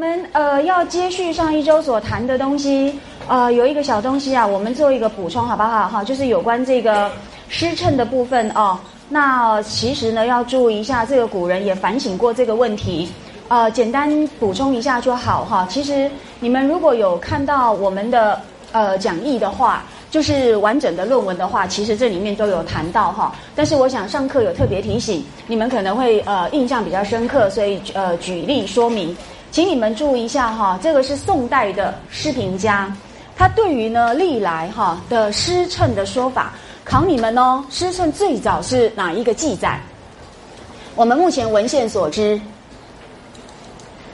[0.00, 5.86] 我们呃要接续上一周所谈的东西，呃，有一个小东西啊，我们做一个补充好不好？
[5.86, 7.12] 哈，就是有关这个
[7.50, 8.80] 失称的部分哦。
[9.10, 13.10] 那其实呢，要注意一下，这个古人也反省过这个问题。
[13.48, 15.66] 呃，简单补充一下就好哈。
[15.68, 18.40] 其实你们如果有看到我们的
[18.72, 23.34] 呃讲义的话，就是完整的论文的话，其实这里面都有谈到哈。
[23.54, 29.14] 但是我想上课有特别提醒，你们可能会呃印象比较深刻，所以呃举例说明，
[29.50, 30.78] 请你们注意一下哈。
[30.82, 32.92] 这个是宋代的诗评家，
[33.36, 36.52] 他对于呢历来哈的诗称的说法，
[36.84, 37.64] 考你们哦。
[37.70, 39.80] 诗称最早是哪一个记载？
[40.94, 42.40] 我们目前文献所知。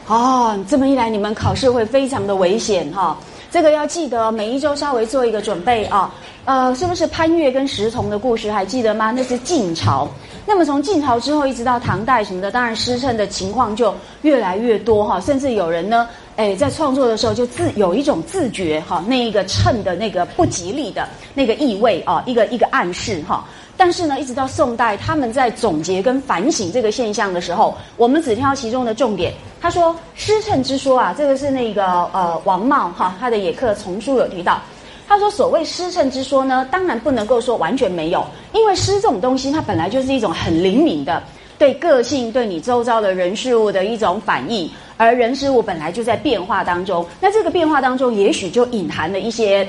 [0.07, 3.17] 哦，这么一来，你们考试会非常的危险哈。
[3.51, 6.15] 这个要记得，每一周稍微做一个准备啊。
[6.45, 9.11] 呃，是不是潘岳跟石崇的故事还记得吗？
[9.11, 10.09] 那是晋朝。
[10.49, 13.93] 那么从晋朝之后一直到唐代什么的，当然失称的情况就
[14.23, 15.21] 越来越多哈。
[15.21, 23.45] 甚至有人呢，哎，在创作的时候就自有一种自觉哈，那一个称的那个不吉利的那个意味啊，一个一个暗示哈。
[23.77, 29.35] 但是呢，一直到宋代，他们在总结跟反省这个现象的时候，我们只挑其中的重点。
[29.61, 34.63] 他说：“失称之说啊，这个是那个呃王茂哈，他的《野客丛书》有提到。
[35.09, 41.23] 他说，所谓失称之说呢，当然不能够说完全没有，因为失这种东西，它本来就是一种很灵敏的
[41.59, 49.67] 对个性、对你周遭的人事物的一种反应，而人事物本来就在变化当中，那这个变化当中，也许就隐含了一些。”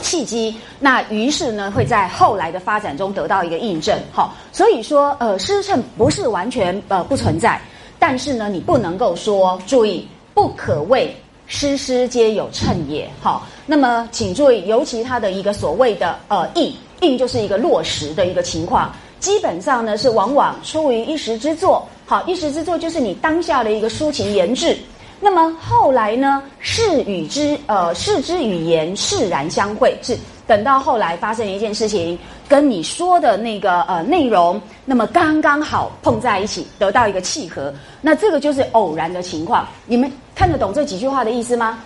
[0.00, 3.96] 契机，那于是呢，会在后来的发展中得到一个印证。
[4.10, 7.60] 好，所以说，呃，失称不是完全呃不存在，
[7.98, 11.14] 但是呢，你不能够说，注意，不可谓
[11.52, 13.06] 诗诗皆有称也。
[13.20, 21.86] 好，那么请注意，尤其它的一个所谓的呃应应，就是一个落实的一个情况，基本上呢是往往出于一时之作。
[22.06, 24.74] 好，一时之作就是你当下的一个抒情言志。
[25.20, 26.42] 那么后来呢？
[26.58, 30.16] 事与之呃，事之语言释然相会，是
[30.46, 37.72] 等到后来发生一件事情，跟你说的那个呃内容，那么刚刚好碰在一起，得到一个契合。
[38.00, 39.68] 那这个就是偶然的情况。
[39.86, 41.78] 你们看得懂这几句话的意思吗？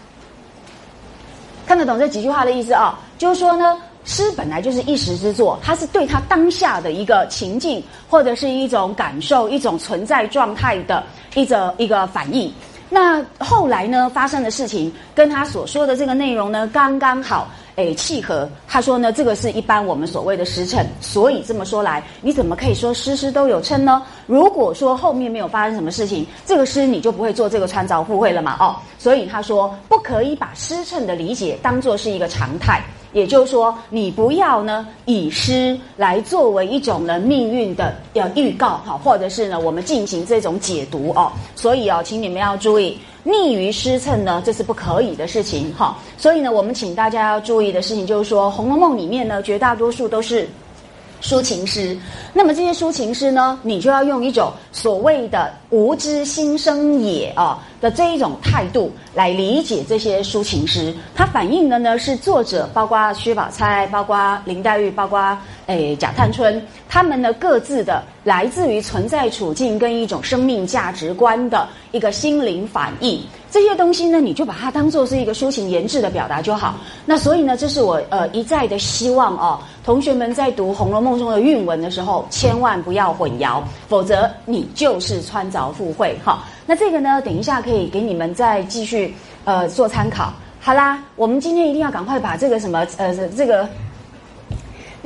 [1.66, 2.98] 看得懂这几句话的意思啊？
[3.18, 11.02] 就是说呢，诗本来就是一时之作，它是对他当下的一个情境或者是一种感受、一种存在状态的
[11.34, 12.52] 一种一个反应。
[12.88, 14.08] 那后来呢？
[14.14, 18.48] 发生的事情跟他所说的这个内容呢，刚刚好，诶，契合。
[18.66, 24.02] 他说呢，这个是一般我们所谓的时辰，所以这么说来，你怎么可以说诗诗都有称呢？
[24.26, 28.56] 如果说后面没有发生什么事情，这个诗你就不会做这个穿凿附会了嘛？
[28.58, 32.82] 哦，所以他说不可以把诗称的理解当做是一个常态。
[33.12, 41.32] 也就是说，你不要呢以诗来作为一种呢命运的呃预告哈，或者是呢我们进行这种解读哦。
[41.54, 45.98] 所以哦，请你们要注意，逆于诗称呢，这是不可以的事情哈。
[46.16, 50.48] 所以呢，我们请大家要注意的事情就是说，《红楼梦》里面呢，绝大多数都是。
[51.22, 51.96] 抒情诗，
[52.34, 60.94] 那么这些抒情诗呢，你就要用一种所谓的“无知心生也”啊的这一种态度来理解这些抒情诗。
[61.14, 65.36] 它反映的呢是作者，包括薛宝钗，包括林黛玉，包括
[65.66, 73.20] 诶贾探春，他们呢各自的来自于存在处境跟一种生命价值观的一个心灵反应。
[73.50, 76.76] 这些东西呢，你就把它当做是一个抒情言志的表达就好。
[77.04, 86.44] 那所以呢，这是我呃一再的希望哦，同学们在读《红楼梦》中的韵文的时候，千万不要混淆，否则你就是穿凿附会哈。
[86.66, 90.32] 那这个呢，等一下可以给你们再继续呃做参考。
[90.60, 93.66] 好啦，我们今天一定要赶快把这个什么呃这个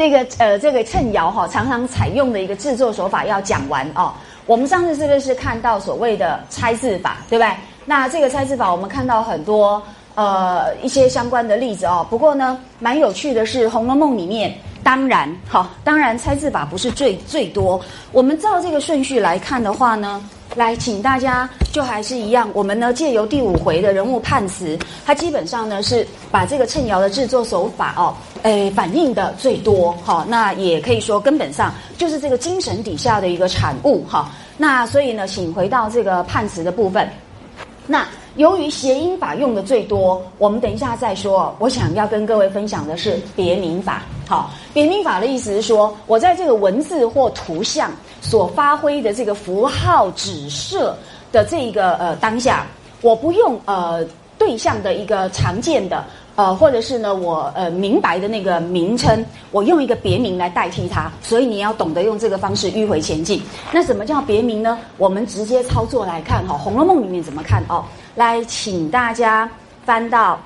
[0.01, 4.11] 那个呃这个称窑哈，常常采用的一个制作手法要讲完哦。
[4.47, 7.55] 我们上次是不是看到所谓的拆字法，对不对？
[7.85, 9.83] 那这个拆字法，我们看到很多
[10.15, 12.07] 呃一些相关的例子哦。
[12.09, 17.79] 不过呢，蛮有趣的是，《红楼梦》里面当然好，当然拆字法不是最最多。
[18.11, 20.25] 我们照这个顺序来看的话呢，
[20.57, 24.77] 来请大家就还是一样，我们呢借由第五回的人物判词，
[25.07, 30.27] 它基本上呢是把这个称窑的制作手法哦，诶反映的最多哈。
[30.29, 34.29] 那也可以说根本上就是这个精神底下的一个产物哈。
[34.57, 37.09] 那所以呢，请回到这个判词的部分。
[37.87, 38.07] 那
[38.37, 41.55] 由于谐音法用的最多，我们等一下再说。
[41.59, 44.03] 我想要跟各位分享的是别名法。
[44.29, 50.97] 好，别名法的意思是说，我在这个文字或图像所发挥的这个符号指涉
[51.33, 52.67] 的这一个呃当下，
[53.03, 54.05] 我不用呃
[54.39, 56.05] 对象的一个常见的。
[56.37, 63.43] 呃，或者是呢，我呃明白的那个名称，我用一个别名来代替它，所以你要懂得用这个方式迂回前进。
[63.73, 64.79] 那什么叫别名呢？
[64.97, 67.85] 我们直接操作来看哈，《红楼梦》里面怎么看哦？
[68.15, 69.51] 来，请大家
[69.85, 70.41] 翻到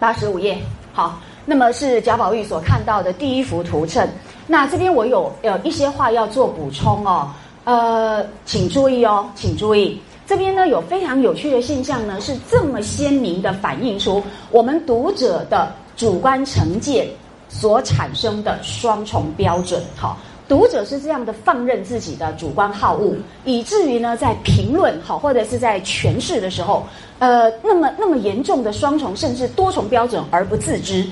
[0.00, 0.58] 八十五页。
[0.92, 4.04] 好，那么是贾宝玉所看到的第一幅图册。
[4.48, 7.30] 那这边我有有一些话要做补充哦。
[7.62, 17.06] 呃，请注意哦，请注意，这边呢有非常有趣的现象呢，是这么鲜明的反映出我们读者的主观成见
[17.48, 19.80] 所产生的双重标准。
[19.94, 20.18] 好。
[20.48, 23.14] 读者是这样的放任自己的主观好恶，
[23.44, 26.86] 以至于呢，在评论好或者是在诠释的时候，
[27.18, 31.06] 呃，那么那么严重的双重甚至多重标准而不自知，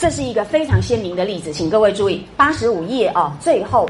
[0.00, 3.86] 这是一个非常鲜明的例子，请各位注意八十五页哦，最后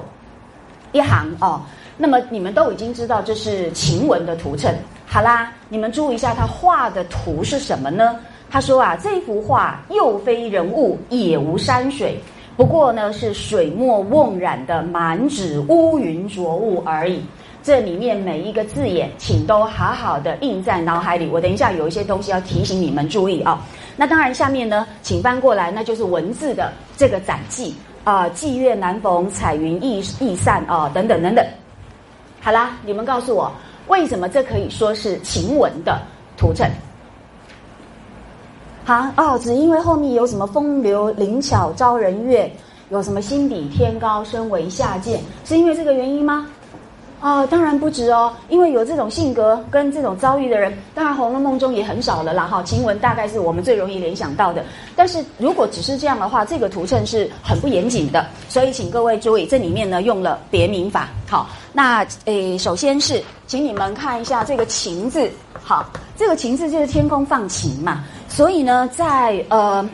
[0.91, 1.63] 一行哦，
[1.97, 4.77] 那么你们都已经知道这是晴雯的图衬，
[5.07, 8.19] 好啦，你们注意一下他画的图是什么呢？
[8.51, 12.19] 他说啊，这幅画又非人物，也无山水。
[12.57, 17.23] 不过呢，是水墨瓮染的满纸乌云浊雾而已。
[17.63, 21.29] 这里面每一个字眼，请都好好的印在脑海里。
[21.29, 23.65] 我等一下有一些东西要提醒你们注意啊。
[24.01, 31.47] 那当然，下面呢，请翻过来，那就是文字的这个展记啊，霁月难逢，彩云易易散啊，等等等等。
[32.41, 33.53] 好啦，你们告诉我，
[33.89, 36.01] 为什么这可以说是晴雯的
[36.35, 36.71] 图衬？
[38.87, 42.51] 啊哦，只因为后面有什么风流灵巧招人悦，
[42.89, 46.47] 有什么心比天高身为下贱，是因为这个原因吗？
[47.21, 52.45] 啊，当然不止哦，因为有这种性格跟这种遭遇的人，当然《红楼梦》中也很少了啦。
[52.45, 54.65] 哈，晴雯大概是我们最容易联想到的。
[54.97, 58.27] 但是如果只是这样的话，这个图衬是很不严谨的。
[58.49, 61.11] 所以请各位注意，这里面呢用了别名法。
[61.29, 65.31] 好，那诶，首先是请你们看一下这个“晴”字。
[65.63, 68.03] 好，这个“晴”字就是天空放晴嘛。
[68.29, 69.87] 所以呢，在呃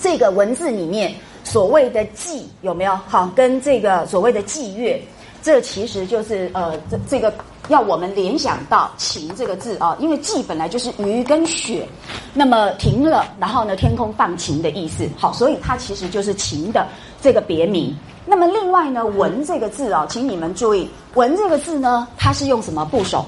[0.00, 1.12] 这个文字里面，
[1.42, 3.28] 所谓的霁有没有好？
[3.34, 5.02] 跟这个所谓的霁月，
[5.42, 7.32] 这其实就是呃这这个
[7.68, 11.88] 要我们联想到晴这个字啊，因为霁本来就是雨跟雪，
[12.34, 15.08] 那么停了，然后呢天空放晴的意思。
[15.16, 16.86] 好，所以它其实就是晴的
[17.20, 17.94] 这个别名。
[18.26, 23.24] 那么另外呢，文这个字哦，请你们注意，文这个字呢，它是用什么部首？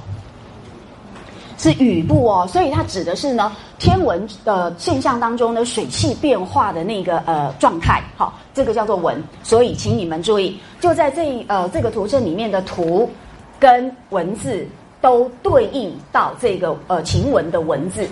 [1.61, 9.23] 是雨部哦，所以它指的是呢天文的现象当中呢水汽变化的那个呃状态，好，这个叫做文。
[9.43, 13.11] 所以请你们注意，就在这呃这个图册里面的图
[13.59, 14.67] 跟文字
[15.03, 18.09] 都对应到这个呃晴雯的文字，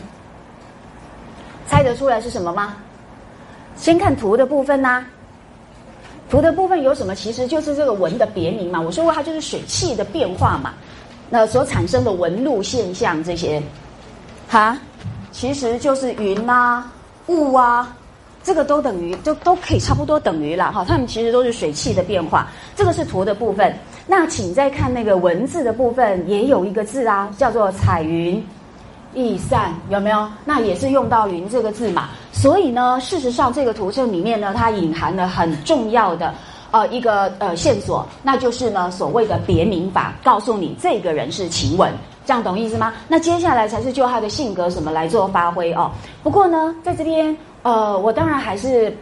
[1.66, 2.76] 猜得出来是什么吗？
[3.76, 5.02] 先看图的部分呐，
[6.28, 7.14] 图的部分有什么？
[7.14, 8.78] 其实就是这个文的别名嘛。
[8.78, 10.74] 我说过它就是水汽的变化嘛。
[11.30, 13.62] 那所产生的纹路现象，这些，
[14.48, 14.78] 哈，
[15.30, 16.90] 其实就是云啊、
[17.26, 17.94] 雾啊，
[18.42, 20.84] 这个都等于，都都可以差不多等于了哈。
[20.88, 22.48] 它们其实都是水汽的变化。
[22.74, 23.74] 这个是图的部分。
[24.06, 28.42] 那请再看那个文字的部分，也有一个字啊，叫做彩云
[29.12, 30.26] 易散，有没有？
[30.46, 32.08] 那也是用到“云”这个字嘛。
[32.32, 36.32] 所以呢，事实上这个图册里面呢，它隐含了很重要的。
[36.70, 41.90] 呃，一个呃线索，那就是呢所谓的别名法，告诉你这个人是晴雯，
[42.26, 42.92] 这样懂意思吗？
[43.08, 45.90] 那接下来才是就他的性格什么来做发挥哦。
[46.22, 48.94] 不过呢，在这边呃，我当然还是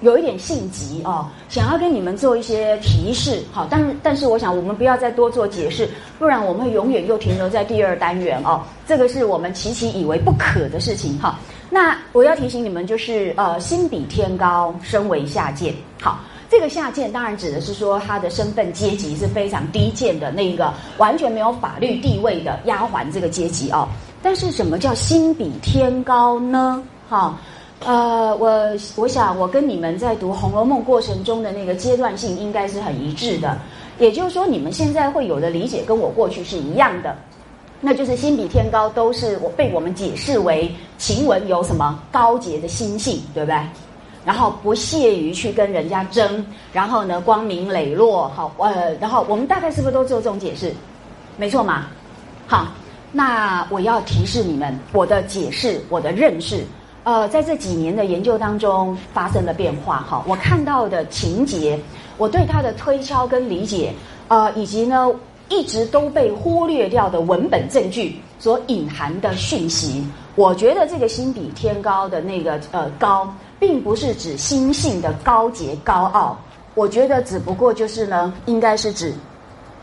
[0.00, 5.88] 有一点性急哦，想要跟你们做一些提示，好，但但是我想我们不要再多做解释，
[6.18, 8.62] 不然我们永远又停留在第二单元哦。
[8.86, 11.38] 这个是我们琪琪以为不可的事情哈。
[11.68, 16.18] 那我要提醒你们，就是呃，心比天高，身为下贱，好。
[16.52, 23.88] 这个下贱当然指的是说他的身份阶级是非常低贱的那个完全没有法律地位的丫鬟这个阶级哦。
[24.22, 26.84] 但是什么叫心比天高呢？
[27.08, 27.38] 哈，
[27.86, 33.56] 呃，我我想我跟你们在读《红楼梦》过程中的那个阶段性应该是很一致的，
[33.98, 37.16] 也就是说你们现在会有的理解跟我过去是一样的，
[37.80, 43.58] 那就是心比天高都是我被我们解释为晴雯有什么高洁的心性，对不对？
[44.24, 50.72] 然后不屑于去跟人家争，然后呢光明磊落，好，呃，然后我们大概是不是都做这种解释？
[51.36, 51.86] 没错嘛，
[52.46, 52.68] 好，
[53.10, 56.64] 那我要提示你们，我的解释，我的认识，
[57.02, 61.76] 呃，在这几年的研究当中发生了变化，哈，我看到的情节，
[62.16, 63.92] 我对他的推敲跟理解，
[64.28, 65.10] 呃，以及呢
[65.48, 73.28] 一直都被忽略掉的文本证据所隐含的讯息，我觉得这个心比天高的那个呃高。
[73.62, 76.36] 并不是指心性的高洁高傲，
[76.74, 79.14] 我觉得只不过就是呢，应该是指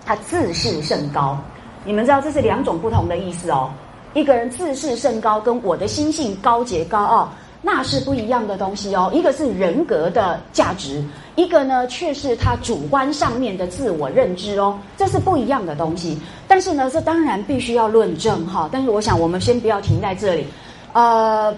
[0.06, 1.38] 他自视甚高。
[1.86, 3.70] 你们知道这是两种不同的意思哦。
[4.14, 7.32] 一个人自视甚高，跟我的心性高洁高傲，
[7.62, 9.10] 那是不一样的东西哦。
[9.14, 11.02] 一个是人格的价值，
[11.38, 16.20] 一个呢却是他主观上面的自我认知哦，这是不一样的东西。
[16.50, 18.68] 但是呢，这当然必须要论证哈。
[18.70, 20.46] 但是我想，我们先不要停在这里，
[20.92, 21.56] 呃。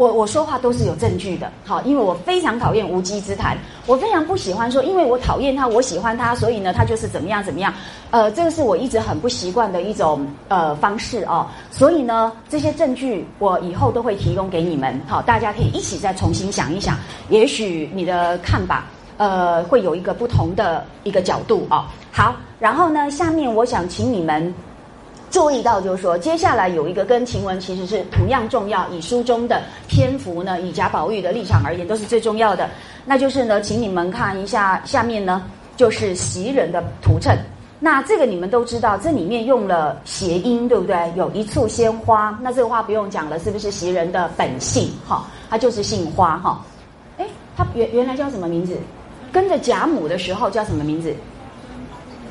[0.00, 3.54] 我我说话都是有证据的，好，因为我非常讨厌无稽之谈，
[3.84, 7.70] 我非常不喜欢说，因为我讨厌他，我喜欢他，所以呢，他就是怎么样怎么样，
[8.10, 16.96] 呃，这个是我一直很不习惯的一种呃方式哦，所以呢，这些证据我以后都会提供给你们，好，大家可以一起再重新想一想，
[17.28, 18.86] 也许你的看法
[19.18, 21.84] 呃会有一个不同的一个角度哦。
[22.10, 24.54] 好，然后呢，下面我想请你们。
[25.30, 28.88] 注意到，就是说，接下来有一个跟晴雯其实是同样重要。
[28.88, 32.68] 以书中的篇幅呢，以贾宝玉的立场而言，都是最重要的。
[33.04, 35.44] 那就是呢，请你们看一下下面呢，
[35.76, 37.38] 就是袭人的图衬。
[37.78, 41.12] 那这个你们都知道，这里面用了谐音，对不对？
[41.16, 44.90] 有一簇鲜花，那这个话不用讲了，是不是袭人的本姓？
[45.06, 46.60] 哈，他就是姓花哈。
[47.18, 48.76] 哎，他原原来叫什么名字？
[49.32, 51.14] 跟着贾母的时候叫什么名字？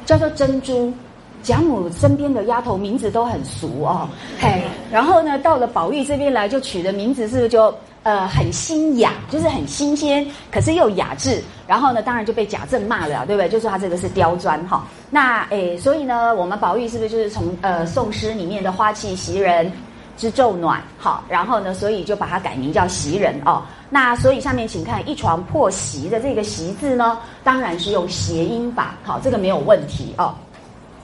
[0.06, 0.94] 叫做珍珠。
[1.42, 4.08] 贾母身边的丫头名字都很俗哦，
[4.40, 11.42] 嘿，然后呢，到了宝玉这边来，就取的名字是不是就呃很新雅，就是很新鲜，可是又雅致。
[11.68, 13.48] 然后呢，当然就被贾政骂了，对不对？
[13.48, 14.86] 就说他这个是刁钻哈。
[15.10, 19.72] 那诶，所以呢，我们宝玉是不是就是从呃宋诗里面的花气袭人
[20.18, 23.62] 之昼暖好，然后呢，所以就把它改名叫袭人哦。
[23.90, 30.36] 那所以下面请看一床破席的这个席字呢，当然是用谐音法，好，这个没有问题哦。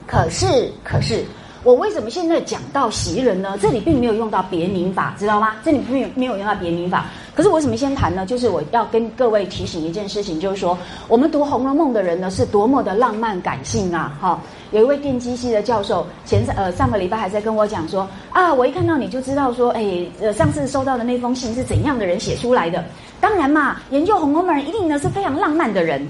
[0.06, 1.24] 可是，可是，
[1.64, 3.58] 我为什么现在讲到袭人呢？
[3.60, 5.56] 这里并没有用到别名法，知道吗？
[5.64, 7.06] 这里没有没有用到别名法。
[7.34, 8.24] 可是我为什么先谈呢？
[8.24, 14.16] 就是我要跟各位提醒一件事情，就是说，我们读《红楼梦》的人呢，是多么的浪漫感性啊！
[14.20, 22.82] 哈，有一位电机系的教授，前呃上个礼拜还在跟我讲说，啊，我一看到你就知道说，哎，呃，上次收到的那封信是怎样的人写出来的？
[23.20, 26.06] 当然嘛，研究《红楼梦》人一定呢是非常浪漫的人。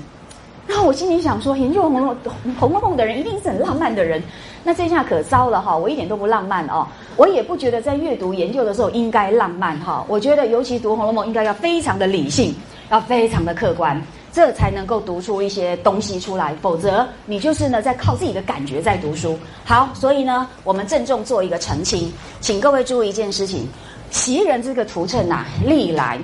[0.66, 2.16] 然后我心里想说，研究《红楼
[2.58, 4.20] 红楼梦》的人一定是很浪漫的人，
[4.64, 5.76] 那这下可糟了哈！
[5.76, 10.04] 我一点都不浪漫哦，我也不觉得在阅读研究的时候应该浪漫哈。
[10.08, 12.52] 我觉得尤其读《红楼梦》应该要非常的理性，
[12.90, 16.52] 要非常的客观，这才能够读出一些东西出来。
[16.60, 19.38] 否则你就是呢在靠自己的感觉在读书。
[19.64, 23.68] 好，所以呢，我们郑重做一个澄清，请各位注意一件事情：
[24.10, 26.18] 袭人这个图衬呐，历来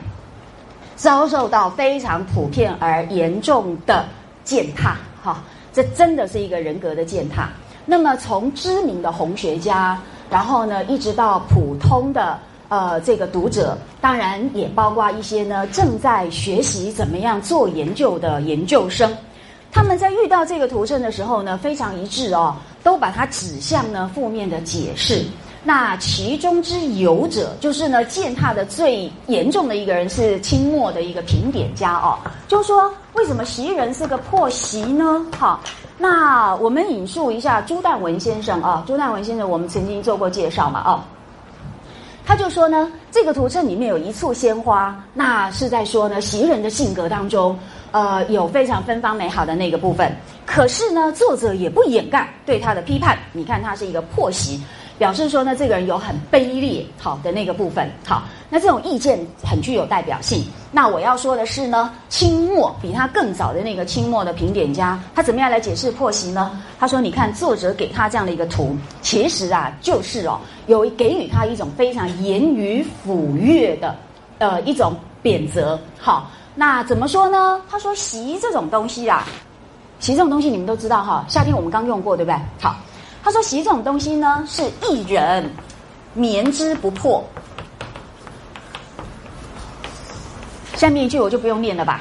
[0.97, 4.05] 遭受到非常普遍而严重的。
[4.45, 7.49] 践踏，哈，这真的是一个人格的践踏。
[7.85, 19.13] 那么从知名的红学家，然后呢，一直到普通的呃这个读者，当然也包括一些呢正在学习怎么样做研究的研究生，
[19.71, 25.25] 他们在遇到这个图证的时候呢，非常一致哦，都把它指向呢负面的解释。
[25.65, 35.25] 那其中之有者，就是呢践踏的最严重的一个人是清末的一个评点家哦，就说为什么袭人是个破袭呢？
[35.39, 35.61] 好，
[35.99, 41.01] 那我们引述一下朱淡文先生啊，朱淡文先生我们曾经做过介绍嘛哦，
[42.27, 47.57] 他就说呢，这个图册里面有一簇鲜花，那是在说呢袭人的性格当中，
[47.93, 50.13] 呃有非常芬芳美好的那个部分，
[50.45, 54.61] 可是呢作者也不掩盖对他的批判，你看他是一个破袭。
[55.03, 60.45] 表示说呢，这个人有很卑劣好的那个部分，好，那这种意见很具有代表性。
[60.71, 66.53] 那我要说的是呢，清末比他更早的那个清末的评点家，他怎么样来解释破席呢？
[66.79, 73.97] 他说：“你看作者给他这样的一个图，其实啊，就是哦，有给予他一种非常言语抚悦的
[74.39, 75.77] 呃一种贬责。
[75.99, 77.61] 好，那怎么说呢？
[77.69, 79.27] 他说席这种东西啊，
[79.99, 82.39] 席这种东西你们都知道哈，夏天我们刚用过，对不对？
[82.61, 82.77] 好。”
[83.23, 85.49] 他说：“席这种东西呢，是一人
[86.13, 87.25] 眠之不破。”
[90.75, 92.01] 下面一句我就不用念了吧。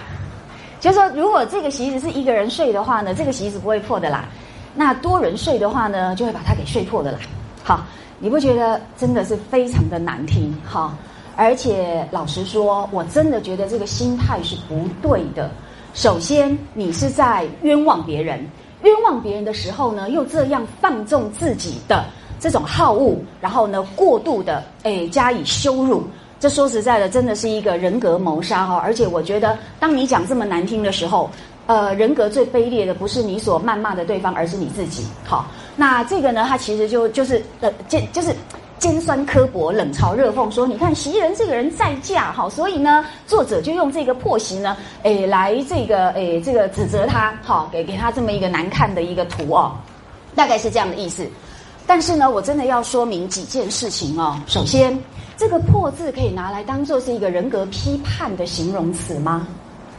[0.79, 4.25] 就是说，如果这个席子是一个人睡的话呢，这个席子不会破的啦。
[4.73, 7.19] 那多人睡的话呢，就会把它给睡破的啦。
[7.63, 7.85] 好，
[8.17, 10.51] 你不觉得真的是非常的难听？
[10.67, 10.97] 哈，
[11.35, 15.51] 而且老实说，我真的觉得这个心态是不对的。
[15.93, 18.43] 首先，你是在冤枉别人。
[18.83, 22.05] 冤枉别人的时候呢，又这样放纵自己的
[22.39, 26.03] 这种好恶，然后呢，过度的诶加以羞辱，
[26.39, 28.79] 这说实在的，真的是一个人格谋杀哦。
[28.83, 31.29] 而且我觉得，当你讲这么难听的时候，
[31.67, 35.05] 呃，人格最卑劣的不是你所谩骂的对方，而是你自己。
[35.23, 35.45] 好，
[35.75, 38.33] 那这个呢，它其实就就是呃，就就是。
[38.81, 49.71] 尖酸刻薄、冷嘲热讽，说：“你看袭人这个人再嫁，好，所以呢，作者就用这个破席呢，诶，来这个诶，这个指责他，好，给给他这么一个难看的一个图哦，
[50.33, 51.23] 大概是这样的意思。
[51.85, 54.35] 但是呢，我真的要说明几件事情哦。
[54.47, 54.99] 首先，
[55.37, 59.47] 这个“破”字可以拿来当做是一个人格批判的形容词吗？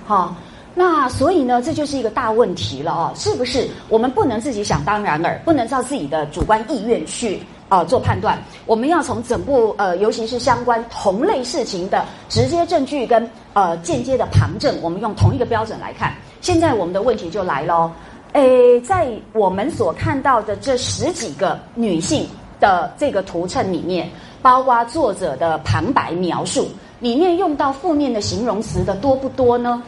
[0.05, 0.35] 好，
[0.75, 3.13] 那所以呢，这就是一个大问题了哦。
[3.15, 7.41] 是不是我们不能自己想当然尔，不能照自己的主观意愿去？
[7.73, 16.13] 啊，做判断，我们要从整部呃，尤其是相关同类事情的直接证据跟呃间接的旁证，我们用同一个标准来看。
[16.43, 17.91] 现在我们的问题就来喽，
[18.35, 22.29] 诶，在我们所看到的这十几个女性
[22.61, 24.07] 的这个图衬里面，
[24.43, 26.69] 包括作者的旁白描述
[27.01, 29.83] 里面用到负面的形容词的多不多呢？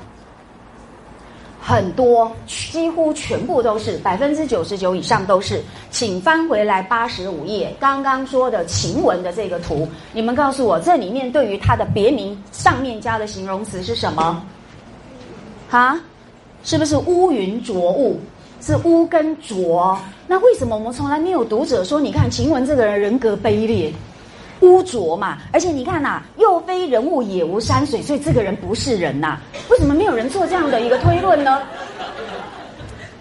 [1.66, 14.44] 很多，几乎全部都是百分之九十九以上都是，请翻回来八十五页，刚刚说的晴雯的这个图，你们告诉我，这里面对于它的别名上面加的形容词是什么？
[15.70, 15.98] 哈，
[16.64, 18.20] 是不是乌云浊雾？
[18.60, 19.98] 是乌跟浊？
[20.26, 23.90] 那为什么我们从来没有读者说，你看晴雯这个人人格卑劣？
[24.64, 29.38] 污浊嘛，而且你看呐，又非人物也无山水，所以这个人不是人呐。
[29.68, 31.60] 为什么没有人做这样的一个推论呢？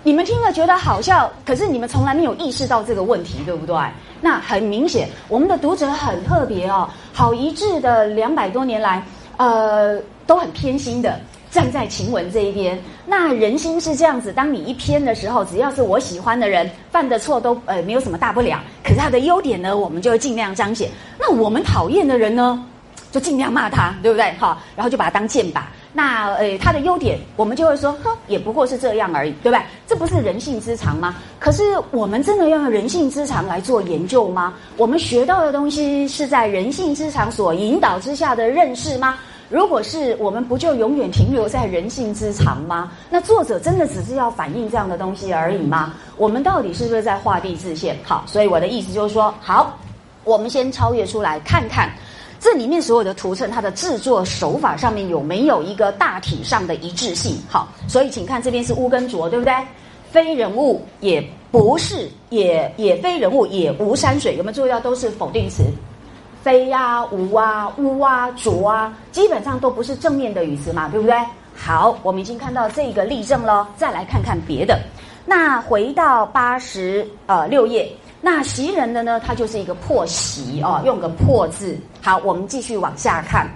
[0.05, 3.75] 你们听了觉得好笑，可是你们从来没有意识到这个问题，对不对？
[4.19, 9.01] 那很明显，我们的读者很特别哦，好一致的两百多年来，
[9.37, 9.97] 呃，
[10.27, 11.19] 都很偏心的。
[11.53, 14.33] 站在晴雯这一边，那人心是这样子。
[14.33, 18.59] 当你一偏的时候，只要是我喜欢的人犯的错都呃没有什么大不了。
[18.83, 20.89] 可是他的优点呢，我们就会尽量彰显。
[21.19, 22.65] 那我们讨厌的人呢，
[23.11, 24.31] 就尽量骂他，对不对？
[24.39, 25.61] 哈，然后就把他当箭靶。
[25.95, 29.61] 那呃他的优点，我们就会说，哼，也不过是这样而已，对不对？
[29.85, 31.17] 这不是人性之常吗？
[31.39, 34.55] 可是我们真的要用人性之常来做研究吗？
[34.75, 39.19] 我们学到的东西是在人性之常所引导之下的认识吗？
[39.53, 42.91] 如果是我们不就永远停留在人性之常吗？
[43.07, 45.93] 那作者真的只是要反映这样的东西而已吗？
[46.17, 47.95] 我们到底是不是在画地自限？
[48.01, 49.77] 好，所以我的意思就是说，好，
[50.23, 51.87] 我们先超越出来看看
[52.39, 57.37] 这里面所有的图层，它的制作手法上面有没有一个大体上的一致性？
[57.47, 59.53] 好，所以请看这边是乌跟浊，对不对？
[60.09, 65.63] 非人物也不是，也也非人物也无山水，有没有注意到都是否定词？
[66.43, 71.15] 非啊，无啊，污啊，浊啊，基本上都不是正面的语词嘛，对不对？
[71.55, 74.77] 好，我们已经看到这个例证了，再来看看别的。
[75.25, 81.77] 那回到八十呃六页，那袭人的呢，它就是一个破袭哦，用个破字。
[82.01, 83.47] 好，我们继续往下看。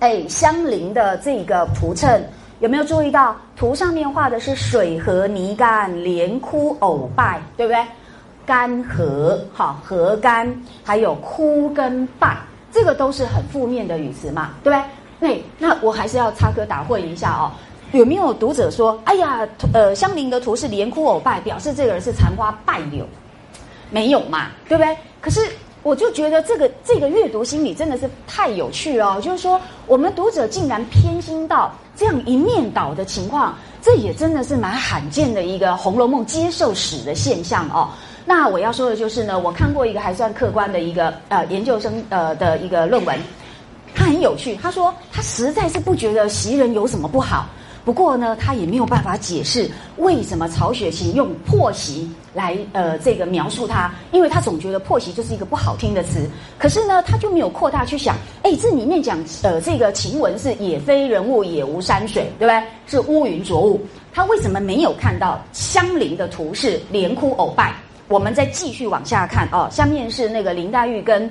[0.00, 2.28] 哎，相邻的这个蒲衬，
[2.58, 7.80] 有没有注意到图上面画的是水和泥干，连哭偶拜，对不对？
[8.48, 10.50] 干涸，好，和干，
[10.82, 12.34] 还有哭跟败，
[12.72, 14.78] 这个都是很负面的语词嘛，对不
[15.20, 15.42] 对？
[15.58, 17.52] 那那我还是要插科打诨一下哦，
[17.92, 23.06] 有没有读者说，哎呀，呃，相邻的图是连哭偶败，表示这个人是残花败柳，
[23.90, 24.96] 没有嘛，对不对？
[25.20, 25.42] 可是
[25.82, 37.90] 我就觉得这个这个阅读心理真的是太有趣哦，就是说我们读者竟然偏心到这样一面倒的情况，这也真的是蛮罕见的一个《红楼梦》接受史的现象哦。
[38.28, 43.18] 那我要说的就是呢，我看过一个还算客观的一个呃研究生呃的一个论文，
[43.94, 44.54] 他很有趣。
[44.56, 47.46] 他说他实在是不觉得袭人有什么不好，
[47.86, 56.28] 不过呢，他也没有办法解释为什么曹雪芹用破袭来呃这个描述他，因为他总觉得破袭就是一个不好听的词。
[56.58, 62.62] 可是呢，他就没有扩大去想，哎，这里面讲呃这个晴雯是也非人物也无山水，对不对？
[62.86, 63.80] 是乌云浊雾，
[64.12, 67.74] 他为什么没有看到相邻的图是连哭偶拜？
[68.08, 71.30] 我们再继续往下看哦，下面是那个林黛玉跟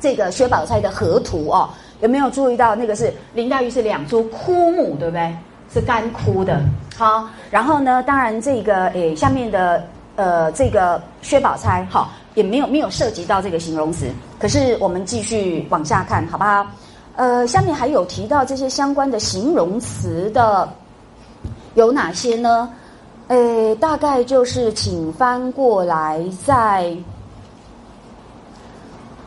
[0.00, 1.68] 这个薛宝钗的合图哦，
[2.00, 5.36] 有没有注意到那个是林黛玉是两株枯木，对不对？
[5.72, 6.60] 是干枯的。
[6.96, 14.06] 好，然后呢，当然这个诶下面的呃这个薛宝钗好也没有没有涉及到这个形容词，
[14.38, 16.66] 可是我们继续往下看好不好？
[17.16, 20.68] 呃，下面还有提到这些相关的形容词的
[21.74, 22.70] 有哪些呢？
[23.28, 26.96] 诶，大概就是请翻过来，在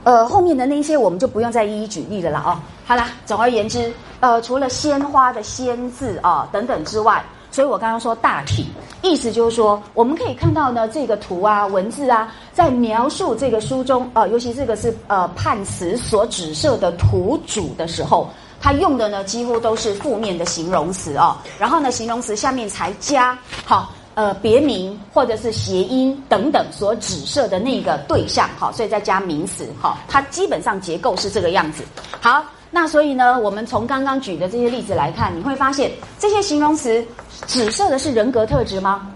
[0.03, 2.57] 呃后面的那些，我们就不用再一一举例的了哦。
[2.85, 8.67] 好啦，总而言之，呃，除了鲜花的“鲜”字啊等等之外，所以我刚刚说大体
[9.01, 18.29] 意思就是说，我们可以看到呢，这个图啊、文字啊，在描述这个书中，呃，尤其这个是呃判词所指涉的图主的时候，
[18.61, 21.37] 他用的呢几乎都是负面的形容词哦。
[21.57, 23.93] 然后呢，形容词下面才加好。
[24.15, 31.85] 呃，别名或者是谐音等等所指涉的那个对象，好，所以再加名词，好，它基本上结构是这个样子。
[32.19, 37.05] 好，那所以呢，我们从刚刚举的这些例子来看，你会发现这些形容词
[37.47, 39.07] 指涉的是人格特质吗？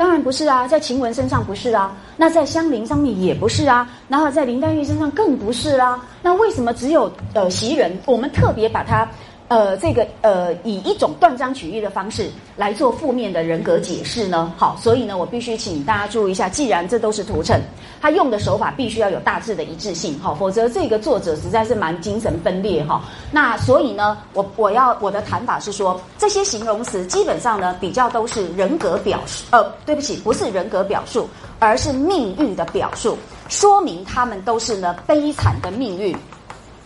[0.00, 6.02] 当然不是啊，在晴雯身上不是啊，那在香菱上面也不是啊，然后在林黛玉身上更不是啊。
[6.22, 9.06] 那为什么只有呃袭人，我们特别把她？
[9.50, 14.54] 呃，这个呃，以一种断章取义的方式来做负面的人格解释呢？
[14.56, 17.58] 好，所以呢，我必须请大家注意一下，既然这都是图谶，
[18.00, 23.02] 他用的手法必须要有大致的一致性，好，否则这个作者实在是蛮精神分裂哈。
[23.32, 36.16] 那所以呢，我我要我的谈法是说，这些形容词基本上呢，比较都是人格表述，呃，对不起，不是人格表述，而是命运的表述，说明他们都是呢悲惨的命运。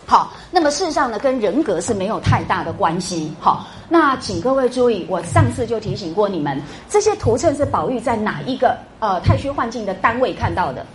[0.05, 3.33] 好，那么事实上呢，跟人格是没有太大的关系。
[3.39, 10.85] 好，那请各位注意，我上次就提醒过你们，这些图谶是宝玉在哪一个呃太虚幻境的单位看到的？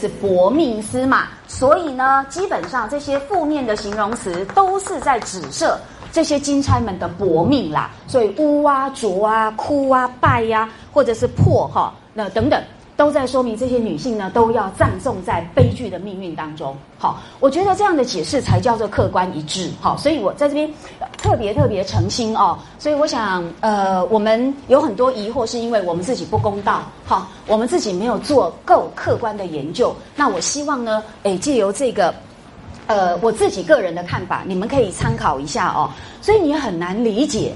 [0.00, 1.28] 是薄命司嘛？
[1.46, 5.78] 所以呢，基本上这些负面的形容词都是在指涉
[6.12, 7.90] 这些金钗们的薄命啦。
[8.06, 12.62] 所以污啊、浊啊、枯啊、败呀，或者是破哈，那等等。
[12.96, 16.74] 都在说明这些女性呢，都要葬送在悲剧的命运当中。
[16.98, 19.70] 好，我觉得这样的解释才叫做客观一致。
[19.82, 20.72] 好，所以我在这边
[21.18, 22.58] 特别特别澄清哦。
[22.78, 26.82] 所以我想，呃，我们有很多疑惑，是因为我们自己不公道。
[27.04, 29.94] 好，我们自己没有做够客观的研究。
[30.16, 32.14] 那我希望呢，诶，借由这个，
[32.86, 35.90] 呃，我自己个人的看法，你们可以参考一下哦。
[36.22, 37.52] 所以你很难理解。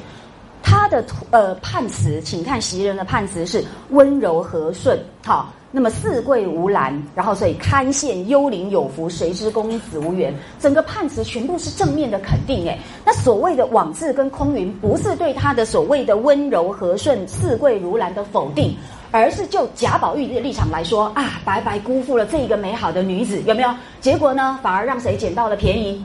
[0.71, 18.73] 他的呃判词，请看袭人的判词是温柔和顺，好，那么四桂无兰，然后所以堪羡幽灵有福，谁知公子无缘，整个判词全部是正面的肯定，哎，那所谓的枉字跟空云，不是对他的所谓的温柔和顺、四桂如兰的否定，
[19.11, 23.71] 而是就贾宝玉的立场来说啊，白白辜负了这一个美好的女子，有没有？
[24.01, 26.01] 结果呢，反而让谁捡到了便宜？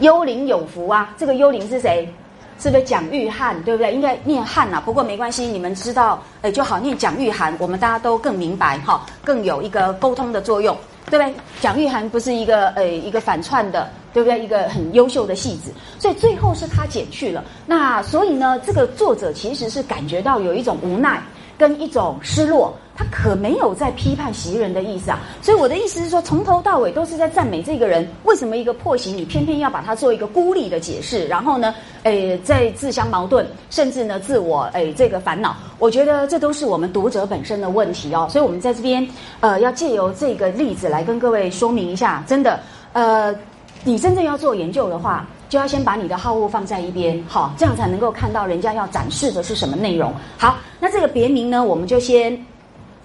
[0.00, 2.12] 幽灵有福啊，这个幽灵是谁？
[2.58, 3.92] 是不是蒋玉菡，对不对？
[3.92, 10.76] 应该念汉呐，不过没关系，你们知道，哎，就好念蒋玉菡，我们大家都更明白哈，更有一个沟通的作用，
[11.10, 11.34] 对不对？
[11.60, 14.40] 蒋玉菡不是一个呃一个反串的，对不对？
[14.40, 17.44] 一个很优秀的戏子，所以最后是他减去了。
[17.66, 21.22] 那所以呢，这个作者其实是感觉到有一种无奈
[21.58, 22.74] 跟一种失落。
[22.96, 28.08] 他可没有在批判袭人的意思啊，所以我的意思是说，从头到尾都是在赞美这个人。
[28.22, 31.26] 为什么一个破形，你偏偏要把它做一个孤立的解释？
[31.26, 35.56] 然后呢，诶，在自相矛盾，甚至呢，自我诶这个烦恼。
[35.80, 38.28] 我觉得这都是我们读者本身的问题哦。
[38.30, 39.04] 所以我们在这边
[39.40, 42.60] 呃，要借由这个例子来跟各位说明一下，真的，
[42.92, 43.34] 呃，
[43.82, 50.14] 你真正要做研究的话，就要先把你的好恶放在一边，好，这样才能够看到人家要展示的是什么内容。
[50.38, 52.40] 好，那这个别名呢，我们就先。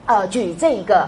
[0.10, 1.08] 呃，举这一个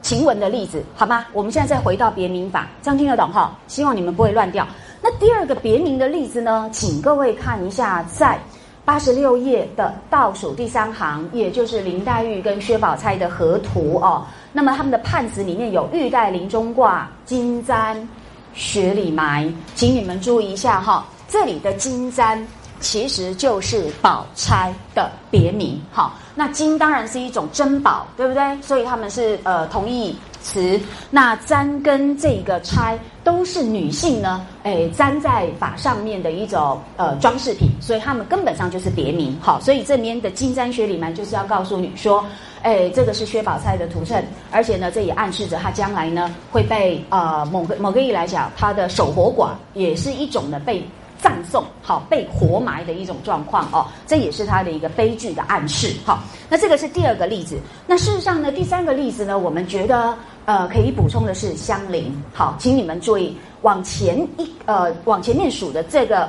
[0.00, 1.26] 晴雯的例子，好吗？
[1.32, 3.58] 我们现在再回到别名法，这样听得懂哈？
[3.66, 4.64] 希望你们不会乱掉。
[5.02, 8.38] 那第二个别名的例子呢，请各位看一下，在
[8.84, 14.24] 八十六页的倒数第三行，也就是林黛玉跟薛宝钗的合图哦。
[14.52, 18.08] 那么他们的判词里面有玉带林中挂，金簪
[18.54, 22.46] 雪里埋，请你们注意一下哈，这里的金簪。
[22.80, 28.62] 其实就是宝钗的别名，好，那金当然是一种珍宝，对不对？
[28.62, 30.80] 所以他们是呃同义词。
[31.10, 42.24] 那簪跟这个钗都是女性呢，诶，簪在发上面的一种呃装饰品，所以他们根本上就是别名，好，所以这边的金簪薛里面就是要告诉你说，
[42.62, 50.86] 诶，这个是薛宝钗的图衬，而且呢，这也暗示着她将来呢会被呃某个某个意义来讲，她的守活寡也是一种的被。
[51.20, 56.22] 葬送好被活埋的一种状况哦，这也是他的一个悲剧的暗示好。
[56.48, 57.58] 那这个是第二个例子。
[57.86, 62.14] 那事实上呢，第三个例子呢，我们觉得呃可以补充的是相邻。
[62.32, 66.28] 好，请你们注意往前一呃往前面数的这个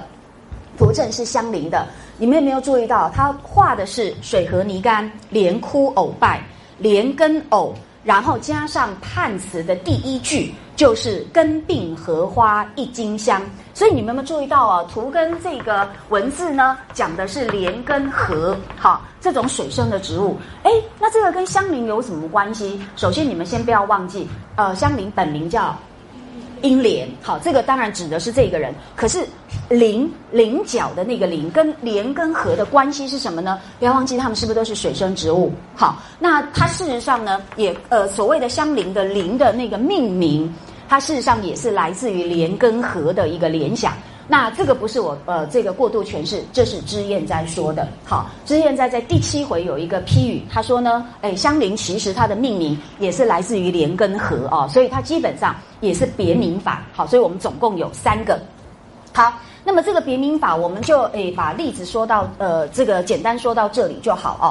[0.77, 1.87] 图阵是相邻的。
[2.17, 6.41] 你们有没有注意到，他画的是水和泥干连枯藕败
[6.77, 7.73] 连根藕，
[8.03, 10.53] 然后加上判词的第一句。
[10.79, 13.41] 就是根病荷花一茎香，
[13.73, 14.81] 所以你们有没有注意到啊？
[14.89, 20.37] 图跟这个文字呢，讲的是莲跟荷，好，这种水生的植物。
[20.63, 22.81] 哎，那这个跟香菱有什么关系？
[22.95, 25.75] 首先，你们先不要忘记，呃，香菱本名叫。
[26.61, 28.73] 英莲，好，这个当然指的是这个人。
[28.95, 29.25] 可是
[29.69, 33.59] 菱菱角的那个菱跟莲跟荷的关系是什么呢？
[33.79, 35.51] 不要忘记，他们是不是都是水生植物？
[35.75, 40.53] 好，那它事实上呢，也呃所谓的相邻的菱的那个命名，
[40.87, 43.93] 它事实上也是来自于莲跟荷的一个联想。
[44.31, 47.87] 那这个不是我呃这个过度诠释，这是知燕在说的。
[48.05, 56.83] 好，知燕在在第七回有一个批语，他说呢，哎，香菱其实它的命名也是来自于莲跟荷哦，所以它基本上也是别名法。
[56.93, 58.39] 好，所以我们总共有三个。
[59.11, 64.47] 好，那么这个别名法，我们就诶把例子说到呃这个简单说到这里就好哦。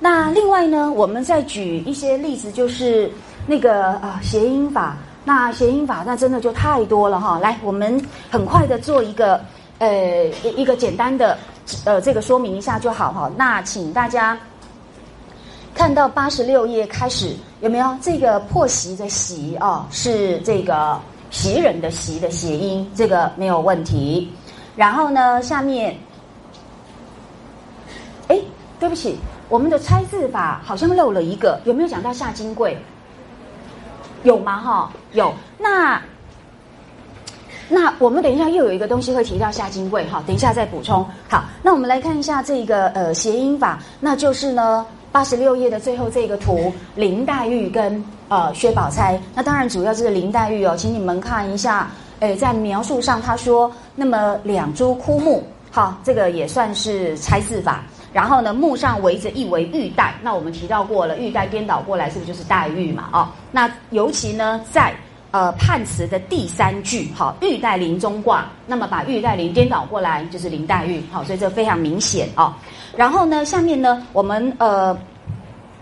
[0.00, 3.08] 那另外呢，我们再举一些例子，就是
[3.46, 4.96] 那个啊谐音法。
[5.30, 7.38] 那谐音法那真的就太多了哈。
[7.38, 9.40] 来，我们很快的做一个
[9.78, 10.24] 呃
[10.56, 11.38] 一个简单的
[11.84, 13.30] 呃这个说明一下就好哈。
[13.36, 14.36] 那请大家
[15.72, 19.86] 看到八十六页开始有没有这个破席的席啊？
[19.92, 24.32] 是这个袭人的袭的谐音，这个没有问题。
[24.74, 25.96] 然后呢，下面，
[28.26, 28.36] 哎，
[28.80, 29.16] 对不起。
[29.48, 32.76] 我们的猜字法好像漏了一个，有没有讲到夏金贵？
[34.22, 34.58] 有吗？
[34.58, 35.32] 哈，有。
[35.58, 36.00] 那
[37.68, 41.06] 那我们等一下又有一个东西会提到夏金贵，哈，等一下再补充。
[41.28, 49.20] 好，那我们来看一下这个呃谐音法，那就是呢八十六页的最后这个图，林黛玉跟呃薛宝钗。
[49.34, 57.84] 那当然主要就是林黛玉哦，请你们看一下，诶，在描述上他说，那么两株枯木，好，这个也算是拆字法。
[58.12, 63.08] 然后呢，木上围着一围玉带，那我们提到过了，玉带颠倒过来是不是就是黛玉嘛？
[63.12, 64.92] 哦，那尤其呢，在
[65.30, 72.52] 呃判词的第三句，好，玉带林中挂，那么把玉带林颠倒过来就是林黛玉，好，所以这非常明显哦。
[72.96, 74.96] 然后呢，下面呢，我们呃。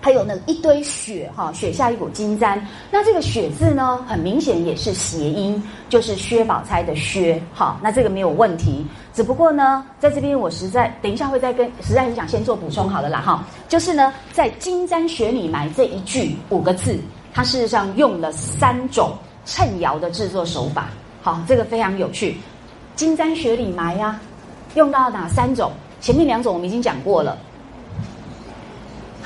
[0.01, 2.65] 还有那一堆雪哈，雪下一股金簪。
[2.91, 7.79] 那这个雪字呢，很明显也是谐音，就是薛宝钗的薛哈。
[7.83, 13.45] 那这个没有问题，只不过呢，在这边我实在等一下会再跟，实在是想先做补充好了啦哈。
[13.69, 16.99] 就是呢，在金簪雪里埋这一句五个字，
[17.35, 19.13] 它事实上用了三种
[19.45, 20.89] 衬窑的制作手法。
[21.23, 22.37] 好，这个非常有趣。
[22.95, 24.21] 金簪雪里埋呀，
[24.75, 25.73] 用到哪三种？
[26.01, 27.37] 前面两种我们已经讲过了。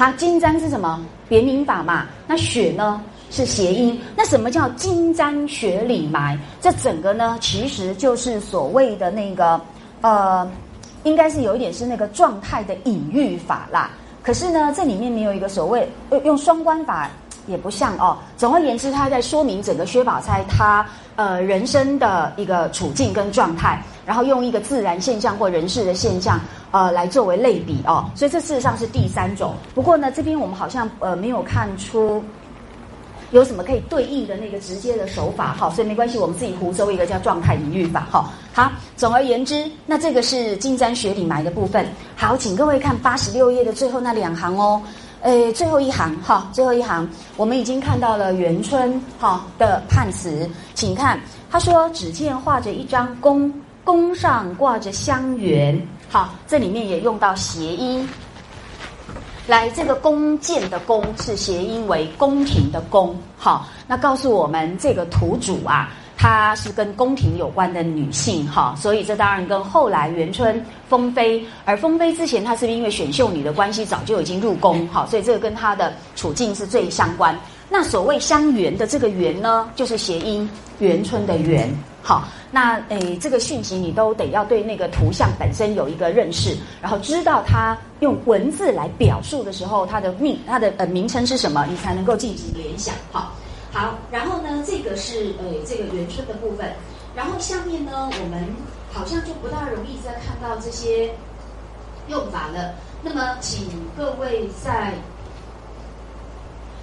[0.02, 2.08] 啊，金簪是什么别名法嘛？
[2.26, 3.96] 那雪呢是谐音。
[4.16, 6.36] 那什么叫金簪雪里埋？
[6.60, 9.60] 这整个呢，其实就是所谓的那个
[10.00, 10.50] 呃，
[11.04, 13.92] 应该是有一点是那个状态的隐喻法啦。
[14.24, 17.08] 可是呢，这里面没有一个所谓用用双关法。
[17.46, 18.16] 也不像哦。
[18.36, 28.04] 总而言之，他在说明整个薛宝钗她呃人生的一个处境跟状态，然后用一个自然现象或人事的现象呃来作为类比哦。
[28.14, 29.54] 所以这事实上是第三种。
[29.74, 32.22] 不过呢，这边我们好像呃没有看出
[33.30, 38.30] 有什么可以对应的那个直接的手法哈，所以没关系，我们自己胡诌一个叫状态隐喻法哈。
[38.52, 41.86] 好，总而言之，那这个是金簪雪里埋的部分。
[42.14, 44.82] 好，请各位看八十六页的最后那两行哦。
[45.22, 53.52] 诶，最后一行哈，最后一行，我们已经看到了元春哈的判词，请看，他说：“只见画着一张弓，
[53.84, 55.80] 弓上挂着香橼。”
[56.10, 58.08] 好，这里面也用到谐音。
[59.46, 63.16] 来，这个弓箭的弓是谐音为宫廷的宫。
[63.38, 65.88] 好，那告诉我们这个图主啊。
[66.22, 77.36] 她是跟宫廷有关的女性哈，所以这当然跟后来元春封妃，而封妃之前她是不是因为选秀女的关系，早就已经入宫哈，所以这个跟她的处境是最相关。
[77.68, 81.68] 那所谓香园的这个园呢，就是谐音元春的元。
[82.04, 93.32] 好，那诶这个讯息你都得要对那个图像本身有一个认识，然后知道它用文字来表述的时候，它的命它的呃名称是什么，你才能够进行联想哈。
[93.72, 96.74] 好，然后呢，这个是呃这个元春的部分，
[97.16, 98.54] 然后下面呢，我们
[98.92, 101.14] 好像就不大容易再看到这些
[102.08, 102.74] 用法了。
[103.02, 104.92] 那么，请各位再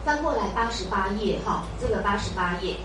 [0.03, 2.75] 翻过来八十八页哈，这个八十八页，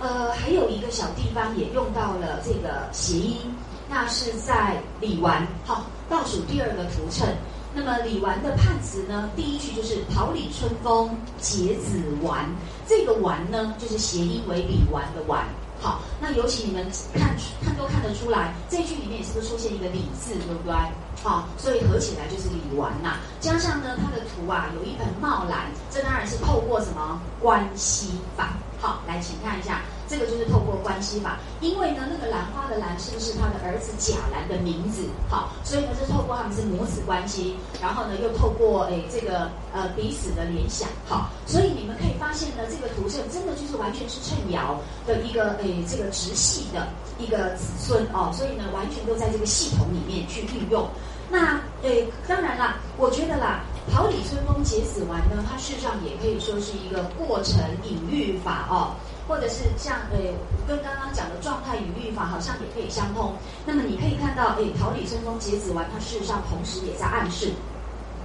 [0.00, 3.54] 呃，还有一个小地方也用到了这个谐音，
[3.86, 7.36] 那是在李纨好倒数第二个图衬。
[7.76, 11.10] 那么李纨的判词呢，第一句就是“桃李春风
[11.40, 12.46] 结子纨”，
[12.86, 15.42] 这个“纨”呢，就是谐音为李纨的“纨”。
[15.82, 20.74] 好，那尤其你们看看都看得出来，这句里面是不是出现一个“李”字，对不对？
[21.22, 23.16] 好，所以合起来就是李纨呐。
[23.40, 28.54] 加上呢，它的图啊有一盆茂兰，这当然是透过什么关系法。
[28.80, 29.82] 好，来，请看一下。
[30.14, 35.02] 这个就是透过关系法，因为呢，那个兰花的兰是不是他的儿子贾兰的名字？
[35.28, 46.86] 好，所以呢是透过他们是母子关系，然后呢又透过诶这个呃彼此的联想，好，所以你们可以发现呢，这个图证真的就是完全是趁尧的一个诶这个直系的
[47.18, 50.86] 一个子孙哦，所以呢完全都在这个系统里面去运用。
[51.28, 58.94] 那诶当然啦，我觉得啦，桃李春风结子完呢，它事实上也可以说是一个过程隐喻法哦。
[59.26, 60.34] 或者是像诶，
[60.68, 63.34] 跟刚刚讲的状态与律法好像也可以相通。
[63.64, 67.52] 那么你可以看到，诶，桃李春风结子完，它事实上同时也在暗示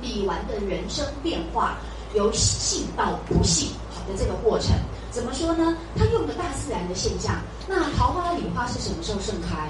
[0.02, 1.78] 李纨的人生变化
[2.14, 4.76] 由幸到不幸好的这个过程。
[5.12, 5.78] 怎么说呢？
[5.98, 7.36] 它用的大自然的现象。
[7.68, 9.70] 那桃花、李花是什么时候盛开？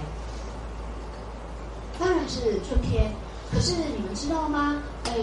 [1.99, 3.11] 当然是春天。
[3.51, 4.81] 可是你们知道吗？
[5.05, 5.13] 呃，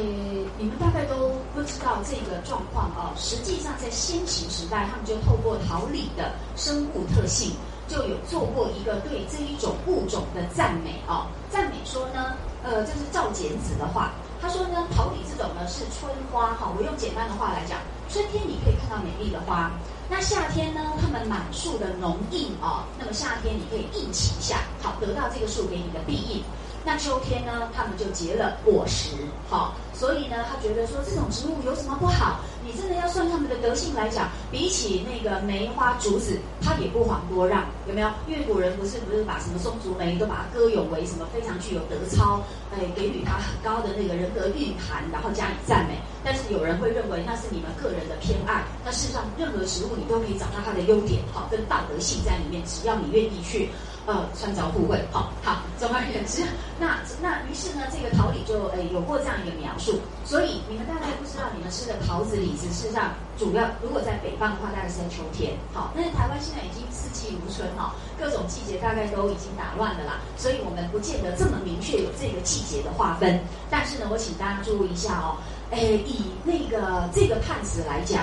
[0.58, 3.14] 你们大概都不知道这个状况哦。
[3.16, 7.52] 实际上，在先秦时代，他们就透过桃李的生物特性，
[7.86, 11.26] 就有做过一个对这一种物种的赞美哦。
[11.50, 12.34] 赞美说呢，
[12.64, 14.10] 呃，这是赵简子的话，
[14.42, 16.72] 他说呢，桃李这种呢是春花哈。
[16.76, 17.78] 我用简单的话来讲，
[18.10, 19.70] 春天你可以看到美丽的花，
[20.10, 26.42] 那夏天呢，它们满树的浓荫哦，那么夏天你可以映其下，好得到这个树给你的庇荫。
[26.86, 29.16] 那秋天呢，他们就结了果实，
[29.50, 32.38] 好，所以呢，他觉得说这种植物有什么不好？
[32.64, 38.08] 你真的要算他们的德性来讲，比起那个梅花竹子，它也不遑多让，有没有？
[38.28, 45.98] 因为古人不是不是把什么松竹梅都把它歌咏为什么非常具有德操，哎，给予它很高的那个人格蕴含，然后加以赞美。
[46.22, 48.62] 但是有人会认为那是你们个人的偏爱。
[48.84, 53.70] 那事实上，任何植物你都可以找到它的优点，好，跟道德性在里面，只要你愿意去。
[54.06, 55.62] 呃，穿凿附会，好好。
[55.78, 56.46] 总而言之，
[56.78, 59.98] 那那于是呢，这个桃李就诶有过这样一个描述。
[60.24, 65.58] 所以你们大概不知道，你们吃的桃子、李子，事实上主要如果在北方的话，大概是在秋天。
[65.74, 70.22] 好，但是台湾现在已经四季如春哈，各种季节大概都已经打乱了啦。
[70.38, 73.42] 所以我们不见得这么明确有这个季节的划分。
[73.68, 75.36] 但是呢，我请大家注意一下哦，
[75.70, 78.22] 诶，以那个这个判词来讲，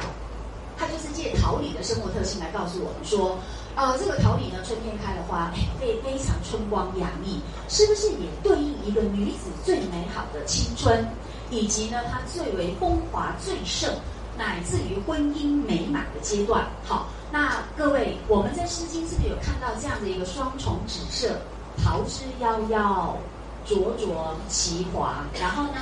[0.79, 3.37] 它就是借桃李的生活特性来告诉我们说。
[3.75, 11.03] 呃，这个桃李呢，春天开的花，非非常春光洋溢，是不是也对应一个女子最美好的青春，
[11.49, 13.91] 以及呢，她最为风华最盛，
[14.37, 16.67] 乃至于婚姻美满的阶段？
[16.85, 21.35] 好，那各位，我们在《诗经》是不是有看到这样的一个双重指涉？
[21.83, 23.15] 桃之夭夭，
[23.65, 25.79] 灼灼其华，然后呢，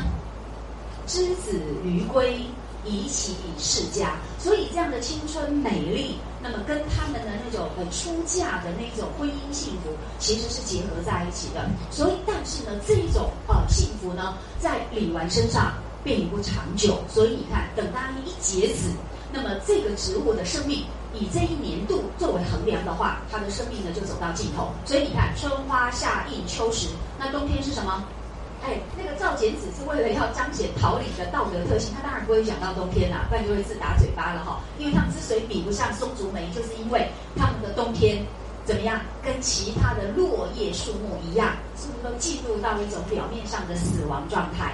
[1.08, 2.40] 之子于归。
[2.84, 11.70] 宜其以世家，所以这样的青春美丽，那么跟他们的那种呃出嫁的那种婚姻幸福，其实是结合在一起的。
[11.92, 15.74] 所以，但是呢，这一种呃幸福呢，在李纨身上
[16.04, 17.00] 并不长久。
[17.08, 18.90] 所以你看，等他一结子，
[19.32, 24.70] 那么这个植物的生命，以这一年度作为衡量的话，它的生命呢就走到尽头。
[24.86, 26.88] 所以你看，春花夏印秋实，
[27.20, 28.04] 那冬天是什么？
[28.64, 34.62] 哎，那个赵简子是为了要彰显桃李的道德特性，他当然不会讲到冬天啦，不然就会自打嘴巴了哈。
[34.78, 38.24] 因为他们之所以比不上松竹梅，就是因为他们的冬天
[38.64, 44.74] 怎么样，跟其他的落叶树木一样，是不是都进入到一种表面上的死亡状态？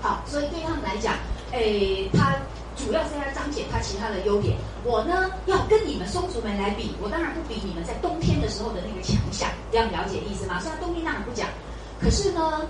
[0.00, 1.14] 好，所以对他们来讲，
[1.50, 2.36] 哎，他
[2.76, 4.56] 主要是要彰显他其他的优点。
[4.84, 10.60] 我呢，要跟你们松竹梅来比，我当然不比你们在冬天的时候的那个强项，这样了解意思吗？
[10.60, 11.48] 虽然冬天当然不讲，
[12.00, 12.62] 可是呢。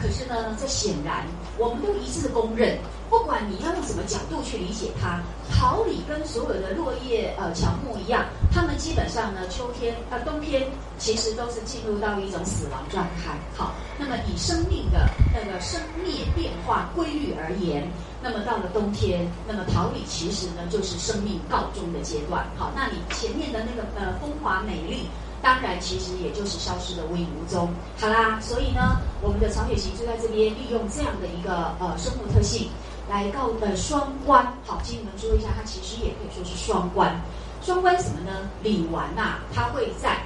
[0.00, 1.26] 可是呢，这显然
[1.58, 2.78] 我们都一致公认，
[3.10, 5.20] 不管你要用什么角度去理解它，
[5.52, 13.36] 桃李跟所有的落叶呃乔木一样，它们基本上呢，秋天呃冬天其实都是进入到一种死亡状态。
[13.56, 17.86] 好，那么以生命的那个生灭变化规律而言，
[18.22, 22.46] 那么到了冬天，那么桃李其实呢就是生命告终的阶段。
[22.56, 25.08] 好，那你前面的那个呃风华美丽。
[25.42, 27.68] 当然，其实也就是消失的无影无踪。
[27.98, 32.70] 好啦，所以呢，我们的曹雪芹就在这边利用这样的一个呃生物特性，
[33.10, 34.46] 来告呃双关。
[34.64, 37.20] 好，请你们注意一下，它其实也可以说是双关。
[37.60, 38.48] 双关什么呢？
[38.62, 40.18] 李纨呐，她会在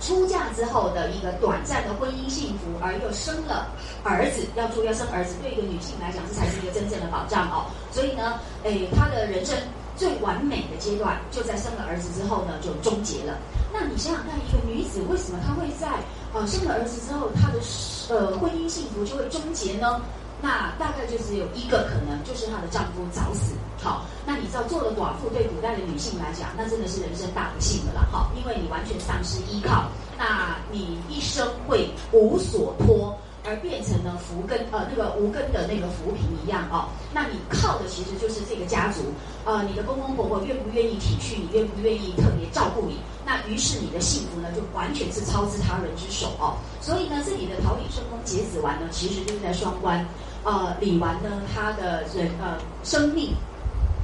[0.00, 3.68] 出嫁之后的一个短暂的婚姻幸福，而又生了
[4.04, 4.46] 儿子。
[4.54, 7.66] 要注意，要生儿子对一个女性来讲，这才是一个真正的保障哦。
[7.90, 9.56] 所以呢，诶，她的人生
[10.00, 13.36] 最完美的阶段，就在生了儿子之后呢，就终结了。
[13.70, 16.00] 那你想想看，一个女子为什么她会在
[16.32, 17.60] 呃生了儿子之后，她的
[18.08, 20.00] 呃婚姻幸福就会终结呢？
[20.40, 23.52] 那大概就只有一个可能，就是她的丈夫早死。
[23.76, 28.00] 好，那你知道做了寡妇对古代的女性来讲，那真的是人生大不幸的了。
[28.10, 33.18] 哈，因为你完全丧失依靠，那你一生会无所托。
[33.44, 39.00] 而变成了福根呃那个无根的那个浮萍一样哦，那你靠的其实就是这个家族，
[39.44, 46.56] 呃你的公公婆婆愿不愿意体恤你，愿不愿意特别照顾你，那于是你的幸福呢就完全是操之他人之手哦。
[46.82, 50.06] 所以呢这里的桃李春风结子完呢，其实就是在双关，
[50.44, 53.34] 呃李纨呢他的人呃生命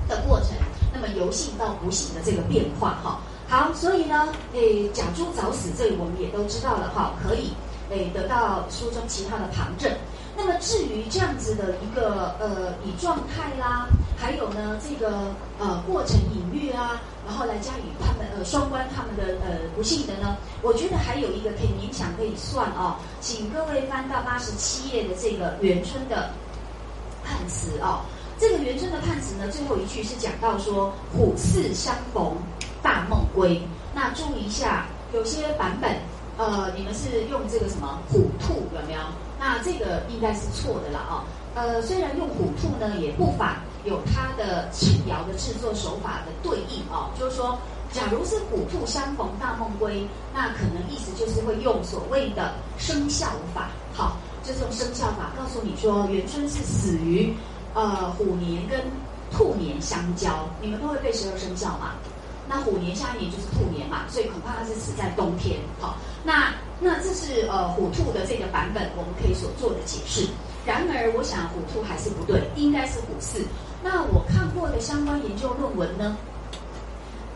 [0.09, 0.57] 的过程，
[0.95, 3.21] 那么由幸到不幸的这个变化哈。
[3.49, 7.51] 好，所以呢诶假珠早死，这里我们也都知道了哈，可以。
[7.91, 9.91] 诶，得到书中其他的旁证。
[10.39, 26.29] 那么至于这样子的一个呃，以状态啦，还有呢这个呃过程隐喻啊，然后来加以他们呃双关他们的呃不幸的呢，我觉得还有一个可以勉强可以算哦，请各位翻到八十七页的这个元春的
[27.25, 28.01] 判词哦。
[28.39, 32.37] 这个元春的判词呢，最后一句是讲到说虎似相逢
[32.83, 33.63] 大梦归。
[33.95, 34.85] 那注意一下，
[35.15, 35.97] 有些版本。
[36.47, 39.01] 呃，你们是用这个什么虎兔有没有？
[39.37, 41.25] 那这个应该是错的了啊。
[41.57, 47.59] 呃，虽然用虎兔呢，也不反有它的轻摇的制作手法的对应啊，就是说，
[47.91, 57.35] 假如是虎兔相逢大梦归，那可能意思就是会用所谓的生肖法，好，就是用生肖法告诉你说，元春是死于
[57.75, 58.81] 呃虎年跟
[59.33, 61.95] 兔年相交，你们都会背十二生肖嘛？
[62.49, 65.59] 那虎年下一年就是兔年嘛，所以恐怕它是死在冬天。
[65.81, 70.29] 好，那那这是呃虎兔的这个版本，我们可以所做的解释。
[70.65, 73.45] 然而，我想虎兔还是不对，应该是虎四。
[73.83, 76.17] 那我看过的相关研究论文呢，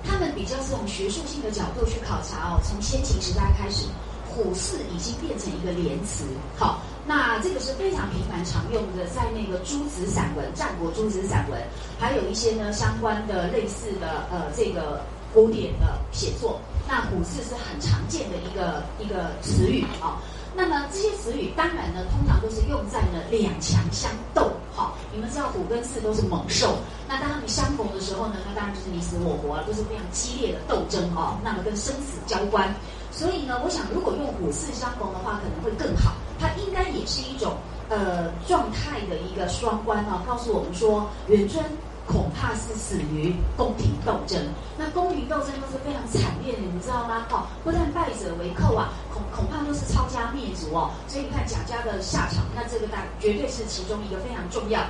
[0.05, 3.87] 他们比较是从学术性的角度去考察哦，从先秦时代开始，
[4.29, 6.25] 虎四已经变成一个连词。
[6.57, 6.81] 好。
[7.11, 11.61] 那这个是非常频繁常用的，在那个诸子散文、战国诸子散文，
[11.99, 15.03] 还有一些呢相关的类似的呃这个
[15.35, 16.61] 古典的写作。
[16.87, 20.23] 那虎字是很常见的一个一个词语啊。
[20.55, 24.53] 那么这些词语当然呢，通常都是用在呢两强相斗。
[24.73, 31.37] 好，你们知道虎跟兕都是猛兽，那当他们相逢的时候呢，那当然就是你死我活，都是非常激烈的斗争哦。
[31.43, 32.73] 那么跟生死交关。
[33.11, 36.13] 所以呢，我想如果用虎兕相逢的话，可能会更好。
[36.39, 37.55] 它应该也是一种
[37.89, 41.63] 呃状态的一个双关啊，告诉我们说，元春
[42.07, 44.41] 恐怕是死于宫廷斗争。
[44.79, 47.27] 那宫廷斗争都是非常惨烈的，你知道吗？
[47.31, 50.91] 哦，不但败者为寇啊，恐恐怕都是抄家灭族哦。
[51.07, 54.81] 所以你看贾家的下场，那这个大绝对是其中一个非常重要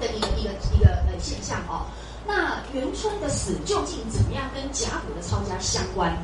[0.00, 1.84] 的一个一个一个呃现象哦。
[2.24, 6.16] 那元春的死究竟怎么样跟贾府的抄家相关？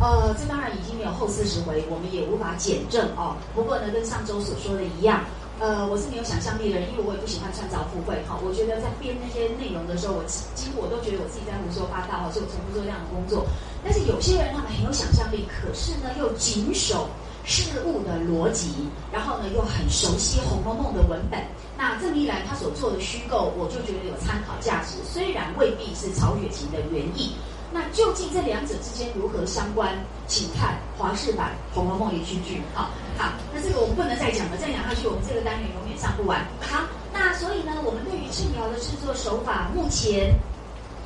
[0.00, 3.36] 呃，这当然已经没有后四十回，我们也无法检证哦。
[3.54, 5.22] 不过呢，跟上周所说的一样，
[5.60, 8.34] 呃，我是没有想象力的人，因为我也不喜欢穿凿附会哈。
[8.42, 13.46] 我觉得在编那些内容的时候，我几乎我都觉得我自己在胡说八道哈，所以我从不做这样的工作。
[13.84, 17.06] 但是有些人他们很有想象力，可是呢又谨守
[17.44, 18.74] 事物的逻辑，
[19.12, 21.38] 然后呢又很熟悉《红楼梦》的文本。
[21.78, 27.38] 那这么一来，他所做的虚构，我就觉得有参考价值，虽然未必是曹雪芹的原意。
[27.72, 29.96] 那究竟这两者之间如何相关？
[30.28, 32.62] 请看华视版《红楼梦》连续剧。
[32.74, 36.46] 好，好，那这个我们不能再讲了，再讲下去我们这个单元永远上不完。
[36.60, 40.32] 好，那所以呢，我们对于衬窑的制作手法，目前，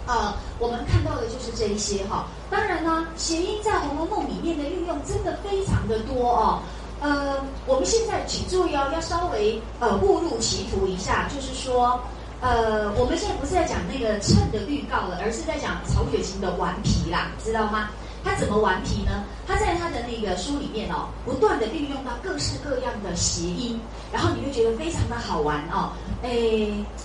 [0.06, 2.26] 呃，我们看到的就是这一些哈。
[2.50, 6.62] 当然呢，谐音在《红楼梦》里面的运用真的非常的多哦。
[7.00, 12.00] 呃，我们现在请注意哦，要稍微呃误入歧途一下，就是说。
[12.46, 17.90] 呃，我们现在不是在讲那个衬的预告了，而是在讲曹雪芹的顽皮啦，知道吗？
[18.22, 19.24] 他怎么顽皮呢？
[19.48, 23.80] 他在他的那个书里面哦，不断的运用到各式各样的谐音，
[24.12, 25.90] 然后你会觉得非常的好玩哦。
[26.22, 26.30] 哎，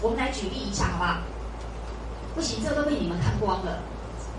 [0.03, 1.17] 我们来举例一下好不好？
[2.35, 3.79] 不行，这都被你们看光了。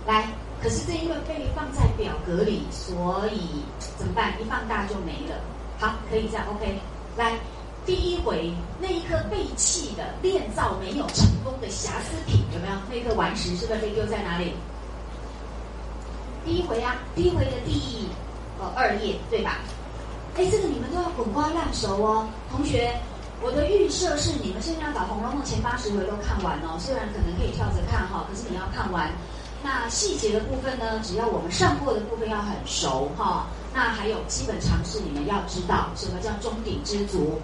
[0.07, 0.28] 来，
[0.62, 3.59] 可是这因为被放在表格里，所以
[3.96, 4.40] 怎么办？
[4.40, 5.34] 一放大就没了。
[5.80, 6.78] 好，可以这样，OK。
[7.16, 7.32] 来。
[7.84, 12.74] 第一回那一颗被弃的炼造没有成功的瑕疵品有没有？
[12.88, 14.52] 那颗顽石是不是被丢在哪里？
[16.44, 18.08] 第一回啊，第一回的第
[18.60, 19.58] 呃二页对吧？
[20.36, 22.94] 哎，这个你们都要滚瓜烂熟哦，同学。
[23.44, 29.10] 我的预设是你们现在要把《红楼梦》前八十回都看完哦，虽然可能可以跳着看哈，可是你要看完。
[29.64, 31.00] 那细节的部分呢？
[31.02, 33.46] 只要我们上过的部分要很熟哈。
[33.74, 37.40] 那还有基本常识，你们要知道什么叫中鼎之足。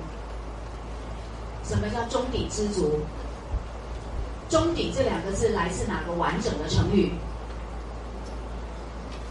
[1.69, 2.99] 什么叫中鼎知足？
[4.49, 7.12] 中鼎这两个字来自哪个完整的成语？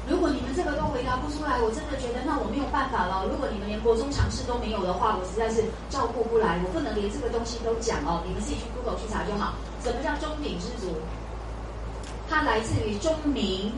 [0.07, 3.25] 如果你们这个都回答不出来，我真的觉得那我没有办法了。
[3.25, 8.21] 如果你们连国中常识都没有的话，我实在是照顾不来，我不能连这个东西都讲哦。
[8.25, 9.55] 你们自己去 Google 去查就好。
[9.83, 10.93] 什么叫中鼎知足？
[12.29, 13.73] 它来自于钟鸣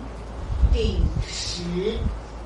[0.74, 1.64] 鼎食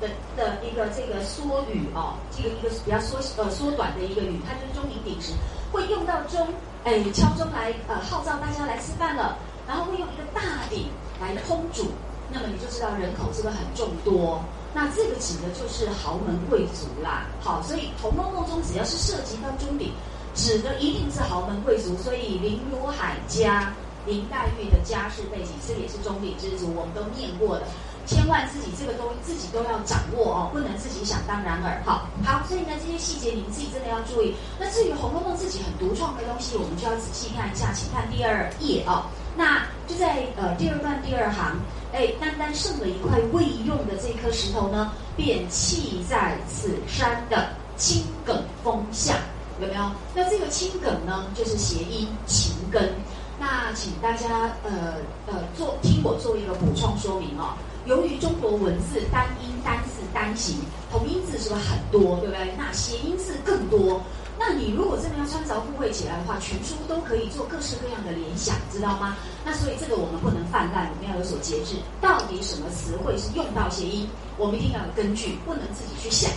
[0.00, 5.32] 的的一个这个缩语哦，这个一个比较缩呃缩短的一个语，它就是钟鸣鼎食。
[5.72, 6.46] 会用到钟，
[6.84, 9.36] 哎，敲钟来呃号召大家来吃饭了，
[9.66, 10.40] 然后会用一个大
[10.70, 10.86] 鼎
[11.20, 11.86] 来烹煮，
[12.30, 14.40] 那么你就知道人口是不是很众多？
[14.72, 17.26] 那这个指的就是豪门贵族啦。
[17.40, 19.92] 好，所以《红楼梦》中只要是涉及到钟鼎，
[20.34, 21.96] 指的一定是豪门贵族。
[21.98, 23.72] 所以林如海家、
[24.04, 27.66] 林黛玉的家世背景，这也是钟鼎之族，我们都念过的。
[28.06, 31.82] 千万自己这个都自己都要掌握哦，不能自己想当然尔。
[31.84, 34.34] 好，好，所以呢这些细节你们自己真的要注意。
[34.58, 39.06] 那至于《红楼梦》自己很独创的东西，我们就要仔细看一下，请看第二页哦。
[39.36, 41.56] 那就在呃第二段第二行，
[41.92, 49.14] 哎，单单剩了一块未用的这颗石头呢，便弃在此山的青埂峰下，
[49.60, 49.90] 有没有？
[50.14, 52.92] 那这个青埂呢，就是谐音情根。
[53.40, 54.94] 那请大家呃
[55.26, 57.54] 呃做听我做一个补充说明哦。
[57.86, 60.56] 由于中国文字单音单字单形，
[60.90, 62.54] 同音字是不是很多，对不对？
[62.56, 64.00] 那谐音字更多。
[64.38, 69.16] 那你如果真的要穿凿附会起来的话，全书都可以做各式各样的联想，知道吗？
[69.44, 71.76] 那所以这个我们不能泛滥，我们要有所节制。
[72.00, 74.08] 到底什么词汇是用到谐音？
[74.38, 76.30] 我们一定要有根据，不能自己去想。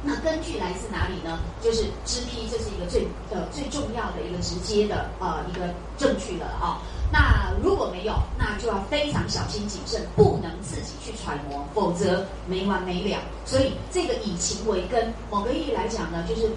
[0.00, 1.40] 那根据来自哪里呢？
[1.60, 6.80] 就是知批，这是一个最呃最重要的一个直接的呃一个证据了啊。
[7.12, 13.18] 那如果没有，那就要非常小心谨慎，不能自己去揣摩，否则没完没了。
[13.44, 16.50] 所以这个以情为根，某个意义来讲呢，就是。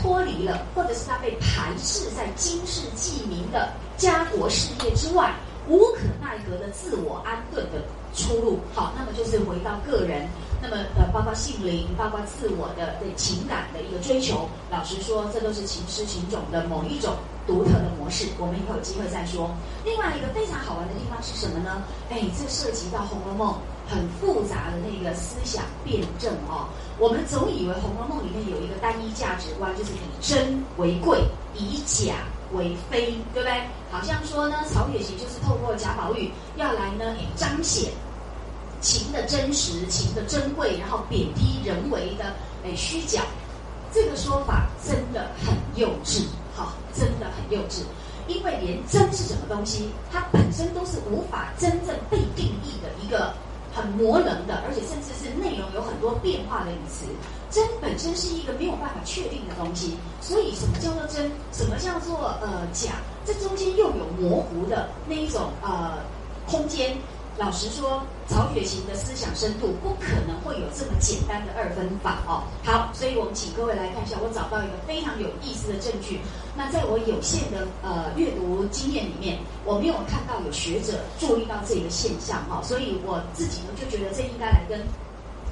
[0.00, 5.34] 脱离了，或者是他被排斥在经世济民的家国事业之外，
[5.66, 7.82] 无可奈何的自我安顿的
[8.14, 8.60] 出路。
[8.72, 10.28] 好，那么就是回到个人，
[10.62, 14.48] 那么呃，包括性灵，包括自我的对情感的一个追求。
[14.70, 17.16] 老实说，这都是情诗情种的某一种
[17.48, 18.28] 独特的模式。
[18.38, 19.50] 我们以后有机会再说。
[19.84, 21.82] 另外一个非常好玩的地方是什么呢？
[22.10, 23.56] 哎，这涉及到《红楼梦》
[23.90, 26.68] 很复杂的那个思想辩证哦。
[26.98, 31.24] 我们总以为《红楼梦》里面有一个单一价值观，就是以真为贵，
[31.54, 32.16] 以假
[32.52, 33.62] 为非，对不对？
[33.90, 37.90] 好像说呢，曹雪芹就是透过贾宝玉要来呢，彰显
[38.80, 42.34] 情的真实、情的珍贵，然后贬低人为的
[42.64, 43.22] 诶虚假。
[43.90, 46.24] 这个说法真的很幼稚，
[46.58, 47.82] 哈，真的很幼稚。
[48.26, 53.32] 因为连真是什么东西，它本身都是无法真正被定义的一个。
[53.70, 57.04] 很模棱的，而且甚至是内容有很多变化的语词。
[57.48, 62.94] 真本身是一个没有办法确定的东西，所以什么叫做真，什么叫做呃假，
[63.24, 65.98] 这中间又有模糊的那一种呃
[66.44, 66.96] 空间。
[67.38, 72.42] 老实说，曹雪芹的思想深度不可能会有这么简单的二分法哦。
[72.64, 76.18] 好，所以我们请各位来看一下，我找到一个非常有意思的证据。
[76.56, 84.80] 那在我有限的呃阅读经验里面，我没有看到有学者注意到这个现象哈，所以我自己呢就觉得这应该来跟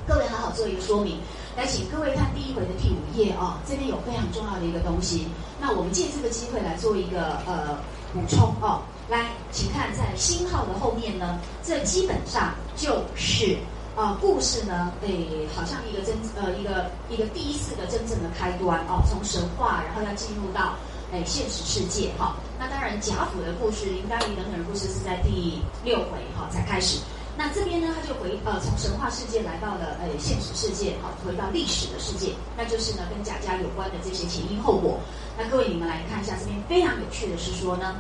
[0.09, 1.21] 各位好好做一个说明。
[1.57, 5.29] 来，请各位看第一回的第五页哦，这边有非常重要的一个东西。
[5.61, 7.79] 那我们借这个机会来做一个呃
[8.13, 8.83] 补充哦。
[9.09, 13.57] 来，请看在星号的后面呢，这基本上就是
[13.95, 20.75] 啊，故事呢，诶，好像一个真呃一个一个第一次的真正的开端哦，从神话然后要进入到
[21.13, 22.35] 诶现实世界哈。
[22.59, 26.99] 那当然贾府的故事，林黛玉等等的故事是在第六回哈才开始。
[27.39, 34.99] 那这边呢，他就回呃从神话世界来到了诶现实世界哈，回到历史的世界，那就是呢跟贾家有关的这些前因后果。
[35.39, 37.95] 那各位你们来看一下，这边非常有趣的是说呢。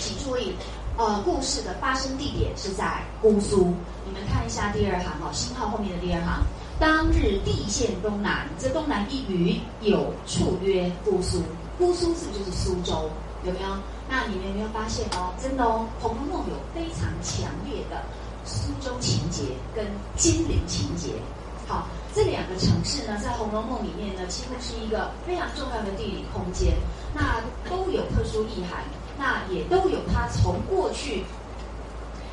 [0.00, 0.54] 请注意，
[0.96, 3.74] 呃，故事的发生地点是在姑苏。
[4.06, 6.42] 你们看一下第二行哦，星号后面的第二行。
[6.78, 11.42] 当日地陷东南，这东南一隅有处曰姑苏。
[11.78, 13.08] 姑苏是不是就是苏州？
[13.44, 13.68] 有没有？
[14.08, 15.32] 那你们有没有发现哦？
[15.40, 18.02] 真的哦，《红楼梦》有非常强烈的
[18.44, 19.42] 苏州情节
[19.74, 19.86] 跟
[20.16, 21.10] 金陵情节。
[21.66, 26.74] 好，这两个城市呢，在《红楼梦》里面呢，几乎是一个非常重要的地理空间。
[27.14, 27.40] 那
[27.70, 28.82] 都有特殊意涵。
[29.18, 31.24] 那也都有它从过去，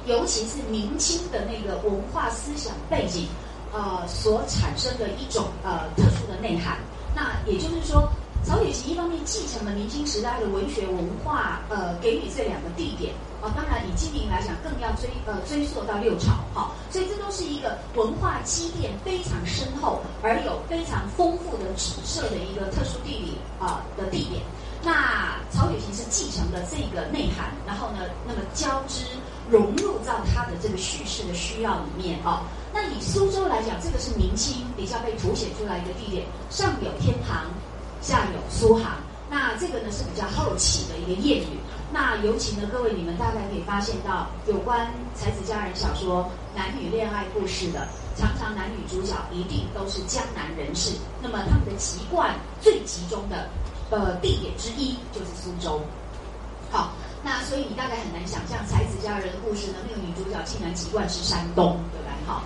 [0.06, 3.28] 尤其是明清的那个文化思想背景，
[3.72, 6.78] 呃，所产生的一种呃特殊的内涵。
[7.14, 8.10] 那也就是说，
[8.44, 13.52] 曹雪芹一方面继承了明清时代的文学文化，呃，给予这两个地点啊。
[13.56, 16.72] 当然，以金陵来讲，更要追呃追溯到六朝哈。
[16.90, 24.42] 所以这都是一个文化积淀非常深厚，而有非常丰富的紫色的一个特殊地理啊的地点。
[24.84, 29.06] 那曹雪芹是继承了这个内涵，然后呢，那么交织
[29.50, 32.42] 融入到他的这个叙事的需要里面哦。
[32.74, 37.46] 那以苏州来讲，这个是明清比较被凸显出来一个地点，上有天堂，
[38.02, 38.94] 下有苏杭。
[39.30, 41.60] 那这个呢是比较后起的一个谚语。
[41.94, 50.96] 那尤其呢，各位你们大概可以发现到，有关才子佳人小说男女恋爱故事的，常常男女主角一定都是江南人士。
[51.22, 53.48] 那么他们的籍贯最集中的。
[53.92, 55.80] 呃，地点之一就是苏州。
[56.72, 62.16] 好，那所以你大概很难想象才子佳人的故事呢，那个女主角竟然籍贯是山东，对吧？
[62.26, 62.44] 好，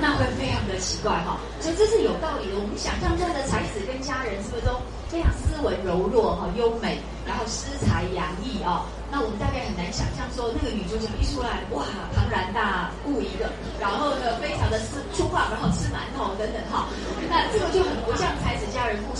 [0.00, 1.40] 那会非常的奇怪哈。
[1.60, 2.60] 所以这是有道理的。
[2.60, 4.76] 我们想象这样的才子跟佳人是不是都
[5.08, 8.84] 非常斯文柔弱哈，优美，然后诗才洋溢啊？
[9.10, 11.84] 那我们大概很难想象说，那个女主角一出来，哇，
[12.16, 13.48] 庞然大物一个，
[13.80, 16.88] 然后呢，非常的吃粗犷，然后吃馒头等等哈。
[17.28, 17.80] 那这个就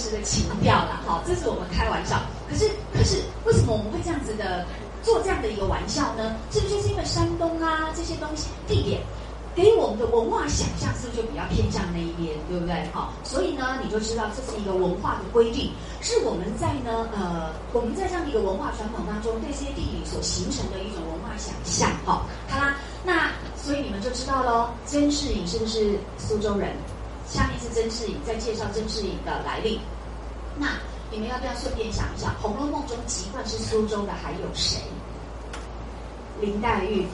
[0.02, 1.22] 佳人故事的情调了哈。
[1.26, 2.20] 这是我们开玩笑。
[2.48, 4.66] 可是，可是为什么我们会这样子的
[5.02, 6.34] 做这样的一个玩笑呢？
[6.50, 9.00] 是不是就是因为山东啊这些东西地点？
[9.54, 12.88] 给我们的文化想象是不是就比较偏向那一边，对不对？
[12.90, 21.90] 好，所以呢，你就知道这是一个文化的规定，是我们在呢，呃，我们在这样的一个文化传统当中，对这些地理所形成的一种文化想象。
[22.06, 26.70] 好，好啦，那所以你们就知道喽，甄士隐是不是苏州人？
[27.32, 29.80] 下面是曾志颖在介绍甄志颖的来历。
[30.58, 30.76] 那
[31.10, 34.82] 你们要不要顺便想一想，《红楼梦》中籍贯是苏州的还有谁？
[36.42, 37.06] 林黛玉，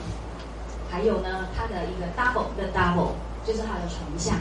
[0.91, 3.13] 还有呢，他的一个 double 的 double，
[3.47, 4.35] 就是他的丞相，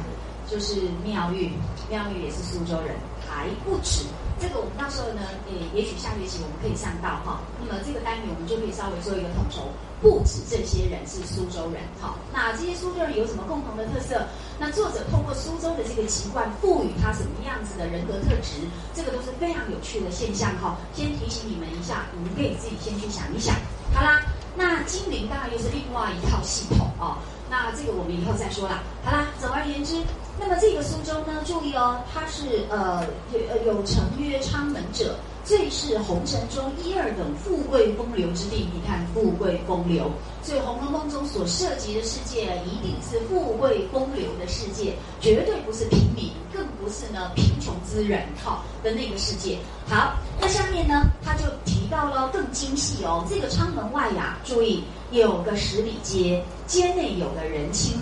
[0.50, 1.52] 就是妙玉，
[1.88, 2.96] 妙玉也是苏州人，
[3.28, 4.02] 还不止。
[4.40, 7.42] 这个我们到时候呢，也也许下学期我们可以上到哈。
[7.58, 9.66] 那么这个单元我们就可以稍微做一个统筹，
[10.00, 12.14] 不止这些人是苏州人哈。
[12.32, 14.26] 那这些苏州人有什么共同的特色？
[14.58, 18.62] 那作者透过苏州的这个籍贯，赋予他什么样子的人格特质？
[18.94, 20.78] 这个都是非常有趣的现象哈。
[20.94, 23.54] 先提醒你们一下，你们可以自己先去想一想。
[23.94, 24.22] 好啦，
[24.54, 27.18] 那金陵当然又是另外一套系统哦。
[27.50, 28.82] 那这个我们以后再说啦。
[29.02, 29.96] 好啦，总而言之，
[30.40, 38.68] 那么这个苏州呢，注意哦，它是呃有呃有成曰昌门者，最是红尘中一二等富贵风流之地。
[38.72, 40.10] 你看富贵风流，
[40.42, 49.58] 所以《红楼梦》中所涉及的世界一定是富贵风流的世界，绝对不是平民，更不是呢贫穷之人哈的那个世界。
[49.88, 54.84] 好，那下面呢，他就提到了更精细哦，这个昌门外呀，注意。
[55.10, 57.96] 有个十里街，街内有个人清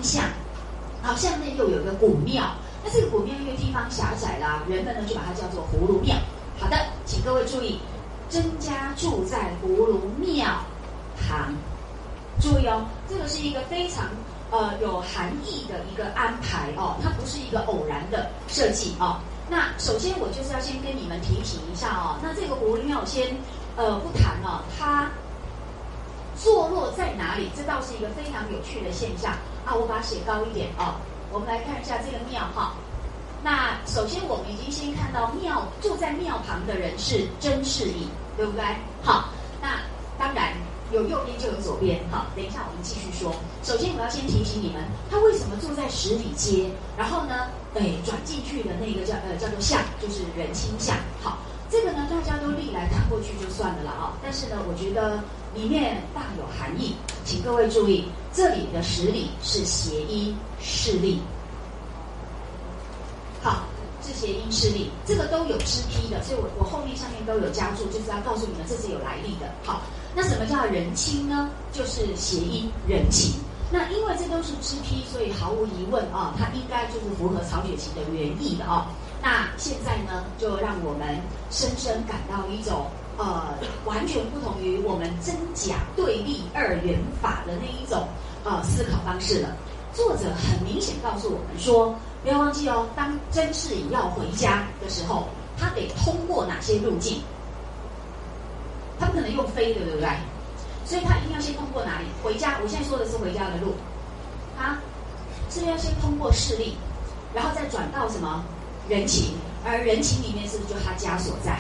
[1.07, 2.43] 好，巷内又有一个古庙。
[2.83, 6.17] 那这个古庙因为地方狭窄啦，人们呢就把它叫做葫芦庙。
[6.59, 7.79] 好的，请各位注意，
[8.29, 10.45] 曾家住在葫芦庙
[11.17, 11.55] 旁。
[12.41, 14.07] 注意哦，这个是一个非常
[14.51, 19.21] 呃有含义的一个安排哦，它不是一个偶然的设计哦。
[19.49, 23.29] 那首先我就是要先跟你们提醒一下哦，那这个葫芦庙先
[23.77, 25.09] 呃不谈了，它。
[26.39, 27.49] 坐落在哪里？
[27.57, 29.33] 这倒是一个非常有趣的现象
[29.67, 29.75] 啊！
[29.75, 30.97] 我把它写高一点啊。
[31.33, 32.73] 我们来看一下这个庙哈。
[33.43, 38.64] 那首先我们已经先看到庙住在庙旁的人是甄士隐，对不对？
[39.03, 39.29] 好，
[39.61, 39.83] 那
[40.17, 40.55] 当然
[40.93, 42.01] 有右边就有左边。
[42.11, 43.35] 好，等一下我们继续说。
[43.64, 46.71] 首先我要先提醒你们，他为什么住在十里街？
[46.97, 50.97] 然后呢，哎，转进去的那个叫呃叫做巷，就是人清巷。
[51.21, 51.39] 好，
[51.69, 54.14] 这个呢大家都历来看过去就算了了啊。
[54.23, 55.19] 但是呢，我觉得。
[55.57, 56.95] 里面大有含义，
[57.25, 61.19] 请各位注意，这里的十里是谐音势力。
[63.43, 63.65] 好，
[64.03, 69.51] 是谐音势力，这个都有支批的，所以我我后面上面都有加注，就是要告诉你们这是有来历的。
[69.65, 69.81] 好，
[70.15, 71.49] 那什么叫人亲呢？
[71.73, 73.41] 就是谐音人情。
[73.73, 78.89] 那因为这都是支批，所以毫无疑问啊，它应该就是符合曹雪芹的原意的啊。
[79.23, 81.19] 那现在呢，就让我们
[81.51, 82.87] 深深感到一种。
[83.19, 83.55] 呃，
[83.85, 88.07] 完全不同于我们真假对立二元法的那一种
[88.45, 89.49] 呃思考方式了。
[89.95, 97.23] 作者很明显告诉我们说，不要忘记哦，当甄士隐要回家的时候，他得通过哪些路径？
[99.01, 100.09] 他不可能用飞的，对不对？
[100.85, 102.07] 所以他一定要先通过哪里？
[102.23, 103.75] 回家，我现在说的是回家的路，
[104.59, 104.79] 啊，
[105.51, 106.77] 是要先通过势力，
[107.35, 108.45] 然后再转到什么
[108.89, 109.33] 人情？
[109.64, 111.59] 而人情里面是不是就他家所在？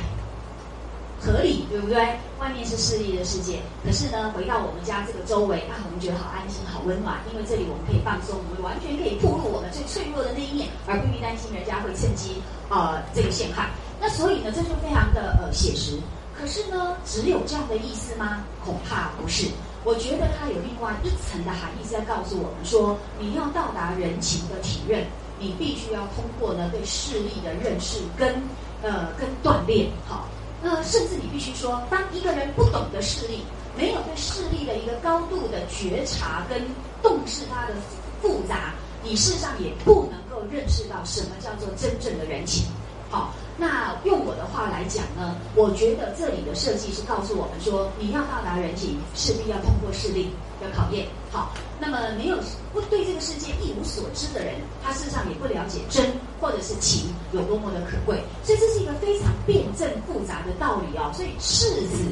[1.26, 1.98] 合理对不对？
[2.38, 13.70] 外面是势力的世界，可是呢，回到我们家这个周围啊，我们觉得好安心、好温暖，因为这里我们可以放松，我们完全可以暴露我们最脆弱的那一面，而不必担心人家会趁机呃这个陷害。
[13.98, 15.98] 那所以呢，这就非常的呃写实。
[16.38, 18.44] 可是呢，只有这样的意思吗？
[18.62, 19.48] 恐怕不是。
[19.82, 25.06] 我觉得它有另外一层的含义，是在告诉我们说，你要到达人情的体认，
[25.38, 28.34] 你必须要通过呢对势力的认识跟
[28.82, 30.28] 呃跟锻炼，好。
[30.66, 33.44] 那，甚至你必须说，当一个人不懂得势力，
[33.78, 36.60] 没有对势力的一个高度的觉察跟
[37.00, 37.74] 洞视它的
[38.20, 42.66] 复杂，你事实上也不能够认识到什么叫做真正的人情。
[43.08, 50.30] 好，那用我的话来讲呢，我觉得这里的设计是告诉我们说，你要到达人情，势必要通过势力
[50.62, 51.06] 要考验。
[51.30, 52.36] 好，那么没有
[52.72, 56.06] 不对这个世界一无所知的人，他事实上也不了解真
[56.40, 58.22] 或者是情有多么的可贵。
[58.42, 61.12] 所以这是一个非常辩证复杂的道理哦。
[61.14, 62.04] 所以世子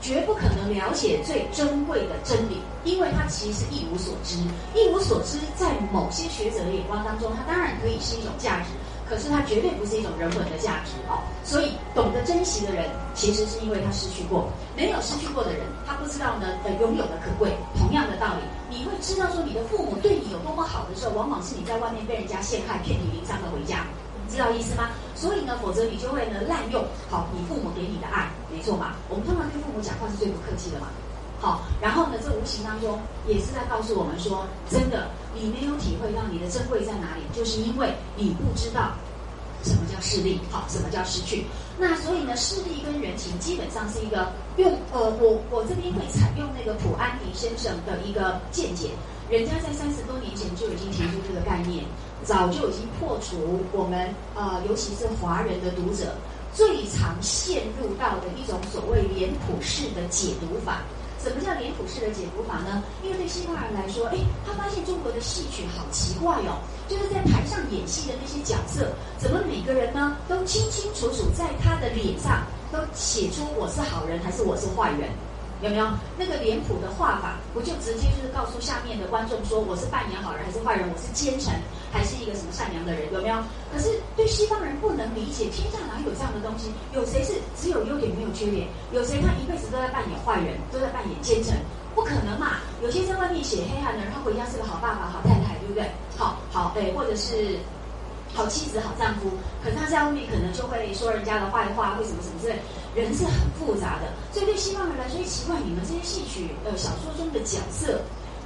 [0.00, 4.36] 绝不可能了解最珍贵的真理，因为他其实一无所知。
[4.74, 8.66] 一无所知，在某些学者的眼光当中，它当然可以是一种价值。
[9.12, 17.52] 可是它绝对不是一种人文的价值哦，所以懂得珍惜的人，其实是因为他失去过；没有失去过的人，他不知道呢呃拥有的可贵。
[17.76, 18.42] 同样的道理，
[18.74, 23.84] 你会知道说你的父母对你有多么好的时候，往往是你在外面被人家陷害、遍体鳞伤的回家，
[24.32, 24.88] 知道意思吗？
[25.14, 28.96] 所以呢，否则你就会呢滥用好你父母给你的爱，没错嘛？
[29.10, 30.88] 我们通常对父母讲话是最不客气的嘛。
[31.42, 38.92] 好，然后呢，这无形当中也是在告诉我们说，真的，你没有体会到你的珍贵在哪里，就是因为你不知道
[39.64, 41.44] 什么叫势力，好，什么叫失去。
[41.76, 48.90] 那所以呢，势力跟人情基本上是一个用呃，我我这边会采用那个普安迪先生的一个见解。
[49.28, 51.82] 人家在三十多年前就已经提出这个概念，
[52.22, 56.14] 早就已经破除我们呃，尤其是华人的读者
[56.54, 60.82] 最常陷入到的一种所谓脸谱式的解读法。
[61.22, 62.82] 什么叫脸谱式的解读法呢？
[63.02, 66.58] 因为对西方人来说，哎，他发现中国的戏曲好奇怪哟，
[66.88, 72.42] 就是在台上演戏的那些角色，怎么每个人呢都清清楚楚在他的脸上
[72.72, 75.10] 都写出我是好人还是我是坏人。
[75.62, 75.86] 有没有
[76.18, 77.38] 那个脸谱的画法？
[77.54, 80.90] 不就直接就是告诉下面的观众说，我是扮演好人还是坏人？
[80.90, 81.54] 我是奸臣
[81.92, 83.12] 还是一个什么善良的人？
[83.12, 83.38] 有没有？
[83.72, 86.72] 可是对西方人不能理解，天下哪有这样的东西？
[86.92, 88.66] 有谁是只有优点没有缺点？
[88.90, 91.54] 有谁他一辈子都在扮演坏人，都在扮演奸臣？
[91.94, 92.58] 不可能嘛！
[92.82, 95.86] 有些在外面写黑暗的人，他回家是个好爸爸、好太太，对不对？
[96.16, 97.58] 好好哎，或者是。
[98.34, 99.30] 好妻子、好丈夫，
[99.62, 102.58] 可他在外面可能就会说人家的坏话，会什么什么之类。
[102.94, 108.00] 人是很复杂的，所以对西方人来说，奇怪，你们这些戏曲呃小说中的角色，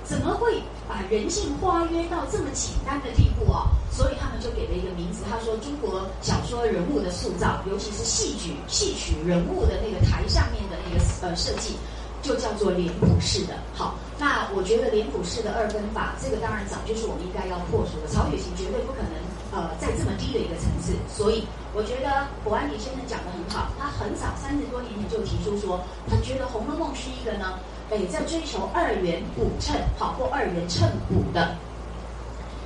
[0.05, 3.67] 怎么会把人性化约到这么简单的地步哦？
[3.91, 11.75] 所以他们就给了一个名字，他说中国小说人物的塑造，尤其是戏曲戏曲人物的那个台上面的那个呃设计。
[12.23, 13.55] 就叫做脸谱式的。
[13.73, 18.09] 好，那我觉得脸谱式的二分法，这个当然早就是我们应该要破除的。
[18.11, 19.15] 曹雪芹绝对不可能
[19.57, 21.43] 呃在这么低的一个层次，所以
[21.73, 23.73] 我觉得卜安迪先生讲的很好。
[23.81, 27.59] 他很早三十多年前就提出说，他觉得《红楼梦》是一个呢，
[27.91, 31.57] 哎，在追求二元补衬，好或二元衬补的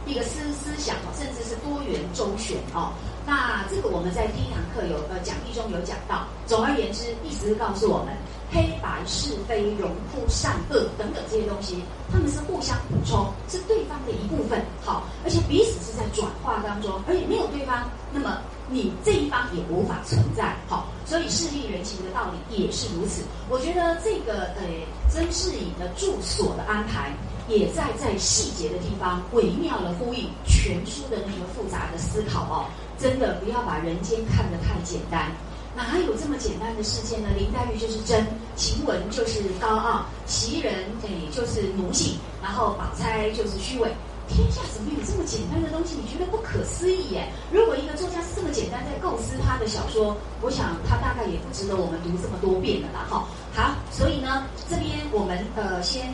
[0.05, 2.91] 一个思思想，甚至是多元周旋哦。
[3.25, 6.27] 那这个我们在第一堂课有呃讲义中有讲到。
[6.45, 8.17] 总而言之，意思是告诉我们。
[8.53, 14.61] 黑白是非、荣枯善恶等等这些东西，他们是互相补充，是对方的一部分。
[14.85, 18.39] 好，而且彼此是在转化当中，而且没有对方，那么
[18.69, 20.57] 你这一方也无法存在。
[20.69, 23.23] 好，所以势利人情的道理也是如此。
[23.49, 24.63] 我觉得这个呃
[25.09, 27.13] 曾仕隐的住所的安排，
[27.49, 32.67] 也在在细节的地方微妙的呼应全书的那个复杂的思考哦。
[32.99, 35.33] 真的不要把人间看得太简单。
[35.75, 37.29] 哪有这么简单的事件呢？
[37.39, 43.89] 林黛玉就是真，晴雯就是高傲，袭人哎就是奴性，然后宝钗就是虚伪。
[44.29, 45.97] 天下怎么有这么简单的东西？
[45.97, 47.29] 你觉得不可思议耶？
[47.53, 53.07] 如果一个作家是这么简单在构思他的小说，我想他大概也不值得我们读这么多遍了啦。
[53.09, 56.13] 哈，好，所以呢，这边我们呃先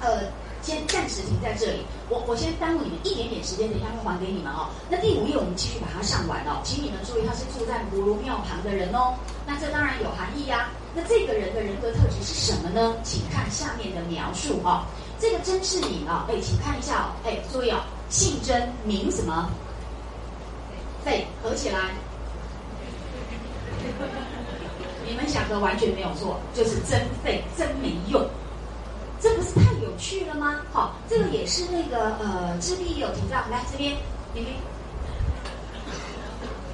[0.00, 0.22] 呃。
[0.64, 4.70] 先暂时停在这里，我我先耽误你们一点点时间，等一下会还给你们哦。
[4.88, 9.14] 那第五页我们继续把它上完哦，请你们注意，他是住在葫芦庙旁的人哦。
[9.46, 10.70] 那这当然有含义呀。
[10.94, 12.96] 那这个人的人格特质是什么呢？
[13.02, 14.86] 请看下面的描述哦。
[15.20, 19.50] 这个甄士隐啊，哎，请看一下哦，哎，注意哦，姓甄名什么？
[21.04, 21.92] 费合起来，
[25.06, 28.26] 你们想的完全没有错，就是真废，真没用。
[29.24, 30.60] 这不是太有趣了吗？
[30.70, 33.38] 好，这个也是那个呃，智力有提到。
[33.50, 33.96] 来这边，
[34.34, 34.52] 明明。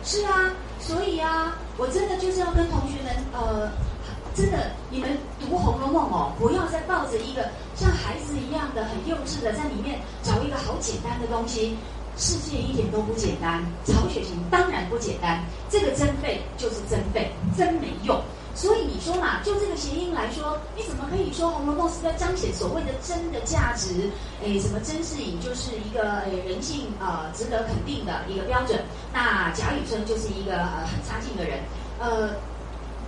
[0.02, 3.70] 是啊，所以啊，我真的就是要跟同学们呃，
[4.34, 11.76] 真的，你们读《红楼梦》哦，不要再抱着一个像孩子一样的很幼稚的在里面找一个好简单的东西。
[12.16, 15.40] 世界一点都不简单，曹雪芹当然不简单。
[15.70, 18.20] 这个真废就是真废，真没用。
[18.54, 24.10] 所以你说嘛，就这个谐音来说，你怎么可以说《红楼梦》是在彰显所谓的真的价值？
[24.42, 28.78] 诶，什么甄士隐就是一个诶人性呃值得肯定的一个标准，
[29.12, 31.60] 那贾雨村就是一个呃很差劲的人，
[31.98, 32.30] 呃，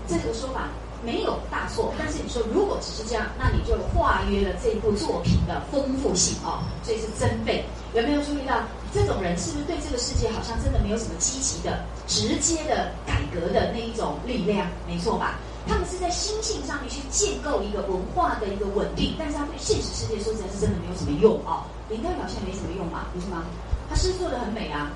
[0.06, 0.68] 这个说法
[1.04, 1.92] 没有大错。
[1.98, 7.64] 但是你说如果只是这样，那你就化约了这部作品的丰富性哦，所以是真废。
[7.94, 8.56] 有没有注意到？
[8.92, 14.66] 这种人是不是对这个世界好像真的没有什么积极的、直接的改革的那一种力量？
[14.86, 15.38] 没错吧？
[15.66, 21.64] 他们是在心性上面去建构一个文化的一个稳定，但是他对现实世界说起来是真的没有什么用哦。
[21.88, 23.44] 林黛玉好像没什么用嘛，不是吗？
[23.88, 24.90] 他诗做的很美啊，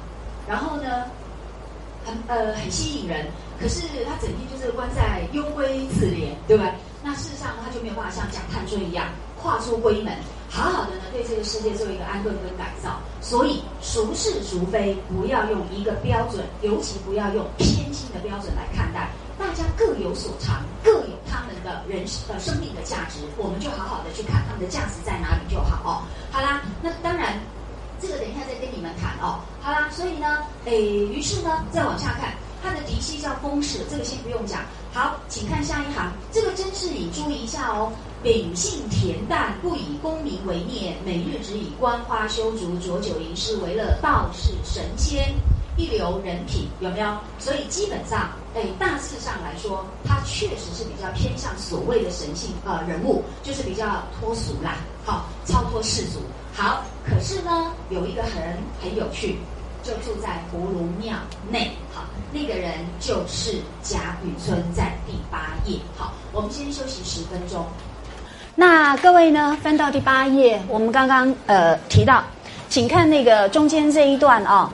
[0.48, 1.04] 然后呢，
[2.04, 3.26] 很呃很吸引人，
[3.60, 6.72] 可是他整天就是关在幽闺自怜，对不对？
[7.02, 9.06] 那事实上他就没有办法像蒋探春一样
[9.40, 10.12] 跨出闺门。
[10.56, 12.98] 好好的呢，对这个世界做一个安顿跟改造。
[13.20, 19.10] 所以孰是孰非，不要用一个标准，尤其不要用偏心的标准来看待。
[19.38, 25.90] 大家各有所长，各有他们的人呃生命的价值，我们就好好的去看他们的价值在哪里就好哦。
[26.30, 27.38] 好啦，那当然，
[28.00, 29.40] 这个等一下再跟你们谈哦。
[29.60, 32.32] 好啦，所以呢，诶，于是呢，再往下看，
[32.62, 34.62] 他的嫡系叫封氏，这个先不用讲。
[34.96, 37.92] 好，请看下一行，这个真是你注意一下哦。
[38.22, 45.34] 秉性恬淡，不以功名为念，每日只以观花修竹、浊酒吟诗为乐，道是神仙。
[45.76, 47.14] 一流人品，有没有？
[47.38, 56.20] 所以基本上，哎，大致上来说，他确实是比较偏向所谓的神性呃人物，就是比较脱俗啦，好，超脱世俗。
[56.54, 59.36] 好，可是呢，有一个很很有趣，
[59.86, 61.14] 就住在葫芦庙
[61.48, 65.78] 内，好，那个人就是贾雨村，在第八页。
[65.96, 67.64] 好，我们先休息十分钟。
[68.56, 72.24] 那各位呢，翻到第八页，我们刚刚呃提到，
[72.68, 74.72] 请看那个中间这一段啊，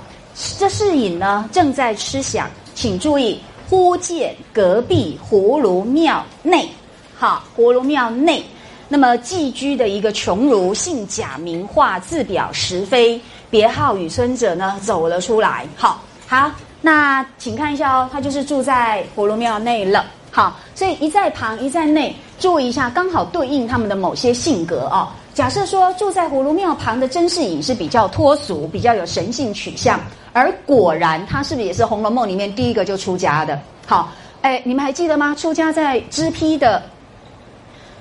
[0.59, 3.39] 这侍隐呢正在吃响，请注意，
[3.69, 6.71] 忽见隔壁葫芦庙内，
[7.15, 8.43] 好，葫芦庙内。
[8.89, 13.19] 那么寄居的一个穷儒，姓贾名化，字表石飞，
[13.53, 15.67] 别号雨村者呢，走了出来。
[15.77, 16.51] 好，好，
[16.81, 20.07] 那请看一下哦，他就是住在葫芦庙内了。
[20.31, 25.07] 好，所以一在旁，一在内，注意一下，刚好对应他们的某些性格哦。
[25.35, 30.01] 假设说住在葫芦庙旁的甄士隐是比较脱俗，比较有神性取向，
[30.33, 33.61] 而果然他是不是也是《红楼梦》里面第一个就出家的？
[33.87, 34.09] 好，
[34.41, 35.35] 哎，你们还记得吗？
[35.39, 36.83] 出家在支批的。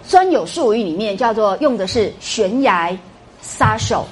[0.07, 2.97] 专有术语里面叫做用的是悬崖
[3.41, 4.05] 杀手，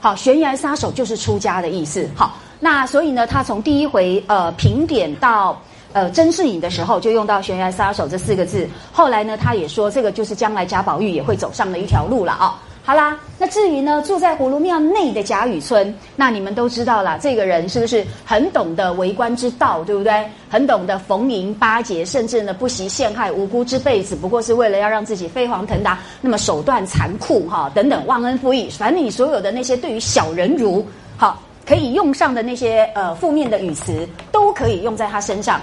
[0.00, 2.08] 好，悬崖杀手就是出家的意思。
[2.16, 5.60] 好，那所以呢，他从第一回呃评点到
[5.92, 8.66] 呃甄士隐的时候，就用到悬崖杀手这四个字。
[8.90, 12.58] 后来呢，他也说这个就是将来贾宝玉也会走上的一条路了啊。
[12.90, 20.28] 好啦，那至于呢，住在葫芦庙内的贾雨村，那你们都知道啦，这个人是不是很懂得为官之道，对不对？
[20.48, 30.84] 很懂得逢迎巴结，甚至呢不惜陷害无辜之辈，只不过是为了要让自己飞黄腾达，那么手段残酷哈，等等忘恩负义，反正你所有的那些对于小人如
[31.16, 35.60] 好可以用上的那些呃负面的语词，都可以用在他身上。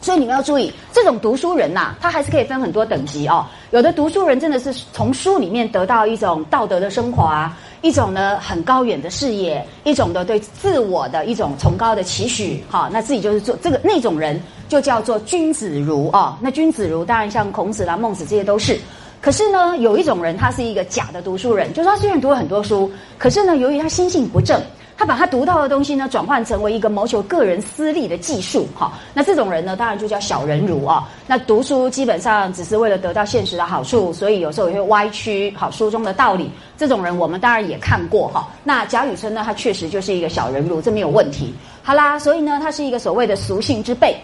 [0.00, 3.44] 所以你们要注意，这种读书人呐，他还是可以分很多等级哦。
[3.70, 12.64] 有的读书人真的是从书里面得到一种道德的升华，一种呢很高远的视野，一种的对自我的一种崇高的期许。
[12.70, 16.38] 哈，那自己就是做这个那种人，就叫做君子如啊。
[16.40, 18.80] 那君子如当然像孔子啦、孟子这些都是。
[19.20, 24.58] 可是呢，有一种人，他是一个假的读书人，就是他虽然读了很多书，可是呢，由于他心性不正。
[25.00, 31.08] 他把他读到的东西呢，转换成为一个谋求个人私利的技术，哈，那这种人呢，当然就叫小人儒啊。
[31.26, 36.50] 那读书基本上只是为了得到现实的好处，所以有时候也会歪曲好书中的道理。
[36.76, 38.46] 这种人我们当然也看过哈。
[38.62, 41.54] 那贾雨村呢，他确实就是一个小人儒，这没有问题。
[41.82, 44.14] 好啦，所以呢，他是一个所谓的俗性之辈，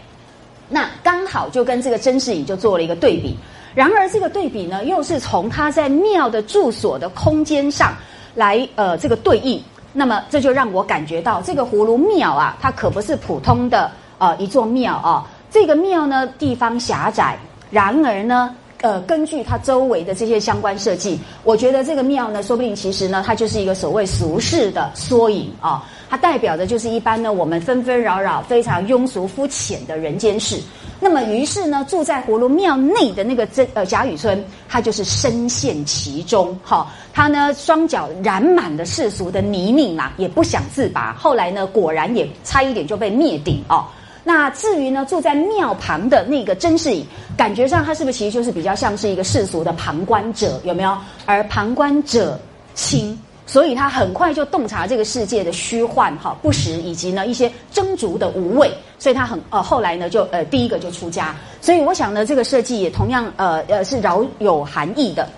[0.69, 3.35] 那刚好就跟这个甄士隐就做了一个对比。
[3.75, 7.97] 然而这个对比呢，又是从他在庙的住所的空间上
[8.35, 9.59] 来呃这个对应。
[9.99, 15.27] 那么这就让我感觉到，这个葫芦庙啊，它可不是普通的呃一座庙啊。
[15.51, 17.39] 这个庙呢，地方狭窄，
[17.71, 25.83] 然而呢，呃，根据它周围的这些相关设计，我觉得这个庙呢，说不定其实呢，它就是一个所谓俗世的缩影啊。
[26.11, 30.61] 它代表的就是一般呢，我们纷纷扰扰、非常庸俗肤浅的人间事。
[30.99, 41.13] 那么，于是呢，住在葫芦庙内的那个真呃贾雨村，他就是深陷其中，哈，他呢双脚染满了世俗的泥泞啊，也不想自拔。
[41.13, 43.85] 后来呢，果然也差一点就被灭顶哦。
[44.25, 50.97] 那至于呢，住在庙旁的那个甄士隐，感觉上他是不是其实就是比较像是一个世俗的旁观者，有没有？
[51.27, 52.41] 而旁观者
[52.75, 53.17] 清。
[53.47, 61.35] 所以他很快就洞察这个世界的虚幻哈不实，以及呢一些争逐的无畏，所以他很呃后来呢就呃第一个就出家。
[61.61, 65.29] 所以我想呢这个设计也同样呃呃是饶有含义的，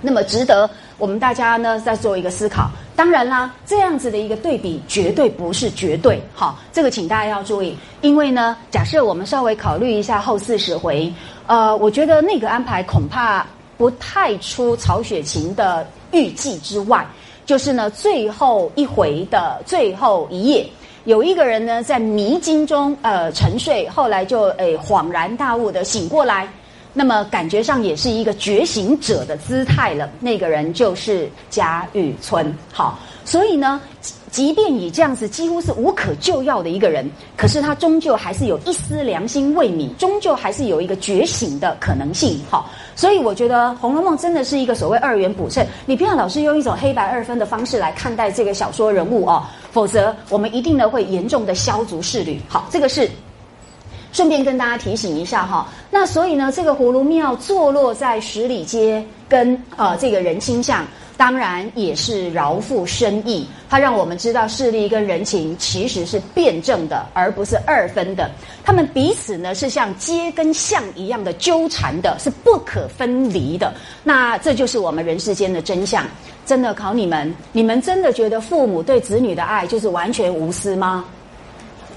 [0.00, 2.70] 那么值得我们大家呢再做一个思考。
[2.96, 11.12] 当然啦，这样子的一个对比绝对不是绝对哈，这个请大家要注意，因为呢假设我们稍微考虑一下后四十回，
[11.46, 17.06] 呃，我觉得那个安排恐怕不太出曹雪芹的预计之外。
[17.44, 20.66] 就是呢，最后一回的最后一夜，
[21.04, 26.48] 有一个人呢在迷津中呃沉睡，后来就诶恍然大悟的醒过来，
[26.92, 30.10] 那么感觉上也是一个觉醒者的姿态了。
[30.20, 32.54] 那个人就是贾雨村。
[32.72, 33.80] 好，所以呢。
[34.34, 42.40] 即便你这样子几乎是无可救药的一个人，可是他终究还是有一丝良心未泯，终究还是有一个觉醒的可能性。
[42.50, 42.66] 哈，
[42.96, 52.40] 所以我觉得《红楼梦》真的是一个所谓二元补衬，你不要老是用一种黑白二分的方式来看待这个小说人物哦，否则我们一定呢会严重的消足适履。
[52.48, 53.08] 好，这个是
[54.14, 55.68] 顺便跟大家提醒一下哈。
[55.90, 60.86] 那所以呢，这个葫芦庙坐落在十里街，跟呃这个人清巷。
[61.16, 68.28] 当然也是饶富深意，它让我们知道势力跟人情其实是辩证的，而不是二分的。
[68.64, 73.72] 他们彼此呢是像街跟巷一样的纠缠的，是不可分离的。
[74.02, 76.04] 那这就是我们人世间的真相。
[76.44, 81.04] 真的考你们，你们真的觉得父母对子女的爱就是完全无私吗？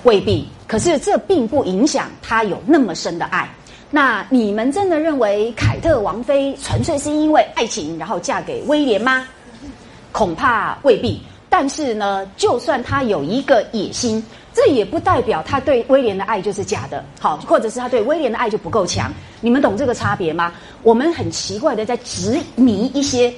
[0.04, 0.48] 未必。
[0.68, 3.50] 可是这并不影响他有那么深的爱。
[3.90, 9.26] 那你们真的认为凯特王妃纯粹是因为爱情然后嫁给威廉吗？
[10.12, 11.22] 恐怕未必。
[11.50, 14.22] 但是呢，就算他有一个野心，
[14.54, 17.02] 这也不代表他对威廉的爱就是假的。
[17.22, 19.10] 好，或者是他对威廉的爱就不够强。
[19.40, 20.52] 你们懂这个差别吗？
[20.84, 23.34] 我们很奇怪的在执迷一些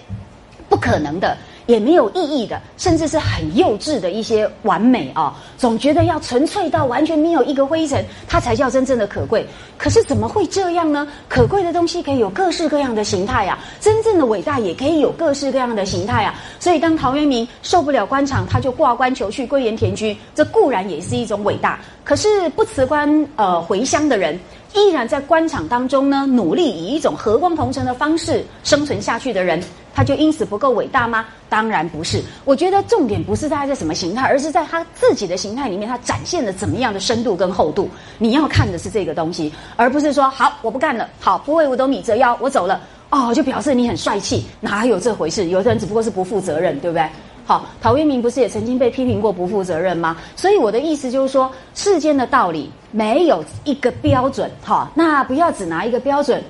[0.68, 1.38] 不可能的。
[1.70, 9.46] 也没有意义的，甚至是很幼稚的一些完美啊，总觉得要纯粹到完全没有一个灰尘，它才叫真正的可贵。
[9.78, 11.08] 可是怎么会这样呢？
[11.28, 16.34] 可贵的东西可以有各式各样的形态啊，真正的伟大也可以有各式各样的形态啊。
[16.60, 21.80] 所以当陶渊明受不了官场，他就挂官求去，归园田居，这固然也是一种伟大。
[22.04, 24.40] 可是不辞官呃回乡的人。
[24.76, 29.60] 依然在官场当中呢，努力以一种和光同尘的方式生存下去的人，
[30.00, 31.26] 他就因此不够伟大吗？
[31.50, 32.24] 当然不是。
[32.46, 37.90] 我觉得重点不是在在什么形态，而是在他自己的形态里面，他展现了怎么样的深度跟厚度。
[38.18, 42.80] 你要看的是这个东西，而不是说好我不干了，好不为五斗米折腰，我走了
[43.10, 45.50] 哦，就表示你很帅气，哪有这回事？
[45.50, 47.06] 有的人只不过是不负责任，对不对？
[47.46, 50.16] 好，陶渊明不是也曾经被批评过不负责任吗？
[50.34, 56.42] 所以我的意思就是说，世间的道理没有一个标准，哈，那不要只拿一个标准，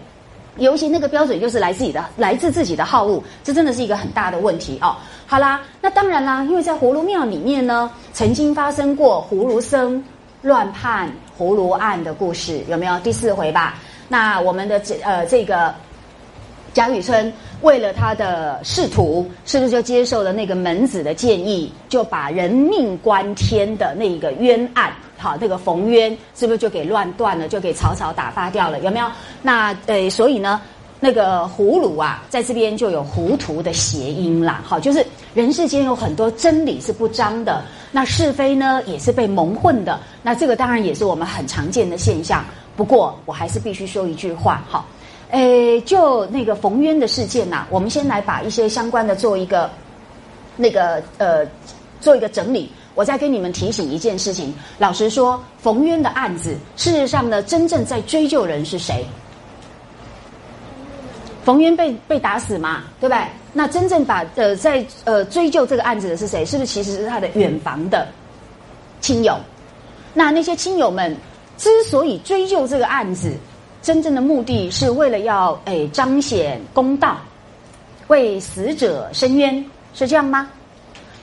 [0.60, 4.96] 尤其那个标准就是来自己的，来自自己的好恶，这真的是一个很大的问题哦。
[5.26, 10.04] 好啦，那当然啦，因为在葫芦庙里面呢，曾经发生过葫芦僧
[10.42, 13.00] 乱判葫芦案的故事，有没有？
[13.00, 13.76] 第四回吧。
[14.08, 15.74] 那我们的这呃这个。
[16.72, 28.80] 贾雨村为了他的仕途，是不是就接受了那个门子的建议，就把人命关天的那一个冤案，好，那个冯冤是不是就给乱断了，就给草草打发掉了？
[28.80, 29.06] 有没有？
[29.42, 30.62] 那呃，所以呢，
[31.02, 34.62] 那个葫芦啊，在这边就有糊涂的谐音啦。
[34.64, 40.00] 好，就是人世间有很多真理是不彰的，那是非呢也是被蒙混的。
[40.24, 42.46] 那这个当然也是我们很常见的现象。
[42.78, 44.86] 不过我还是必须说一句话，好。
[45.32, 49.70] 诶，就那个冯渊的事件呐，我们先来把一些相关的做一个
[50.58, 51.46] 那个呃
[52.02, 52.72] 做一个整理。
[52.96, 54.54] 我再跟你们提醒一件事情。
[54.78, 59.06] 老实说，冯渊的案子，事实上呢，真正在追究人是谁？
[61.46, 63.24] 冯渊被被打死嘛，对不对？
[63.54, 66.44] 那真正把呃在呃追究这个案子的是谁？
[66.44, 68.08] 是不是其实是他的远房的
[69.00, 69.38] 亲友？
[70.14, 71.16] 那那些亲友们
[71.58, 73.32] 之所以追究这个案子。
[73.82, 77.18] 真正的目的是为了要诶彰显公道，
[78.08, 79.64] 为死者伸冤，
[79.94, 80.50] 是这样吗？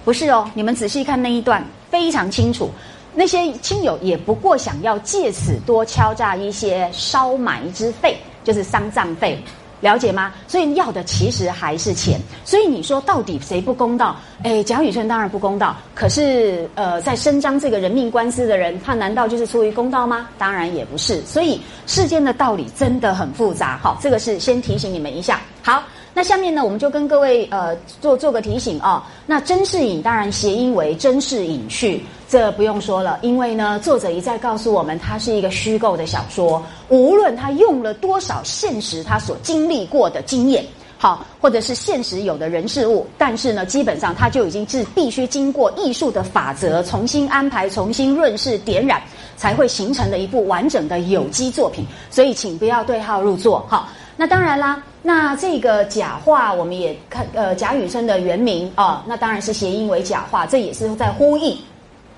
[0.05, 2.71] 不是哦，你们仔细看那一段，非常清楚。
[3.13, 9.39] 那些亲友也不过想要借此多敲诈一些烧埋之费，就是丧葬费。
[9.81, 10.33] 了解吗？
[10.49, 12.20] 所以要的其实还是钱。
[12.45, 14.16] 所以你说到底谁不公道？
[14.43, 15.77] 哎，贾雨村当然不公道。
[15.95, 20.29] 可是，呃，在伸张这个人命官司的人，他难道就是出于公道吗？
[20.39, 21.20] 当然也不是。
[21.27, 23.79] 所以世间的道理真的很复杂。
[23.83, 25.41] 好，这个是先提醒你们一下。
[25.62, 25.83] 好。
[26.17, 29.07] 那下面呢，我们就跟各位呃做做个提醒啊。
[29.27, 36.62] 那甄士隐当然谐音为甄士隐去，这不用说了，因为呢，作者一再告诉我们，它是一个虚构的小说。
[36.89, 40.64] 无论他用了多少现实他所经历过的经验，
[40.97, 49.03] 好，或者是现实有的人事物，但是呢，基本上他就已经是必须经过艺术的法则重新安排、重新润饰、点染，
[49.37, 51.85] 才会形成的一部完整的有机作品。
[52.11, 53.87] 所以，请不要对号入座，好。
[54.19, 61.57] 那当然啦，那这个假话我们也看，呃，贾雨村的原名啊，那当然是谐音为假话，这也是在呼应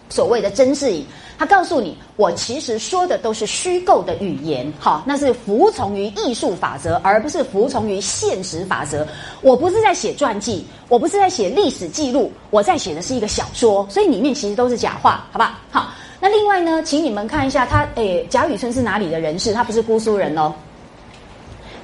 [0.09, 1.05] 所谓的甄士隐。
[1.39, 9.07] 他告诉你，我其实说的都是虚构的语言，哈，那是服从于艺术法则，而不是服从于现实法则。
[9.43, 15.61] 我不是在写传记，我不是在写历史记录，我在写的是一个小说，所以里面其实都是假话，好吧？
[15.71, 19.53] 好，那另外呢，请你们看一下他，诶，贾雨村是哪里的人士？
[19.53, 20.55] 他不是姑苏人哦。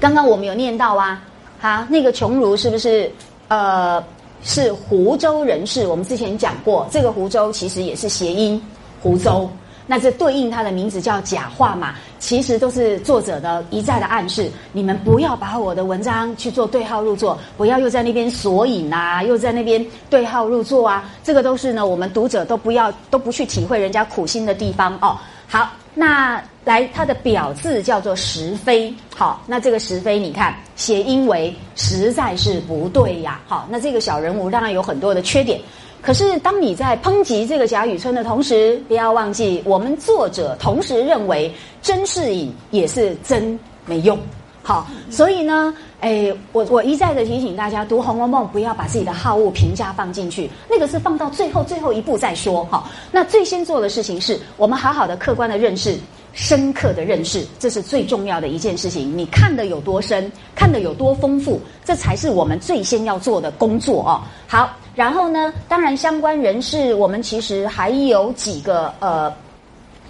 [0.04, 1.18] 刚刚我们有念到啊，
[1.58, 3.10] 哈，那个穷儒是不是
[3.48, 4.04] 呃
[4.42, 5.86] 是湖州人士？
[5.86, 8.62] 我们之前讲过，这个湖州其实也是谐音
[9.02, 9.48] 湖州，
[9.86, 11.94] 那这对应他的名字叫假话嘛？
[12.18, 25.16] 其实都是作者的一再的暗示，你们不要把我的文章去做对号入座，不要又在那边索引啊，又在那边对号入座啊，这个都是呢，我们读者都不要都不去体会人家苦心的地方哦。
[25.48, 26.42] 好，那。
[26.64, 35.60] 来，它的表字叫做石飞，好，那这个石飞，你看谐音为实在是不对呀，好，那这个小人物当然有很多的缺点，
[36.00, 44.18] 可是当你在抨击这个贾雨村的同时，不要忘记，我们作者同时认为甄士隐也是真没用，
[44.64, 52.82] 好，所以呢，哎，我我一再的提醒大家，读《红楼梦》不要把自己的好恶评价放进去，那个是放到最后最后一步再说哈。
[53.12, 55.96] 那最先做的事情是我们好好的客观的认识。
[56.36, 59.16] 深刻的认识，这是最重要的一件事情。
[59.16, 64.20] 你看的有多深，看的有多丰富，这才是我们最先要做的工作哦。
[64.48, 69.32] 好，然后呢，当然相关人士，我们其实还有几个呃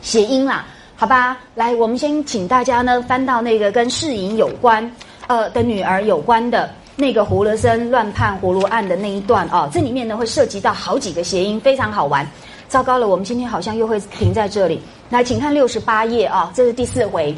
[0.00, 0.64] 谐音啦，
[0.96, 1.36] 好吧？
[1.56, 4.88] 来，我们先请大家呢翻到那个跟世隐有关
[5.26, 12.26] 呃的女儿有关的那个葫芦僧乱判葫芦案的那一段哦，这里面呢会涉及到好几个谐音，非常好玩。
[12.68, 14.80] 糟糕了，我们今天好像又会停在这里。
[15.10, 17.34] 来，请看六十八页啊，这是第四回。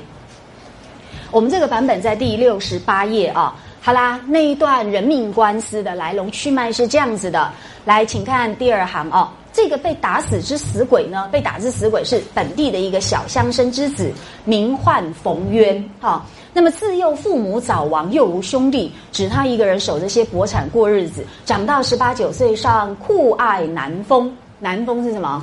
[1.30, 3.54] 我们这个版本在第六十八页啊。
[3.80, 7.50] 好啦，那一段人命官司的来龙去脉是这样子的。
[7.84, 9.28] 来，请看第二行哦。
[9.56, 14.12] 这个被打死之死鬼呢，被打之死鬼是本地的一个小乡绅之子，
[14.44, 15.82] 名唤冯渊。
[15.98, 21.24] 哈，那么自幼父母早亡，又无兄弟，只他一个人守着些薄产过日子。
[21.46, 24.30] 长到十八九岁上，酷爱男风。
[24.58, 25.42] 男风是什么？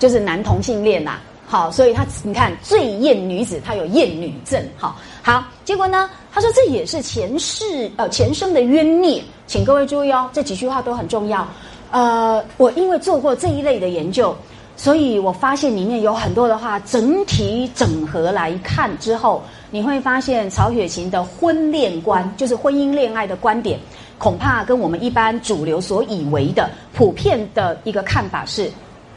[0.00, 11.46] 就是男同性恋呐，好，所以他你看最艳女子，她有艳女症，好，好，结果呢，他说这也是前世呃前生的冤孽，请各位注意哦，这几句话都很重要。
[11.90, 14.36] 呃，我因为做过这一类的研究，
[14.76, 23.78] 所以我发现里面有很多的话，整体整合来看之后，你会发现曹雪芹的婚恋观，就是婚姻恋爱的观点，
[24.18, 28.70] 恐怕跟我们一般主流所以为的普遍的一个看法是。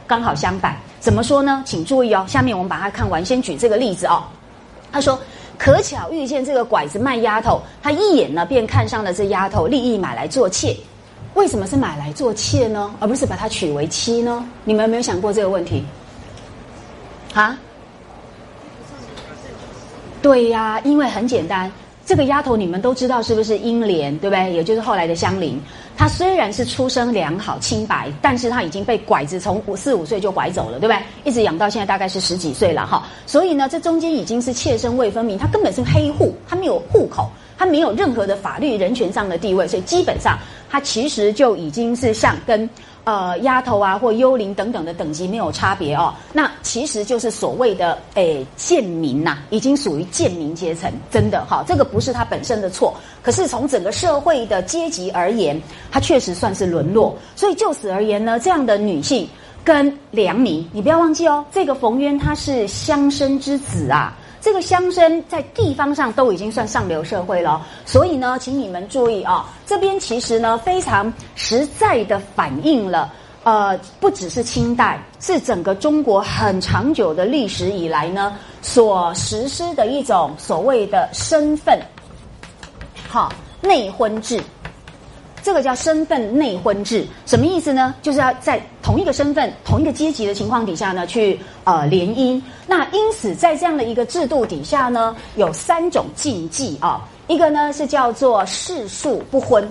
[0.04, 1.62] 刚好相反，怎么说呢？
[1.64, 3.24] 请注意哦，下面我们把它看完。
[3.24, 4.24] 先举这个例子哦。
[4.90, 5.18] 他说
[5.56, 10.76] ：“可巧遇见这个拐子卖丫头，他一眼呢便看上了这丫头，立意买来做妾。
[11.34, 12.94] 为什么是买来做妾呢？
[13.00, 14.44] 而不是把她娶为妻呢？
[14.64, 15.84] 你们有没有想过这个问题？
[17.34, 17.58] 啊？
[20.20, 21.70] 对呀，因为很简单。”
[22.04, 24.52] 这个丫头你们都知道是不是英莲，对不对？
[24.52, 25.58] 也就是后来的香菱。
[25.96, 30.98] 她虽然是出生良好清白，但是她已经被拐子从五四五岁就拐走了，对不对？
[31.22, 33.06] 一直养到现在大概是十几岁了哈。
[33.24, 40.36] 所以呢，这中间已经是妾身未分明，她根本是黑户，她没有户口，她没有任何的法律人权上的地位，所以基本上
[40.72, 42.68] 她其实就已经是像跟。
[43.04, 46.14] 呃，丫头啊，或幽灵等等的等级没有差别哦。
[46.32, 51.64] 那其实就是所谓的诶贱民呐，已经属于贱民阶层，真的哈。
[51.66, 55.60] 这个不是他本身的错，可是从整个社会的阶级而言，
[55.90, 57.12] 他确实算是沦落。
[57.34, 59.28] 所以就此而言呢，这样的女性
[59.64, 64.16] 跟良民，你不要忘记哦，这个冯渊他是乡绅之子啊。
[64.42, 73.14] 这个乡绅在地方上都已经算上流社会了，所以呢，请你们注意啊，这边其实呢非常实在的反映了，
[73.44, 81.78] 呃，不只是清代，是整个中国很长久的历史以来呢所实施的一种所谓的身份，
[83.08, 84.42] 好内婚制。
[85.42, 87.94] 这个叫身份内婚制，什么意思呢？
[88.00, 92.40] 就是要在同一个身份、同一个阶级的情况底下呢，去呃联姻。
[92.66, 97.06] 那因此，在这样的一个制度底下呢，有三种禁忌啊。
[97.26, 99.70] 一个呢是叫做世庶不婚，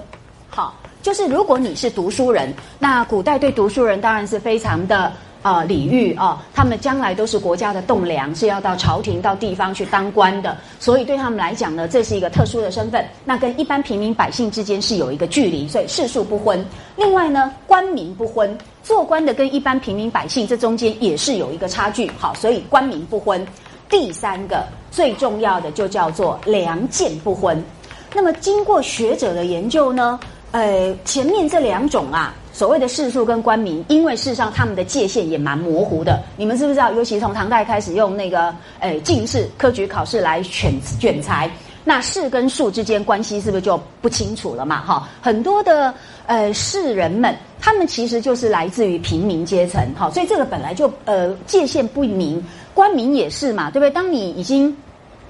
[0.50, 5.12] 好，就是如果你是读书人，那古代对读书人当然是非常的。
[5.42, 13.04] 啊，礼遇啊，他们将来都是国家的栋梁，是要到朝廷、到地方去当官的，所以对他们来讲呢，这是一个特殊的身份。
[13.26, 16.64] 那跟一般平民百姓之间是有一个距离，所以世庶不婚。
[16.96, 22.12] 另外呢，官民不婚，做官的跟一般平民百姓这中间也是有一个差距。
[22.20, 23.44] 好，所以官民不婚。
[23.90, 27.62] 第三个最重要的就叫做良贱不婚。
[28.14, 30.20] 那么经过学者的研究呢，
[30.52, 32.36] 呃，前面这两种啊。
[32.62, 36.22] 所谓的士庶跟官民，因为事实上他们的界限也蛮模糊的。
[36.38, 36.92] 你们知不知道？
[36.92, 41.50] 尤其从唐代开始用那个诶进士科举考试来选选才，
[41.84, 44.80] 那士跟庶之间关系是不是就不清楚了嘛？
[44.86, 45.92] 哈，很多的
[46.28, 52.44] 呃士人们，他们其实就是来自于平民阶层，哈，所以这个本来就呃界限不明。
[52.76, 53.90] 官民也是嘛，对不对？
[53.90, 54.78] 当你已经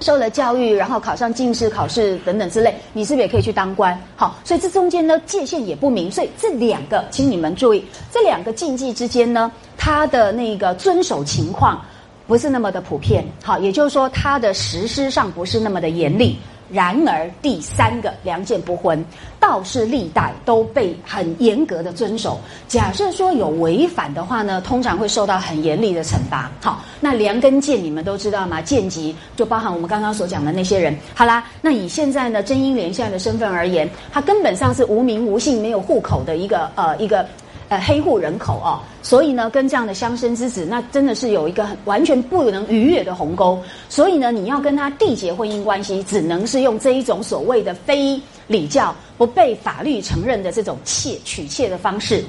[0.02, 3.98] 受了教育，然后考上进士考试等等之类，你是不是也可以去当官？
[4.16, 11.80] 好，所以这中间呢界限也不明，所以这两个，请你们注意，这两个禁忌之间呢，它的那个遵守情况
[12.28, 13.24] 不是那么的普遍。
[13.44, 16.38] 好，也就是说，它的实施上不是那么的严厉。
[16.72, 19.04] 然而，第三个良贱不婚，
[19.40, 22.40] 倒是历代都被很严格的遵守。
[22.68, 26.50] 假设说有违反的话呢，通常会受到很严厉的惩罚。
[26.62, 28.62] 好，那良跟贱你们都知道吗？
[28.62, 30.96] 贱籍就包含我们刚刚所讲的那些人。
[31.14, 37.28] 好啦，那以现在呢，真英莲现在的身份而言，他根本上是无名无姓、没有户口的一个呃一个
[37.72, 43.58] 呃黑户人口哦，所以呢，跟这样的乡绅之子，那真的是有一个很完全不能逾越的鸿沟。
[43.88, 52.26] 所以呢，你要跟他缔结婚姻关系，只能是用这一种所谓的非礼教、不被法律承认的这种妾娶妾的方式，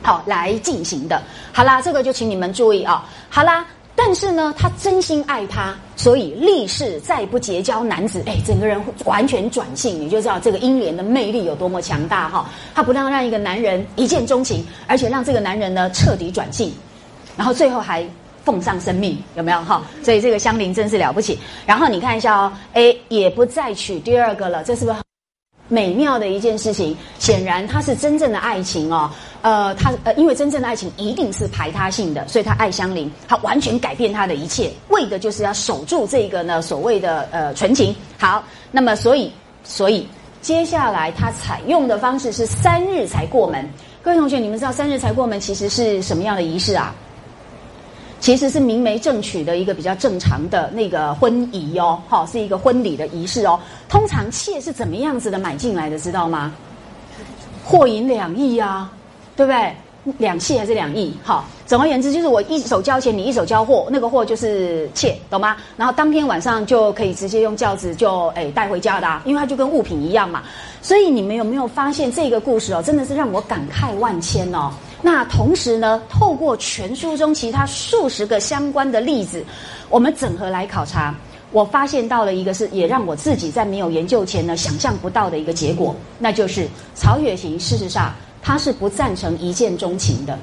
[0.00, 1.20] 好来进行的。
[1.52, 3.06] 好啦，这个就请你们注意啊。
[3.28, 3.66] 好啦。
[3.96, 8.22] 但是呢，他真心爱她，所以立誓再不结交男子。
[8.26, 12.48] 哎，整个人完全转性，你就知道这个英莲的魅力有多么强大哈！
[12.74, 16.72] 他不但让一个男人一见钟情，而且让这个男人呢彻底转性，
[17.36, 18.06] 然后最后还
[18.42, 19.82] 奉上生命，有没有哈？
[20.02, 21.38] 所以这个香菱真是了不起。
[21.66, 24.96] 然后你看一下哦，哎，也不再娶第二个了，这是不是？
[25.68, 29.08] 美妙的一件事情，显然他是真正的爱情哦。
[29.42, 37.94] 呃，他呃，因为真正的爱情一定是排他性的，所以他爱香菱，他完全改变他的一切，为的就是要守住这个呢所谓的呃纯情。
[38.18, 39.32] 好，那么所以
[39.64, 40.06] 所以
[40.42, 43.68] 接下来他采用的方式是三日才过门。
[44.02, 46.94] 各位同学，你们知道三日才过门其实是什么样的仪式啊？
[48.18, 53.58] 其实是明媒正娶的一个比较正常的那个婚仪哦，好，是一个婚礼的仪式哦。
[53.88, 56.52] 通常妾是怎么样子的买进来的，知道吗？
[57.64, 58.92] 货银两亿啊，
[59.40, 59.74] 对不对？
[60.18, 61.14] 两妾还是两亿？
[61.22, 65.56] 好，总而言之就是我一手交钱，你一手交货，那个货就是妾，懂吗？
[65.78, 70.42] 然后当天晚上就可以直接用轿子就诶带回家的，因为它就跟物品一样嘛。
[70.82, 74.70] 所以你们有没有发现这个故事哦，真的是让我感慨万千哦。
[75.00, 79.42] 那同时呢，透过全书中其他数十个相关的例子，
[79.88, 81.14] 我们整合来考察，
[81.50, 90.38] 我发现到了一个是也让我自己在没有研究前呢想象不到的一个结果，那就是曹雪芹事实上他是不赞成一见钟情的，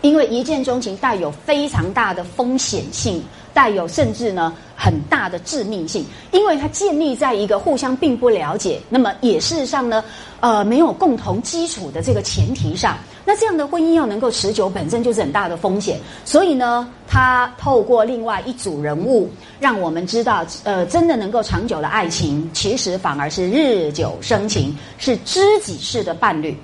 [0.00, 3.22] 因为一见钟情带有非常大的风险性。
[3.54, 10.02] 带有甚至呢很大的致命性，因为它建立在一个互相并不了解，那么也事实上呢，
[10.40, 16.00] 呃，没有共同基础的这个前提上，那这样的婚姻要能够持久，本身就是很大的风险。
[16.24, 19.28] 所以呢，他透过另外一组人物，
[19.60, 26.56] 让我们知道，呃，真的能够长久的爱情，其实反而是日久生情，是知己式的伴侣。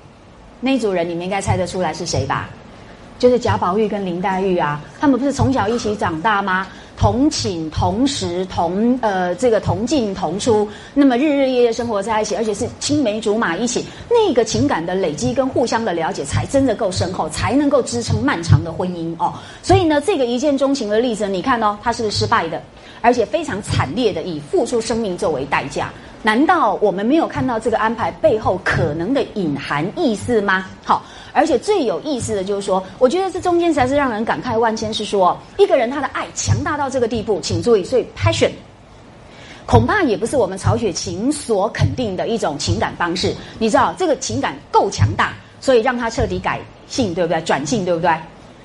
[0.59, 2.49] 那组人你们应该猜得出来是谁吧？
[3.17, 6.67] 就是贾宝玉跟林黛玉啊，他们不是从小一起长大吗？
[6.97, 19.33] 同寝同食同呃这个同进同出，那么日日夜夜生活在一起，而且是青梅竹马一起，那个情感的累积跟互相的了解，才真的够深厚，才能够支撑漫长的婚姻哦。
[19.63, 22.61] 所以呢，这个一见钟情的例子，你看哦，它是失败的，
[22.99, 25.89] 而且非常惨烈的，以付出生命作为代价。
[26.21, 30.65] 难道我们没有看到这个安排背后可能的隐含意思吗？
[30.83, 31.01] 好，
[31.31, 34.93] 而且最有意思的就是说，我觉得这中间才是让人感慨万千。
[34.93, 38.49] 是说，一个人他的爱强大到这个地步，请注意，所以 passion
[39.65, 43.33] 恐怕也不是我们曹雪芹所肯定的一种情感方式。
[43.57, 47.39] 你知道，这个情感够强大，所以让他彻底改性，对不对？
[47.43, 48.11] 转性，对不对？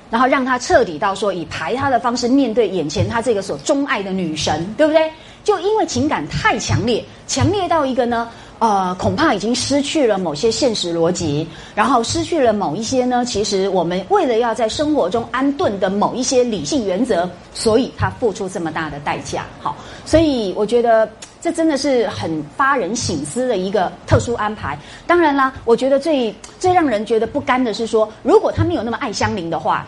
[0.09, 5.09] 然后让他彻底到说，以排他的方式面对眼前他这个所钟爱的女神，对不对？
[5.45, 8.27] 就因为情感太强烈，强烈到一个呢，
[8.57, 19.45] 呃，恐怕已经失去了某些现实逻辑，然后失去了某一些呢，其实我们为了要在生活中安顿的某一些理性原则，所以他付出这么大的代价。
[19.61, 21.07] 好，所以我觉得
[21.39, 24.75] 这真的是很发人省思的一个特殊安排。
[25.05, 29.85] 当然啦，我觉得最最让人觉得不甘的是说，如果他没有那么爱香菱的话，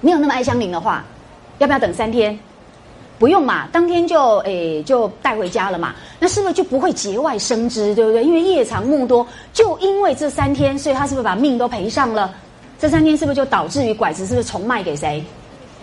[0.00, 1.04] 没有那么爱香菱的话，
[1.58, 2.38] 要不要等三天？
[3.20, 8.24] 不用嘛，当天就诶就带回家了嘛，那是不是就不会节外生枝，对不对？
[8.24, 12.32] 因为夜长梦多，就因为这三天，所以他是不是把命都赔上了？
[12.78, 15.22] 这三天是不是就导致于拐子是不是重卖给谁？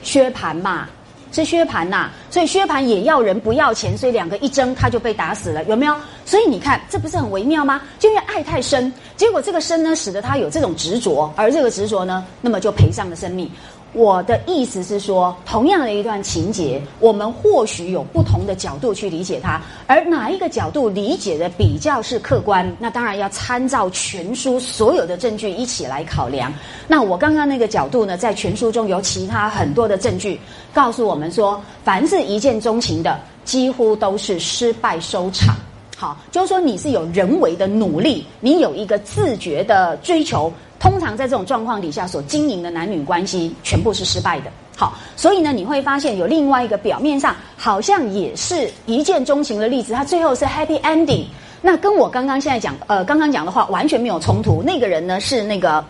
[0.01, 0.89] 薛蟠嘛，
[1.31, 5.95] 是薛蟠呐，所以薛蟠也要人不要钱，所以两个一争他就被打死了，有没有？
[6.25, 7.79] 所以你看这不是很微妙吗？
[7.99, 13.47] 就因为爱太深，结果这个深呢，使得他有这种执着，而这个执着呢，那么就赔上了生命。
[13.93, 26.53] 我的意思是说，同样的一段情节，我们或许有不同的角度去理解它，而哪一个角度理解的比较是客观，那当然要参照全书所有的证据一起来考量。
[26.87, 30.39] 那我刚刚那个角度呢，在全书中有其他很多的证据
[30.73, 35.55] 告诉我们说，凡是一见钟情的，几乎都是失败收场。
[35.99, 40.53] 好，就是说你是有人为的努力，你有一个自觉的追求。
[40.79, 44.51] 通常在这种状况底下所经营的男女关系全部是失败的。
[44.75, 51.25] 好，所以呢，你会发现有另外一个表面上好像也是一见钟情的例子，他最后是 happy ending。
[51.63, 54.61] 那跟我刚刚现在讲呃刚刚讲的话完全没有冲突。
[54.61, 55.83] 那个人呢是那个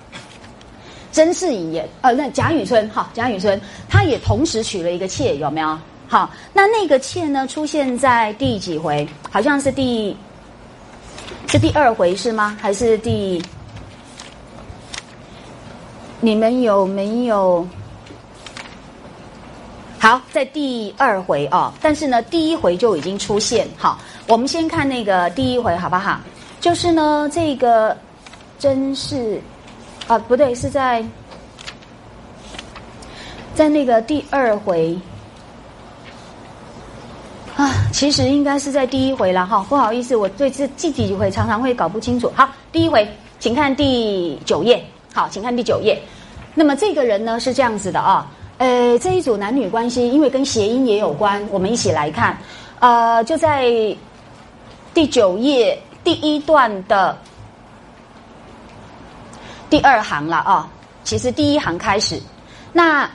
[1.12, 3.60] 甄士隐也呃那贾雨村哈贾雨村
[3.90, 5.78] 他也同时娶了一个妾有没有？
[6.08, 9.08] 好，那那个妾呢出现在第几回？
[9.30, 10.16] 好像是第
[11.48, 12.58] 是第二回是吗？
[12.62, 13.44] 还是第？
[16.22, 17.68] 你们有没有？
[20.00, 23.68] 好，在第二回哦，但是呢，第一回就已经出现。
[23.78, 26.20] 好，我们先看那个第一回好不好？
[26.62, 27.98] 就是呢，这个
[28.58, 29.42] 真是
[30.08, 31.04] 啊，不对，是在
[33.54, 34.98] 在那个第二回
[37.58, 39.66] 啊，其实应该是在第一回了哈。
[39.68, 42.32] 不好意思，我对这第几回常常会搞不清楚。
[42.36, 43.10] 好，第一回，
[43.40, 44.80] 请看第九页。
[45.12, 46.00] 好，请看第九页。
[46.54, 48.30] 那么这个人呢是这样子的啊。
[48.60, 52.38] 呃，这一组男女关系，因为跟谐音也有关，我们一起来看。
[52.80, 53.66] 呃，就在
[54.94, 57.18] 第九页第一段的
[59.68, 60.70] 第二行了啊。
[61.04, 62.22] 其实第一行开始，
[62.72, 63.10] 那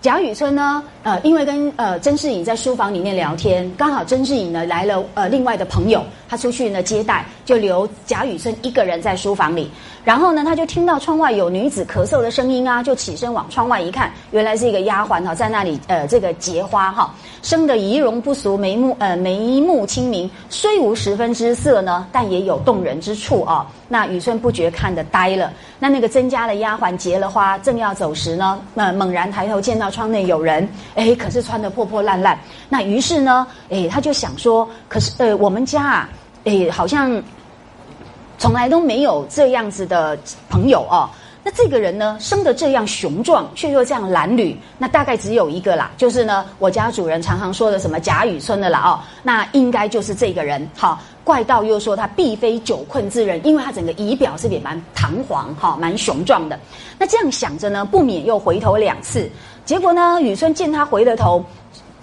[0.00, 9.68] 贾雨村呢，呃，因为跟呃甄士隐在书房里面聊天，刚好甄士隐呢来了，呃，另外的朋友，他出去呢接待，就留贾雨村一个人在书房里。
[10.08, 23.66] 然后呢，他就听到窗外有女子咳嗽的声音啊，就起身往窗外一看，原来是一个丫鬟哈，在那里呃这个结花哈，生的仪容不俗，眉目呃眉目清明，虽无十分之色呢，但也有动人之处啊。
[23.86, 25.52] 那雨村不觉看得呆了。
[25.78, 32.40] 那那个曾家的丫鬟结了花，正要走时呢，那猛然抬头见到窗内有人，哎，可是穿的破破烂烂。
[32.70, 36.08] 那于是呢，哎，他就想说，可是呃，我们家啊，
[36.44, 37.22] 哎，好像。
[38.38, 40.16] 从来都没有这样子的
[40.48, 41.10] 朋友哦。
[41.44, 50.68] 那这个人呢，生得这样雄壮，却又这样褴褛，那大概只有一个啦，就是呢，我家主人常常说的什么贾雨村的啦哦，那应该就是这个人。
[50.76, 56.58] 好，怪道又说他必非久困之人，因为他整个仪表是也蛮堂皇哈，蛮雄壮的。
[56.98, 59.30] 那这样想着呢，不免又回头两次，
[59.64, 61.42] 结果呢，雨村见他回了头，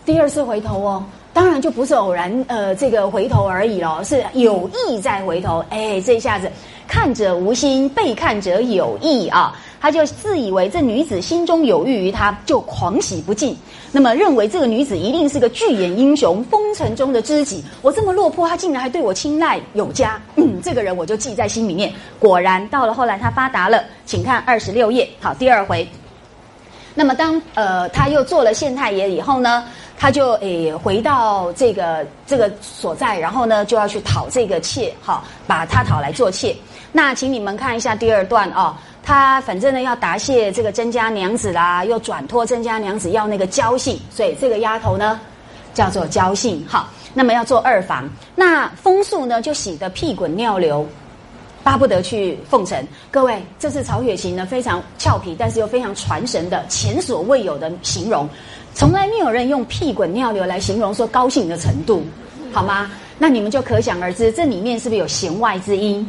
[0.06, 1.03] 第二次回头哦。
[1.36, 5.62] 当然就不是偶然，呃，这个回头而已咯，是有意在回头。
[5.70, 6.49] 哎，这一下子
[6.88, 9.53] 看者无心，被看者有意啊！
[9.82, 13.53] 他就自以为这女子心中有欲于他，就狂喜不尽。
[13.91, 17.62] 那么认为这个女子一定是个巨眼英雄，风尘中的知己。
[17.82, 21.91] 我这么落魄，他竟然还对我青睐有加，嗯，这个人我就记在心里面。
[22.18, 25.86] 果然到了后来，他发达了，请看二十六页，好，第二回。
[26.98, 29.66] 那么当呃他又做了县太爷以后呢？
[29.98, 36.56] 他就诶回到这个这个所在，然后呢就要去讨这个妾，哈，把他讨来做妾。
[36.92, 45.20] 那请你们看一下第二段啊，他反正呢要答谢这个甄家娘子啦，又转托甄家娘子要那个交信，所以这个丫头呢
[45.74, 46.88] 叫做交信，哈。
[47.18, 50.86] 那么要做二房，那风素呢就洗得屁滚尿流，
[51.64, 52.86] 巴不得去奉承。
[53.10, 58.28] 各位，这是曹雪芹呢非常俏皮，但是又非常传神的前所未有的形容。
[58.76, 62.04] 从来没有人用屁滚尿流来形容说高兴的程度，
[62.52, 62.92] 好吗？
[63.18, 66.06] 那你们就可想而知，这里面是不是有弦外之音？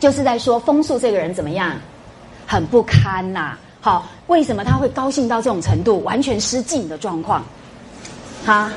[0.00, 1.76] 就是在说风素这个人怎么样，
[2.44, 3.56] 很不堪呐。
[3.80, 7.44] 好，为什么他会高兴到这种程度，完全失禁的状况？
[8.44, 8.72] 哈，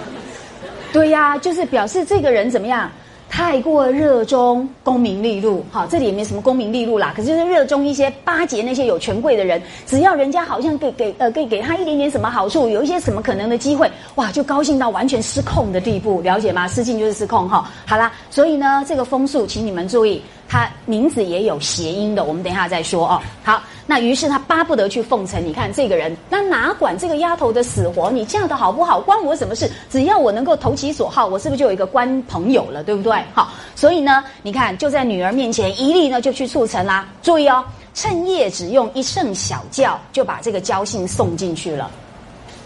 [0.93, 2.91] 对呀，就是表示这个人怎么样？
[3.29, 7.13] 太过热衷功名利禄，好，这里也没什么功名利禄啦。
[7.15, 16.67] 可是就是热衷一些巴结那些有权贵的人，只要人家好像给给呃给给他一点点什么好处，有一些什么可能的机会，哇，就高兴到完全失控的地步，了解吗？
[16.67, 17.69] 失禁就是失控哈。
[17.85, 20.21] 好啦，所以呢，这个风速，请你们注意。
[20.49, 23.21] 他名字也有谐音的，我们等一下再说哦。
[23.43, 25.45] 好，那于是他巴不得去奉承。
[25.45, 28.09] 你看这个人，那哪管这个丫头的死活？
[28.09, 29.69] 你嫁的好不好，关我什么事？
[29.89, 32.81] 只要我能够投其所好，我是不是就有一个官朋友了？
[32.81, 33.21] 对不对？
[33.33, 37.07] 好，所以呢，你看就在女儿面前，一力呢就去促成啦。
[37.21, 37.63] 注意哦，
[37.93, 41.91] 趁夜只用一声小叫，就把这个交信送进去了。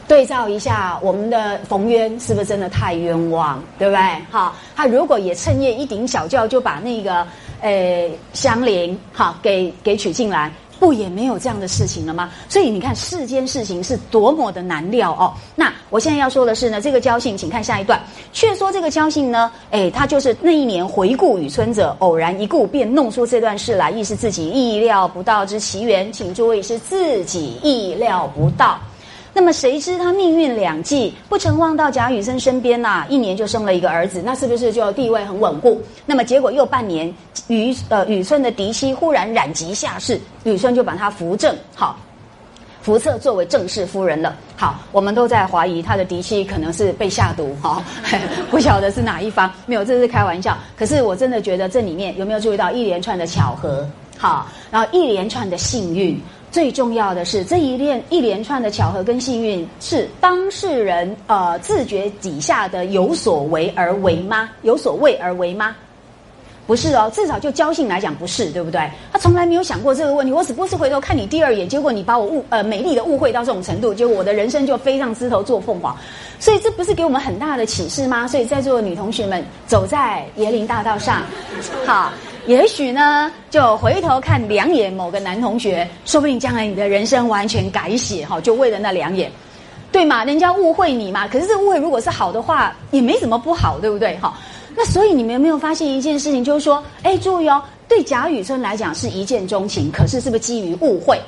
[0.07, 3.63] 对照一下，我们的冯渊是不是真的太冤枉？
[3.79, 4.01] 对不对？
[4.29, 7.25] 好，他如果也趁夜一顶小轿就把那个。
[7.61, 12.31] 诶，相邻，好，给给娶进来，不也没有这样的事情了吗？
[12.49, 15.33] 所以你看世间事情是多么的难料哦。
[15.55, 18.01] 那我现在要说的是呢，这个交信，请看下一段。
[18.33, 28.79] 却说这个交信呢，诶，他就是那一年回顾雨村者，偶然一顾，便弄出这段事来，亦是自己意料不到之奇缘，请诸位是自己意料不到。
[29.33, 35.81] 那么谁知他命运两际，不曾望到贾雨村身边呐，一年就生了一个儿子，那是不是就地位很稳固？
[36.05, 37.13] 那么结果又半年，
[37.47, 41.97] 雨呃雨村的嫡妻忽然染疾下世，雨村就把他扶正，好，
[42.81, 44.35] 扶册作为正室夫人了。
[44.57, 47.81] 好，我们都在怀疑他的嫡妻可能是被下毒哈，
[48.51, 50.57] 不晓得是哪一方，没有，这是开玩笑。
[50.77, 53.87] 可是我真的觉得这里面有没有注意到一连串的巧合？
[54.17, 56.21] 好，然后一连串的幸运。
[56.51, 64.49] 最重要的是，这一连一连串的巧合跟幸运，是当事人呃自觉底下的有所为而为吗？
[64.63, 65.75] 有所为而为吗？
[66.67, 68.89] 不是哦，至少就交性来讲不是，对不对？
[69.11, 70.31] 他从来没有想过这个问题。
[70.31, 75.95] 我只不过是回头看你第二眼，结果你把我误呃美丽的误会到这种程度，结果我的人生就飞上枝头做凤凰。
[76.39, 78.27] 所以这不是给我们很大的启示吗？
[78.27, 81.23] 所以在座的女同学们走在椰林大道上，
[81.85, 82.11] 好，
[82.47, 89.31] 也许呢就回头看两眼某个男同学，说不定将来你的人生完全改写哈，就为了那两眼。
[89.91, 90.23] 对嘛？
[90.23, 91.27] 人家误会你嘛？
[91.27, 94.17] 可是这误会如果是好的话，也没什么不好，对不对？
[94.19, 94.33] 哈，
[94.73, 101.19] 那所以你们有没有发现一件事情，就是说，哎，注意哦，对贾雨村来讲是一见钟情，可是是不是基于误会？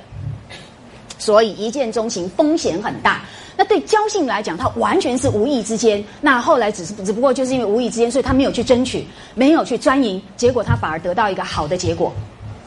[1.18, 3.22] 所以一见钟情风险很大。
[3.56, 6.04] 那对交信来讲，他完全是无意之间。
[6.22, 9.06] 那后来只是只不过就是因为无意之间，所以他没有去争取，
[9.36, 12.12] 没有去专营，结果他反而得到一个好的结果。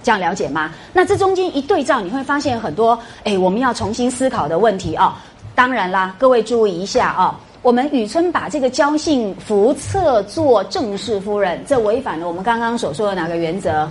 [0.02, 0.72] 这样了解吗？
[0.92, 5.20] 那这中间一对照，你会发现很多哎，我们要重新思考的问题啊。
[5.54, 7.40] 当然啦，各位注意一下啊！
[7.62, 13.90] 我们雨村把这个交信福册做正式夫人，这违反了我们刚刚所说的哪个原则？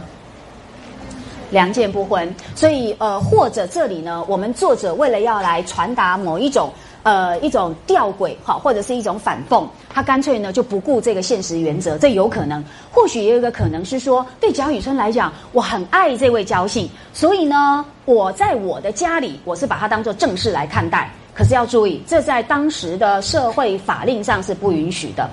[1.49, 2.33] 良贱不婚。
[2.55, 6.71] 所以呃，或者这里呢，我们作者为了要来传达某一种
[7.05, 12.63] 呃一种吊诡哈，或者是一种反讽，他干脆呢就不顾这个现实原则，这有可能。
[12.91, 21.11] 或许也有一个可能是说，对贾雨村来讲，我很爱这位交信，所以呢，我在我的家里，我是把他当做正式来看待。
[21.35, 25.29] 可是要注意，这在当时的社会法令上是不允许的。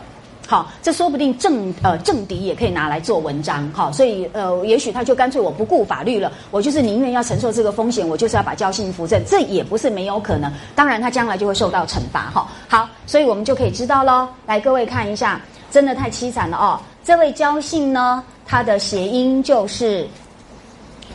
[0.47, 3.71] 好，这说不定政呃政敌也可以拿来做文章。
[3.73, 10.53] 好，所以呃，也许他就干脆我不顾法律了，我就是宁愿要承受这个风险，我就是要把交信扶正，这也不是没有可能。
[10.75, 12.31] 当然，他将来就会受到惩罚。
[12.31, 14.29] 哈，好，所以我们就可以知道喽。
[14.47, 15.41] 来，各位看一下，
[15.71, 16.79] 真的太凄惨了哦。
[17.05, 20.07] 这位交信呢，它的谐音就是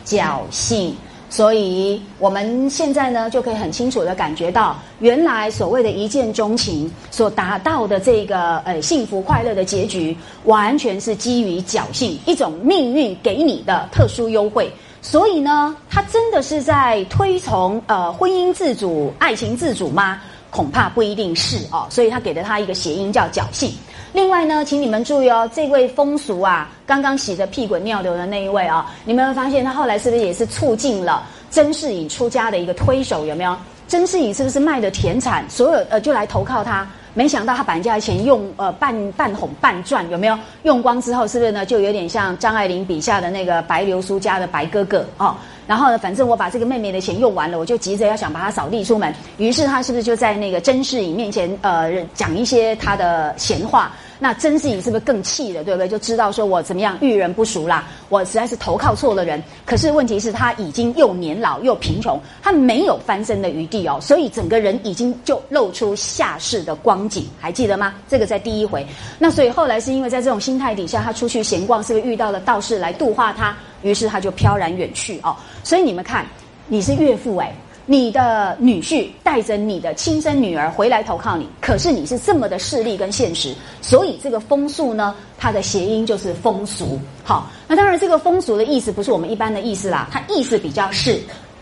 [0.04, 0.96] 侥幸。
[1.30, 14.72] 所以我们现在呢，就可以很清楚的感觉到，原来所谓的一见钟情所达到的这个呃幸福快乐的结局，完全是基于侥幸，一种命运给你的特殊优惠。
[15.02, 20.20] 所以呢，他真的是在推崇呃婚姻自主、爱情自主吗？
[20.50, 21.86] 恐怕不一定是哦。
[21.90, 23.70] 所以他给了他一个谐音叫侥幸。
[24.12, 33.26] 另外呢，请你们注意哦，这位风俗啊，刚刚洗得屁滚尿流的那一位啊，你们会发现他后来是不是也是促进了甄士隐出家的一个推手？
[33.26, 33.54] 有没有？
[33.86, 36.86] 甄士隐是不是卖的田产，所有呃就来投靠他？
[37.14, 40.38] 没想到他把人家的钱用呃半半哄半赚，有没有？
[40.62, 41.66] 用光之后是不是呢？
[41.66, 45.34] 就有点像张爱玲笔下的那个白流苏家的白哥哥哦。
[45.68, 49.14] 然后呢，反正我把这个妹妹的钱用完了，我就急着要想把她扫地出门。
[49.36, 53.92] 于是他是不是就在那个甄士隐面前呃讲一些他的闲话？
[54.20, 55.62] 那甄士隐是不是更气了？
[55.62, 55.86] 对不对？
[55.86, 59.40] 就知道说我怎么样遇人不淑啦，我实在是投靠错了人。
[59.66, 67.94] 可是问题是他已经又年老又贫穷，他没有翻身的余地哦，所以整个人已经就露出下世的光景，还记得吗？
[68.08, 68.84] 这个在第一回。
[69.18, 73.54] 那所以后来是因为在这种心态底下，他出去闲逛，是不是遇到了道士来度化他？
[73.82, 75.36] 于是他就飘然远去哦。
[75.62, 76.26] 所以你们看，
[76.66, 77.52] 你是岳父哎。
[77.90, 87.00] 你的女婿带着你的亲生女儿回来投靠你，可是你是这么的势利跟现实，所以这个风俗呢，它的谐音就是风俗。
[87.24, 91.18] 好，那当然这个风俗的意思不是我们一般的意思啦，它意思比较是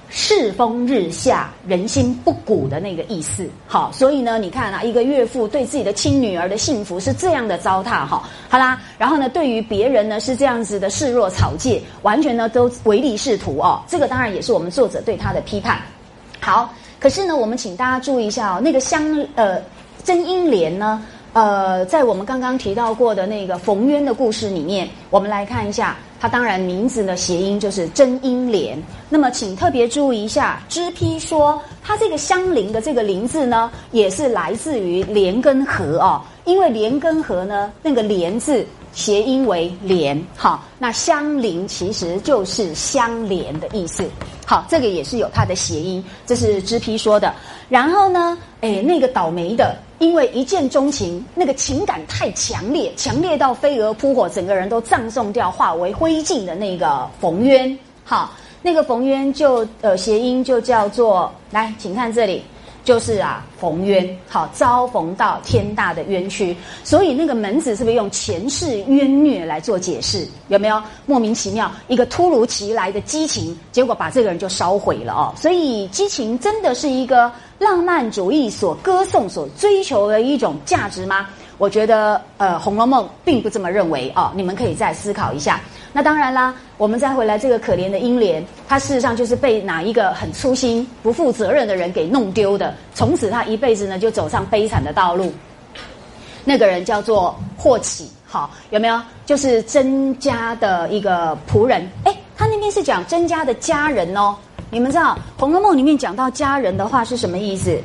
[0.09, 3.49] 世风日下、人心不古的那个意思。
[3.66, 13.83] 好，所以呢，你看啊，一个岳父对自己的亲女儿的幸福是这样的糟蹋哈，好啦，然后呢，对于别人呢是这样子的视若草芥，完全呢都唯利是图哦。
[13.89, 15.81] 这个当然也是我们作者对他的批判。
[16.41, 19.61] 好，可是呢，我们请大家注意一下哦，那个香呃
[20.05, 21.03] 真英莲呢，
[21.33, 28.83] 呃，在我们刚刚提到过的那个冯渊的故事里面，我们来看一下，它当然名字的谐音就是真英莲。
[29.09, 38.67] 那么，请特别注意一下，知批说它这个相邻的这个林字呢，也是来自于莲跟荷哦，因为莲跟荷呢，那个莲字。
[38.93, 44.03] 谐音为连，好，那相邻其实就是相连的意思，
[44.48, 47.35] 好，这个也是有它的谐音，这是知批说的。
[47.68, 58.32] 然后呢，哎，那个倒霉的，因为一见钟情，那个情感太强烈，强烈到飞蛾扑火，整个人都葬送掉，化为灰烬的那个冯渊，好，
[58.62, 62.44] 那个冯渊就呃谐音就叫做，来，请看这里。
[62.87, 70.25] 就是啊，逢冤，好遭逢到天大的冤屈，所以那个门子是不是用前世冤孽来做解释？
[70.47, 75.35] 有没有莫名其妙一个突如其来的激情，结果把这个人就烧毁了哦？
[75.37, 81.27] 所以激情真的是一个浪漫主义所歌颂、所追求的一种价值吗？
[81.59, 84.31] 我觉得，呃，《红楼梦》并不这么认为哦。
[84.35, 85.61] 你们可以再思考一下。
[85.93, 95.33] 那当然啦，我们再回来，这个可怜的英莲，她事实上就是被哪一个很粗心、不负责任的人给弄丢的，从此她一辈子呢就走上悲惨的道路。
[96.45, 99.01] 那个人叫做霍启，好，有没有？
[99.24, 101.89] 就是甄家的一个仆人。
[102.05, 104.37] 哎，他那边是讲甄家的家人哦。
[104.70, 107.81] 你们知道《红楼梦》里面讲到家人的话是什么意思？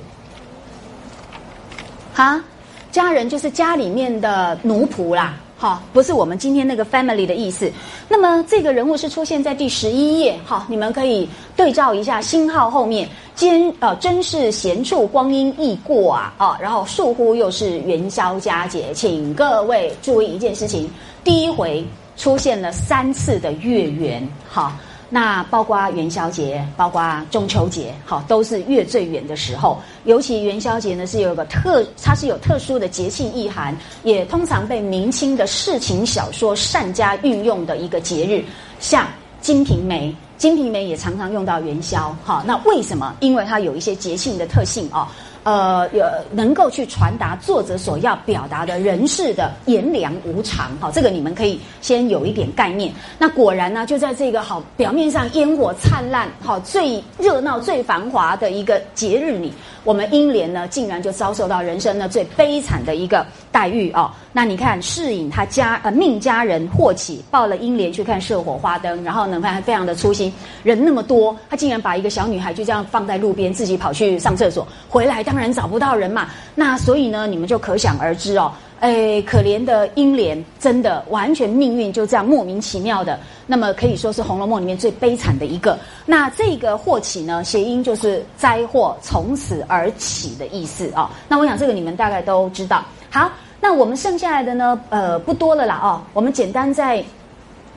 [2.14, 2.44] 哈，
[2.92, 5.38] 家人就是家里面的奴仆啦。
[5.58, 7.72] 好，不是我们今天那个 family 的意思。
[8.10, 20.90] 那么这个人物是出现在第十一页，好，你们可以对照一下星号后面，兼呃真是闲处光阴易过啊啊，然后倏忽又是元宵佳节，请各位注意一件事情，
[21.24, 21.86] 第一回
[22.18, 24.72] 出现了三次的月圆，好。
[25.14, 29.78] 那包括元宵节，包括中秋节，好，都是月最圆的时候。
[30.06, 38.42] 尤其元宵节呢，是有个特，它是有特殊的节气意涵，也通常被明清的世情小说善加运用的一个节日。
[38.80, 39.04] 像
[39.42, 40.08] 《金瓶梅》，
[40.38, 42.42] 《金瓶梅》也常常用到元宵，哈。
[42.48, 43.14] 那为什么？
[43.20, 45.12] 因为它有一些节庆的特性啊。
[45.44, 52.94] 呃，有能够去传达作者所要表达的人世的炎凉无常，好，这个你们可以先有一点概念。
[53.18, 59.52] 那果然呢，就在这个好表面上烟火灿烂、好最热闹、最繁华的一个节日里。
[59.84, 64.12] 我们英莲呢，竟然就遭受到人生呢最悲惨的一个待遇哦。
[64.32, 70.32] 那你看，世隐他家呃命家人霍启抱了英莲去看射火花灯，然后呢，他非常的粗心，
[70.62, 76.28] 人那么多，他竟然把一个小女孩就这样放在路边，自己跑去上厕所，回来当然找不到人嘛。
[76.54, 78.52] 那所以呢，你们就可想而知哦。
[78.82, 85.78] 哎，可怜的英莲，真的完全命运就这样莫名其妙的，那么可以说是《红楼梦》里面最悲惨的一个。
[86.06, 91.10] 那这个祸起呢，谐音就是灾祸从此而起的意思啊。
[91.30, 92.84] 那我想这个你们大概都知道。
[93.10, 93.30] 好，
[93.62, 96.02] 那我们剩下来的呢，呃，不多了啦哦。
[96.12, 97.04] 我们简单再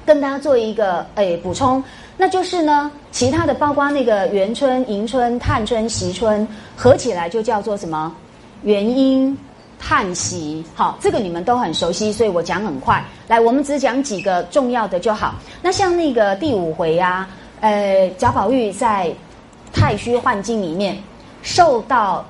[0.04, 1.82] 跟大家做一个诶补充，
[2.16, 8.14] 那就是呢，其他的包括那个元春、迎春、探春、惜春，合起来就叫做什么？
[8.62, 9.36] 元婴。
[9.86, 13.04] 叹息，好，这个你们都很熟悉，所以我讲很快。
[13.28, 15.34] 来，我们只讲几个重要的就好。
[15.60, 17.28] 那像那个第五回啊，
[17.60, 19.12] 呃，贾宝玉在
[19.74, 20.96] 太虚幻境里面
[21.42, 22.24] 受到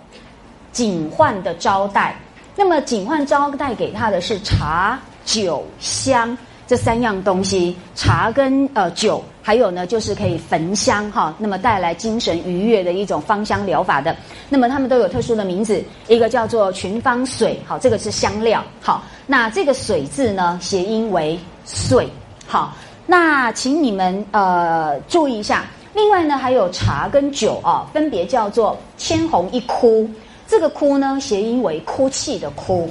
[0.73, 2.17] 警幻的招待，
[2.57, 6.37] 那么警幻招待给他的是茶酒香。
[6.75, 14.17] 这三样东西，茶跟呃酒，还有呢就是可以焚香哈，那么带来精神愉悦的一种芳香疗法的。
[14.49, 22.09] 那么它们都有特殊的名字，一个叫做群芳水，好，这个是香料，好，那这个水字呢，谐音为碎，
[22.45, 22.75] 好，
[23.07, 25.67] 那请你们呃注意一下。
[25.95, 30.11] 另外呢，还有茶跟酒啊，分别叫做千红一哭，
[30.49, 32.91] 这个哭呢，谐音为哭泣的哭。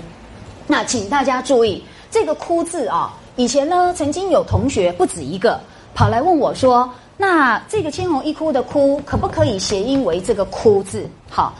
[0.67, 3.13] 那请大家注意这个哭字啊。
[3.35, 5.59] 以前呢，曾经有同学不止一个
[5.95, 6.87] 跑来问我说
[7.17, 11.55] ：“那这个千红一哭的哭，可不可以谐音为这个哭字？”好，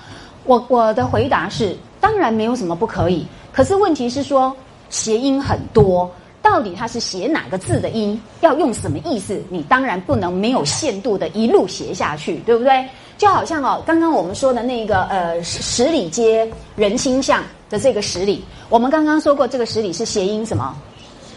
[0.46, 3.26] 我我的回答是：当然没有什么不可以。
[3.52, 4.56] 可是问题是说，
[4.92, 6.10] 谐音很多，
[6.44, 9.42] 到底它是写哪个字的音，要用什么意思？
[9.50, 12.88] 你当然不能没有限度的一路写下去，对不对？
[13.18, 20.76] 就好像哦，刚刚我们说的那个呃十里街人心巷的这个十里，我们刚刚说过，这个十里是谐音什么？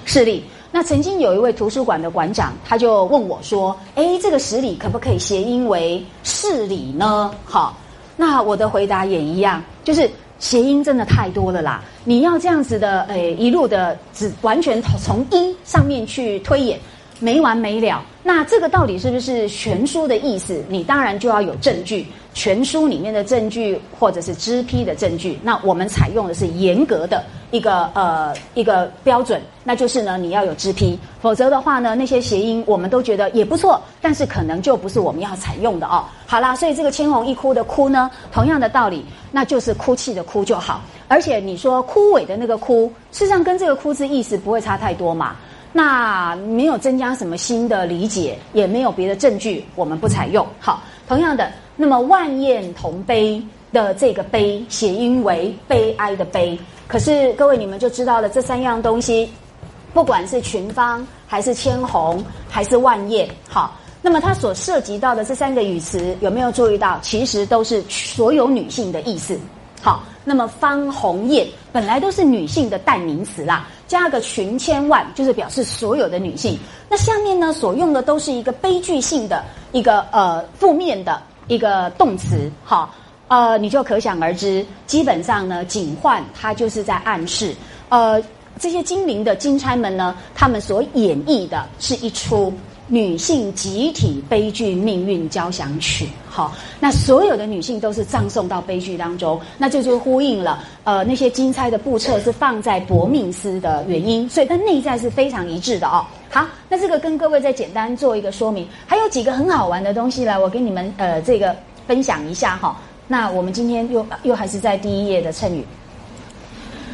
[0.07, 0.43] 势力。
[0.73, 7.77] 那曾经有一位图书馆的馆长，他就问我说：“哎，这个十里可不可以谐音为市里呢？”好，
[8.17, 11.83] 那我的回答也一样，就是谐音真的太多了啦。
[12.05, 16.79] 你要这样子的，诶，一路的只完全从音上面去推演，
[17.19, 18.03] 没完没了。
[18.23, 20.63] 那这个到底是不是全书的意思？
[20.69, 22.07] 你当然就要有证据。
[22.35, 36.05] 全书里面的证据，或者是支批的证据，那我们采用的是严格的一个呃一个标准，那就是呢你要有支批，否则的话呢那些谐音我们都觉得也不错，但是可能就不是我们要采用的哦。
[36.27, 39.03] 好啦，所以这个千红一哭的哭呢，同样的道理，
[39.33, 40.83] 那就是哭泣的哭就好。
[41.09, 45.37] 而且你说枯萎的那个枯，事实上跟这个枯字意思不会差太多嘛，
[45.73, 50.47] 那没有增加什么新的理解，也没有别的证据，我们不采用。
[50.59, 51.51] 好，同样的。
[51.77, 56.59] 那么万艳同悲的这个悲，谐音为悲哀的悲。
[56.89, 59.31] 可是各位你们就知道了，这三样东西，
[59.93, 66.99] 不管是群芳还是千红还是万艳，好，那么它所涉及到的这三个语词，有没有注意到？
[67.03, 69.39] 其实都是所有女性的意思。
[69.83, 76.59] 好，那么芳红艳本来都是女性的代名词啦，加个群千万，就是表示所有的女性。
[76.89, 81.21] 那下面呢所用的都是一个悲剧性的一个呃负面的。
[81.49, 82.93] 一个动词，好，
[83.29, 87.55] 呃，你就可想而知，基本上呢，警幻它就是在暗示，
[87.89, 88.21] 呃，
[88.59, 92.53] 这些精灵的金钗们呢，他们所演绎的是一出
[92.89, 96.09] 女性集体悲剧命运交响曲。
[96.29, 106.05] 好，那所有的女性都是葬送到悲剧当中，那这就呼应了呃那些金钗的布册是放在薄命司的原因，所以它内在是非常一致的哦。
[106.31, 111.57] 好，那这个跟各位再简单做一个说明，还有几个很好玩的东西来，我给你们呃这个
[111.87, 112.77] 分享一下哈。
[113.09, 115.65] 那我们今天又又还是在第一页的谶语。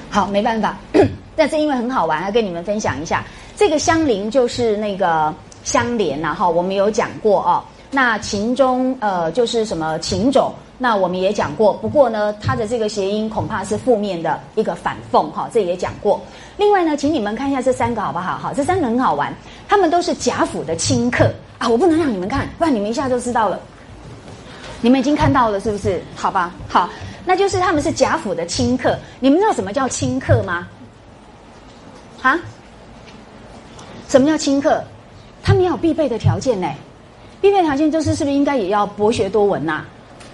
[0.08, 0.78] 好，没办法，
[1.34, 3.24] 但是因为很好玩，要跟你们分享一下。
[3.56, 7.62] 这个相邻就是那个相连呐，哈，我们有讲过哦。
[7.90, 11.74] 那秦中呃就是什么秦种，那我们也讲过。
[11.74, 16.20] 不过呢，它的这个谐音恐怕是负面的一个反讽哈，这也讲过。
[16.56, 18.38] 另外呢，请你们看一下这三个好不好？
[18.38, 19.34] 好，这三个很好玩，
[19.68, 21.68] 他们都是贾府的亲客啊。
[21.68, 23.60] 我不能让你们看，不然你们一下就知道了。
[24.80, 26.02] 你们已经看到了是不是？
[26.16, 26.88] 好吧，好，
[27.26, 28.98] 那就是他们是贾府的亲客。
[29.20, 30.66] 你们知道什么叫亲客吗？
[32.22, 32.38] 啊？
[34.08, 34.82] 什么叫亲客？
[35.42, 36.68] 他们要有必备的条件呢。
[37.40, 39.84] 必备条件就是是不是应该也要博学多闻呐？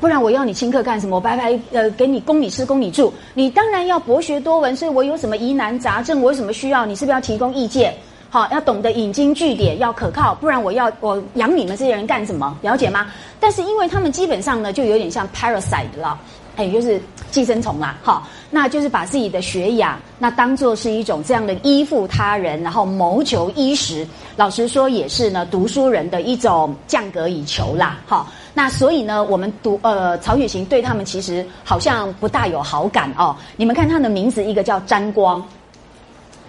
[0.01, 1.17] 不然我要你请客干什么？
[1.17, 4.77] 我白白呃给你供你吃供你住，你当然要博学多闻。
[4.77, 7.95] 所以我有什么疑难杂症，我有什么需要，你是不是要提供意见？
[8.31, 12.57] 好，要懂得引经据典，要可靠，不然我要我养你们这些人干什么？
[12.61, 13.07] 了解吗？
[13.41, 16.21] 但是因为他们基本上呢，就有点像 parasite 了。
[16.57, 24.07] 哎，就是寄生虫啦，哈，那就是把自己的学养，那当做是一种这样的依附他人，然后谋求衣食。
[24.37, 28.27] 老实说，也是呢，读书人的一种降格以求啦，哈。
[28.55, 33.37] 那所以呢，我们读呃曹雪芹对他们其实好像不大有好感哦。
[33.57, 35.47] 你们看他的名字，一个叫沾光，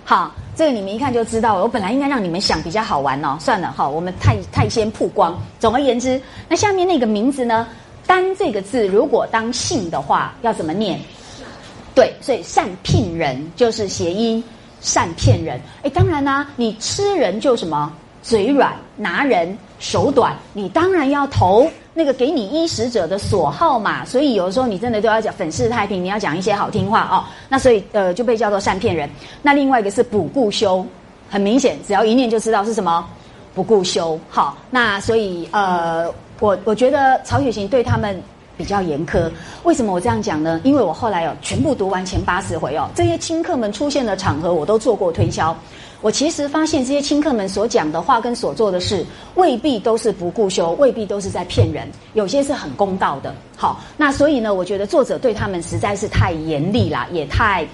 [0.05, 1.55] 好，这个你们一看就知道。
[1.55, 5.38] 我本来应该让你们想比较好玩哦，算了哈，我们太太先曝光。
[5.59, 7.67] 总而言之，那下面那个名字呢？
[8.07, 10.99] 单这个字如果当姓的话，要怎么念？
[11.95, 14.43] 对，所以善聘人就是谐音，
[14.81, 15.59] 善骗人。
[15.83, 17.91] 哎，当然啦，你吃人就什么
[18.21, 24.05] 嘴软，拿人手短，你当然要投那个给你衣食者的所好嘛。
[24.05, 27.23] 所以有的时候你真的都要讲粉饰太平，你要讲一些好听话哦。
[27.49, 29.09] 那所以呃就被叫做善骗人。
[29.41, 30.85] 那另外一个是补顾修，
[31.29, 33.07] 很明显，只要一念就知道是什么
[33.53, 34.19] 不顾修。
[34.29, 36.13] 好，那所以呃。
[36.41, 38.17] 我我觉得曹雪芹对他们
[38.60, 39.31] 比较严苛，
[39.64, 40.60] 为什么我这样讲呢？
[40.65, 45.56] 因为我后来哦全部读完前八十回哦，这些亲客们出现的场合我都做过推销。
[46.02, 49.06] 我其实发现这些亲客们所讲的话跟所做的事，
[49.36, 53.34] 未必都是不顾修，未必都是在骗人，有些是很公道的。
[53.56, 57.65] 好，那所以呢，我觉得作者对他们实在是太严厉啦，也太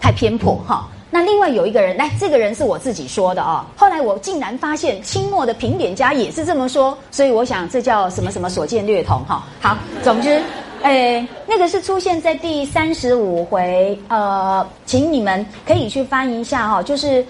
[0.00, 0.88] 太偏颇哈。
[1.12, 3.66] 那另外有一个人，来，这个人是我自己说的啊。
[3.76, 9.44] 后来我竟然发现清末的评点家也是这么说，所以我想这叫什么什么所见略同哈。
[9.60, 10.40] 好，总之，
[10.82, 17.26] 诶，那个是出现在第三十五回，呃，请你们可以去翻一下哈，就是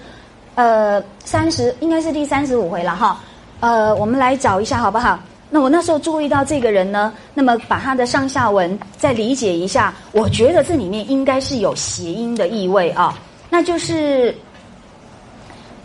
[0.53, 3.19] 呃三十应该是第三十五回了哈。
[3.61, 5.19] 呃，我们来找一下好不好？
[5.49, 13.17] 那我那时候注意到这个人呢，那么把他的上下文再理解一下，我觉得这里面应该是有谐音的意味啊。
[13.53, 14.33] 那就是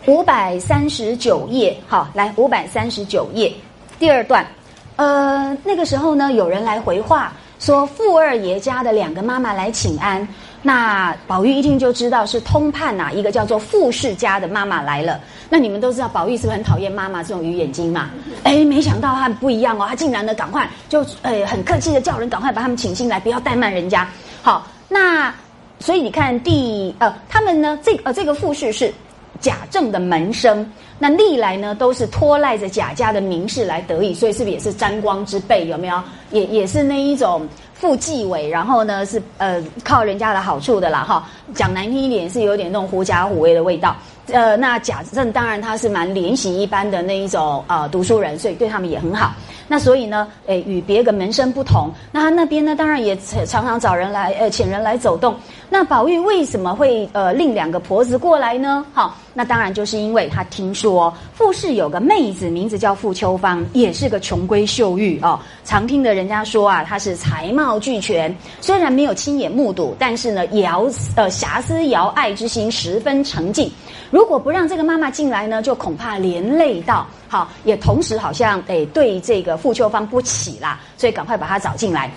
[0.05, 3.53] 五百三十九页，好，来五百三十九页
[3.99, 4.47] 第二段，
[4.95, 10.25] 呃，那个时候呢，有人来回话说，富二爷家的两个妈妈来请安，
[10.61, 15.19] 那宝玉一听就知道是通判呐，一个叫做富氏家的妈妈来了。
[15.49, 18.09] 那你们都知道，宝玉是不是很讨厌妈妈这种鱼眼睛嘛？
[18.43, 24.07] 哎，没想到他不一样哦，他竟然呢，赶快就呃很客气的叫人赶快把他们请进来，不要怠慢人家。
[24.41, 25.33] 好，那。
[25.79, 28.91] 所以你看，第呃，他们呢，这呃这个富士是
[29.39, 35.67] 贾政的门生，那历来呢都是拖赖着贾家的名士来得意，所以是不是也是沾光之辈？
[35.67, 36.01] 有没有？
[36.31, 41.29] 也 也是那一种富继伟，然后呢是呃靠人家的好处的啦哈。
[41.53, 43.95] 讲难听一点，是有点那种狐假虎威的味道。
[44.27, 49.33] 呃，那贾政当然他是蛮怜惜一般的那一种啊读书人，所以对他们也很好。
[49.69, 55.35] 那所以呢，诶，与别个门生不同，那他那边呢，当然也常常找人来，呃，请人来走动。
[55.69, 58.85] 那宝玉为什么会呃令两个婆子过来呢？
[58.93, 65.37] 好，那当然就是因为他听说傅氏有个妹子，名字叫傅秋芳，也是个穷闺秀玉哦。
[65.65, 70.87] 常听的人家说啊，她是才貌俱全，虽然没有亲眼目睹，但是呢，遥
[71.17, 73.69] 呃遐思遥爱之心十分澄净。
[74.09, 77.05] 如果不让这个妈妈进来呢，就恐怕连累到。
[77.27, 82.09] 好，也同时好像诶对这个傅秋芳不起啦，所以赶快把她找进来。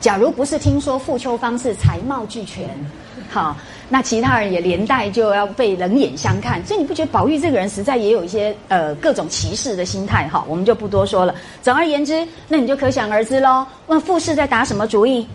[0.00, 2.68] 假如不是听说傅秋芳是才貌俱全，
[3.28, 3.56] 好，
[3.88, 6.64] 那其他人也连带就要被冷眼相看。
[6.64, 10.28] 所以你不觉得宝玉这个人实在也有一些呃各种歧视的心态？
[10.28, 11.34] 哈，我们就不多说了。
[11.62, 13.66] 总而言之，那你就可想而知喽。
[13.88, 15.26] 那傅氏在打什么主意？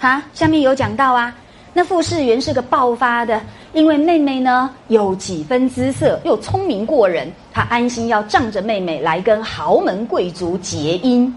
[0.00, 1.32] 哈，下面有讲到啊，
[1.72, 3.40] 那傅士元是个暴发的，
[3.72, 11.32] 因为妹妹呢有几分姿色，又聪明过人，他安心要仗着妹妹来跟豪门贵族结姻。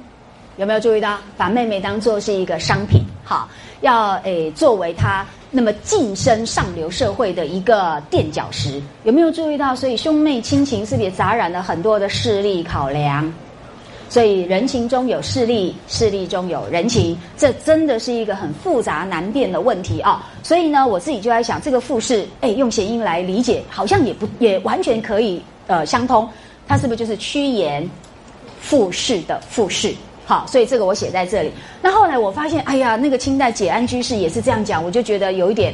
[0.57, 3.03] 有没有注意到，把妹妹当做是一个商品？
[3.23, 3.47] 好，
[3.81, 8.81] 要诶作为他那么晋升上流社会的一个垫脚石。
[9.03, 9.75] 有没有注意到？
[9.75, 13.31] 所以兄妹亲情是不是也杂染了很多的势力考量？
[14.13, 20.29] 所以人情中有势力，势力中有人情，这真的是一个很复杂难辨的问题啊！
[20.43, 26.29] 所以呢，我自己就在想，这个复士，哎，用谐音来理解，好像也不也完全可以呃相通。
[26.67, 27.89] 它是不是就是趋炎
[28.61, 29.91] 附势的复士？
[30.27, 31.51] 好，所以这个我写在这里。
[31.81, 35.73] 那后来我发现，哎呀，那个清代解安居士也是这样讲，我就觉得有一点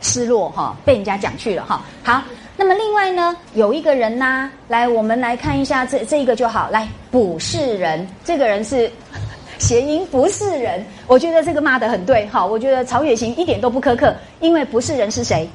[0.00, 1.84] 失落哈，被人家讲去了哈。
[2.02, 2.22] 好。
[2.56, 6.70] 那么另外呢，有一个人呢，来，我们来看一下这这一个就好。
[6.70, 8.88] 来，不是人，这个人是
[9.58, 10.84] 谐音，不是人。
[11.08, 15.48] 我觉得这个骂的很对，好，我觉得曹雪芹一点都不苛刻，因为不是人是谁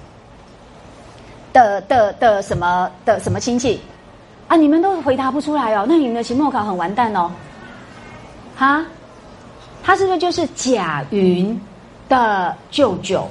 [1.53, 3.79] 的的的什么的什么亲戚
[4.49, 4.57] 啊？
[4.57, 7.31] 你们都回答不出来哦，那你们的期末考很完蛋哦。
[8.57, 8.85] 哈，
[9.81, 11.57] 他是不是就是贾云
[12.09, 13.25] 的舅舅？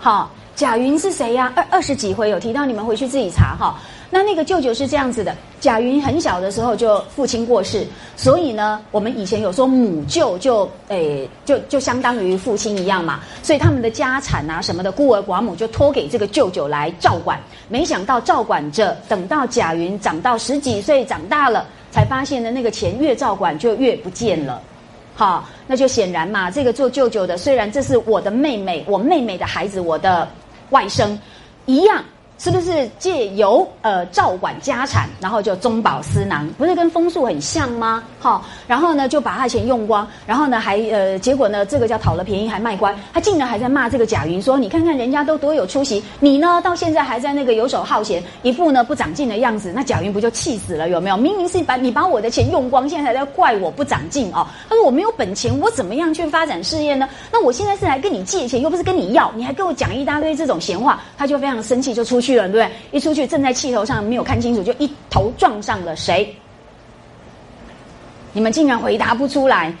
[0.00, 0.32] 好。
[0.56, 1.52] 贾云是谁呀？
[1.54, 3.78] 二二十几回有提到，你们回去自己查哈。
[4.08, 17.38] 那那个舅舅是这样子的：贾云很小的时候就父亲过世，所以呢，我们以前有说母舅就诶就就相当于父亲一样嘛，所以他们的家产啊什么的，孤儿寡母就托给这个舅舅来照管。
[17.68, 24.62] 没想到照管着，等到贾云长到十几岁长大了，才发现呢那个钱越照管就越不见了。
[25.14, 30.26] 好，那就显然嘛，这个做舅舅的虽然这是我的妹妹，我妹妹的孩子，我的。
[30.70, 31.18] 外甥
[31.66, 32.04] 一样。
[32.38, 38.02] 是不是借由呃照管家产，然后就中饱私囊，不是跟风速很像吗？
[38.18, 50.88] 好，然后呢就把他钱用光，然后呢还呃结果呢这个叫讨了便宜还卖乖，他竟然还在骂这个贾云说：“你看看人家都多有出息，你呢到现在还在那个游手好闲，一副呢不长进的样子。”那贾云不就气死了？
[50.88, 51.16] 有没有？
[51.16, 54.46] 明明是把你把我的钱用光，现在还在怪我不长进哦。
[54.68, 57.08] 他说：“我没有本钱，我怎么样去发展事业呢？
[57.32, 62.70] 那我现在是来跟你借钱，又不是跟你要，你还跟我讲一大堆这种闲话。”他就非常生气，就出去去了，对不对？
[62.90, 66.34] 一出去，正在气头上，没有看清楚，就一头撞上了谁？
[68.32, 69.72] 你们竟然回答不出来，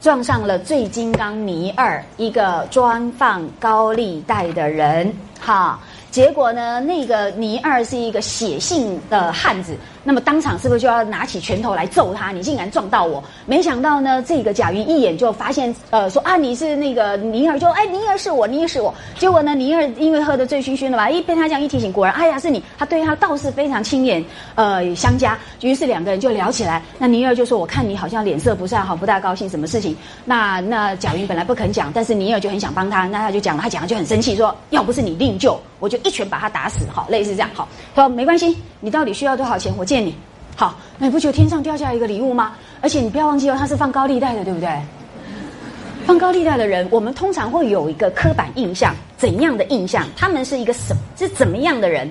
[0.00, 5.78] 撞上了醉金刚尼二，一个专放高利贷的人，哈。
[6.14, 9.74] 结果呢，那个尼二是一个写信的汉子。
[10.06, 12.30] 那么当场是不是就要拿起拳头来揍他？
[12.30, 13.24] 你竟然撞到我！
[13.46, 18.94] 没想到呢，这个贾云一眼就发现，呃，说啊你是那个尼二，就哎尼二是我，尼尔是我。
[19.18, 24.24] 结果呢，尼尔因为喝得醉醺醺的吧，一被他这样一提醒，果然哎呀是你，他对他倒是非常亲眼
[24.54, 25.36] 呃相加。
[25.62, 26.80] 于是两个人就聊起来。
[26.96, 37.50] 那尼尔就说：“我看你好像脸色不是好，不大高兴，什么事情？”那那贾云本来不肯讲，但是尼尔就很想帮他，那他就讲，他讲了就很生气，说：“要不是你另救，我就 一拳把他打死。”好，类似这样。
[37.52, 39.74] 好，他说没关系，你到底需要多少钱？
[39.76, 39.98] 我借。
[39.98, 40.14] 你，
[40.54, 42.54] 好，那不觉得天上掉下一个礼物吗？
[42.80, 44.68] 而且你不要忘记哦，他是放高利贷的，对不对？
[46.06, 50.06] 放高利贷的人，我们通常会有一个刻板印象，怎样的印象？
[50.14, 52.10] 他们是一个什是怎么样的人？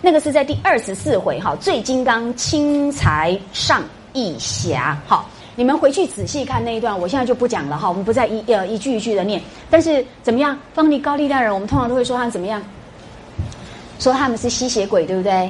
[0.00, 9.42] 那个是在第二十四回哈，醉金刚轻财上义侠，好，你们回去仔细看那一段，我现在就不讲了哈，我们不再一呃一句一句的念。
[9.68, 12.62] 但是怎么样，放你高利贷人，我们通常都会说他怎么样？
[14.02, 15.48] 说他们是吸血鬼，对不对？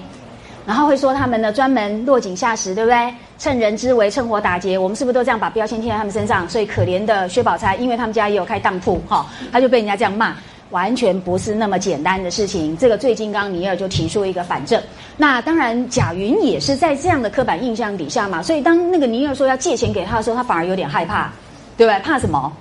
[0.66, 3.14] 然后会说他们呢专门落井下石，对不对？
[3.38, 4.76] 趁人之危，趁火打劫。
[4.76, 6.46] 我们是不是都这样把标签贴在他们身上？
[6.46, 10.36] 所以可怜的薛宝钗，因为他们家也有开当铺，哈，他就被人家这样骂，
[10.68, 12.76] 完全不是那么简单的事情。
[12.76, 14.80] 这个最近刚尼尔就提出一个反证。
[15.16, 18.42] 那当然，贾云也是在这样的刻板印象底下嘛。
[18.42, 21.32] 所以当那个尼尔说要借钱给他的时候，他反而有点害怕，
[21.76, 21.98] 对不对？
[22.00, 22.52] 怕什么？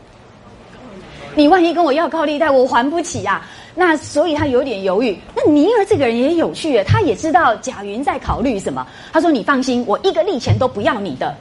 [1.35, 3.41] 你万一跟我要高利贷，我还不起呀。
[3.73, 5.17] 那所以他有点犹豫。
[5.35, 8.85] 那尼尔这个人也有趣，他也知道贾云在考虑什么。
[9.13, 11.35] 他说：“你放心，我一个利钱都不要你的。”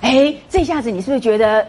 [0.00, 1.66] 哎，这下子你是不是觉得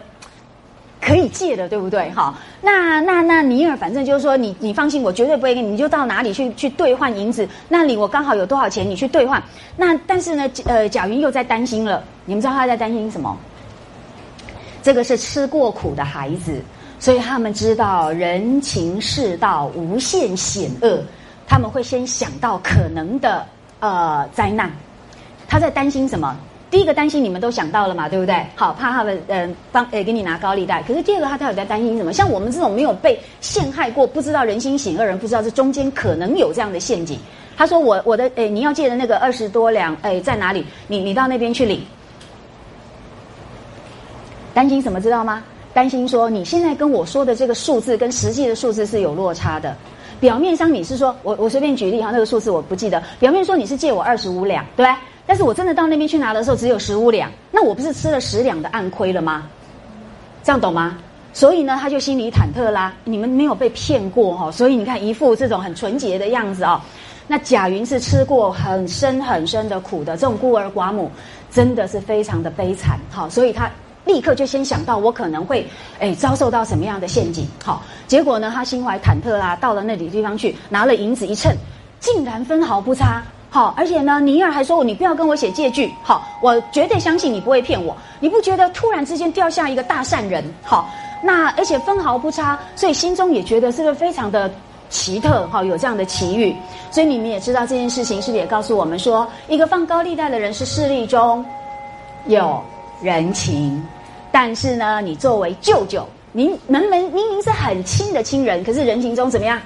[1.00, 2.10] 可以借的，对不对？
[2.10, 9.42] 哈，那那那尼尔反正就是说，你你放心，我绝对不会给你，你就到哪里去去兑换银子，那里我刚好有多少钱，你去兑换。
[9.76, 12.02] 那但是呢，呃，贾云又在担心了。
[12.24, 13.36] 你们知道他在担心什么？
[14.82, 16.60] 这个是吃过苦的孩子。
[17.04, 21.02] 所以他们知道人情世道无限险恶，
[21.46, 23.44] 他们会先想到可能的
[23.80, 24.72] 呃灾难。
[25.46, 26.34] 他在担心什么？
[26.70, 28.34] 第一个担心你们都想到了嘛，对不对？
[28.56, 30.82] 好，怕他们嗯帮诶给你拿高利贷。
[30.88, 32.10] 可是第二个他到底在担心什么？
[32.10, 37.18] 像我们这种没有被陷害过、不知道人心险恶人，不知道这中间可能有这样的陷阱。
[37.54, 40.64] 他说：“我我的诶你要借的那个二十多两诶在哪里？
[40.88, 41.84] 你你到那边去领。”
[44.54, 45.02] 担心什么？
[45.02, 45.44] 知道吗？
[45.74, 49.76] 担心说你现在跟我说的这个数字跟实际的数字是有落差的。
[50.20, 53.02] 表面上你是说我我随便举例哈，那个数字我不记得。
[53.18, 54.94] 表面说你是借我二十五两，对对？
[55.26, 59.46] 但是我真的到那边去拿的时候只有十五两，那我不是吃了十两的暗亏了吗？
[60.44, 60.96] 这样懂吗？
[61.32, 62.94] 所以呢，他就心里忐忑啦。
[63.02, 66.80] 你们没有被骗过哈，所以你看一副这种很纯洁的样子哦。
[67.26, 71.10] 那贾云是吃过很深很深的苦的，这种孤儿寡母
[71.50, 73.68] 真的是非常的悲惨哈，所以他
[74.04, 75.66] 立刻就先想到我可能会
[75.98, 81.50] 哎遭受到什么样的陷阱好，结果呢，他心怀忐忑啦，到了那里地方去拿了银子一称，
[82.00, 83.22] 竟然分毫不差。
[83.50, 85.88] 好，而且呢，尼尔还说你不要跟我写借据。
[86.02, 87.96] 好，我绝对相信你不会骗我。
[88.18, 90.42] 你不觉得突然之间掉下一个大善人？
[90.64, 90.90] 好，
[91.22, 94.50] 那而且分毫不差，所以心中也觉得是不是非常的
[94.90, 95.46] 奇特？
[95.52, 96.52] 哈，有这样的奇遇。
[96.90, 101.44] 所以你们也知道这件事情，是不是也告诉我们说，一个放高利贷的人是势力中
[102.26, 102.60] 有
[103.00, 103.80] 人情，
[104.36, 109.60] 但是呢，你作为舅舅，您明明明明是很亲的亲人，可是人情中怎么样，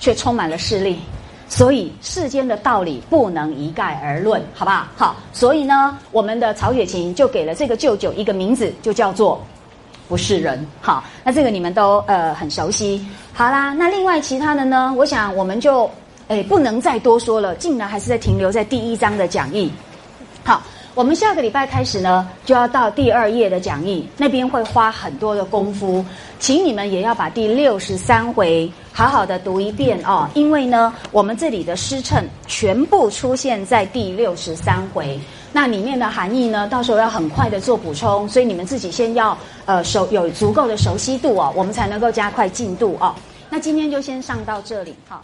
[0.00, 0.98] 却充满了势力。
[1.46, 4.86] 所以世间的道理不能一概而论，好不好？
[4.96, 9.38] 好，所以呢，我们的曹雪芹就给了这个舅舅一个名字，就叫做
[10.08, 10.66] 不是人。
[10.80, 13.06] 好，那这个你们都呃很熟悉。
[13.34, 15.90] 好啦，那另外其他的呢，我想我们就
[16.28, 19.70] 诶不能再多说了，竟然还是在停留在第一章的讲义。
[20.42, 20.62] 好。
[20.94, 26.04] 我们下个礼拜开始呢，就要到第二页的讲义，那边会花很多的功夫，
[26.38, 30.28] 请你们也要把第六十三回好好的读一遍哦。
[30.34, 35.18] 因为呢，我们这里的诗称全部出现在第六十三回，
[35.52, 43.12] 那里面的含义呢，到时候要很快的做补充，所以你们自己先要呃熟有足够的熟悉度哦，我们才能够加快进度哦。
[43.50, 45.20] 那今天就先上到这里，好。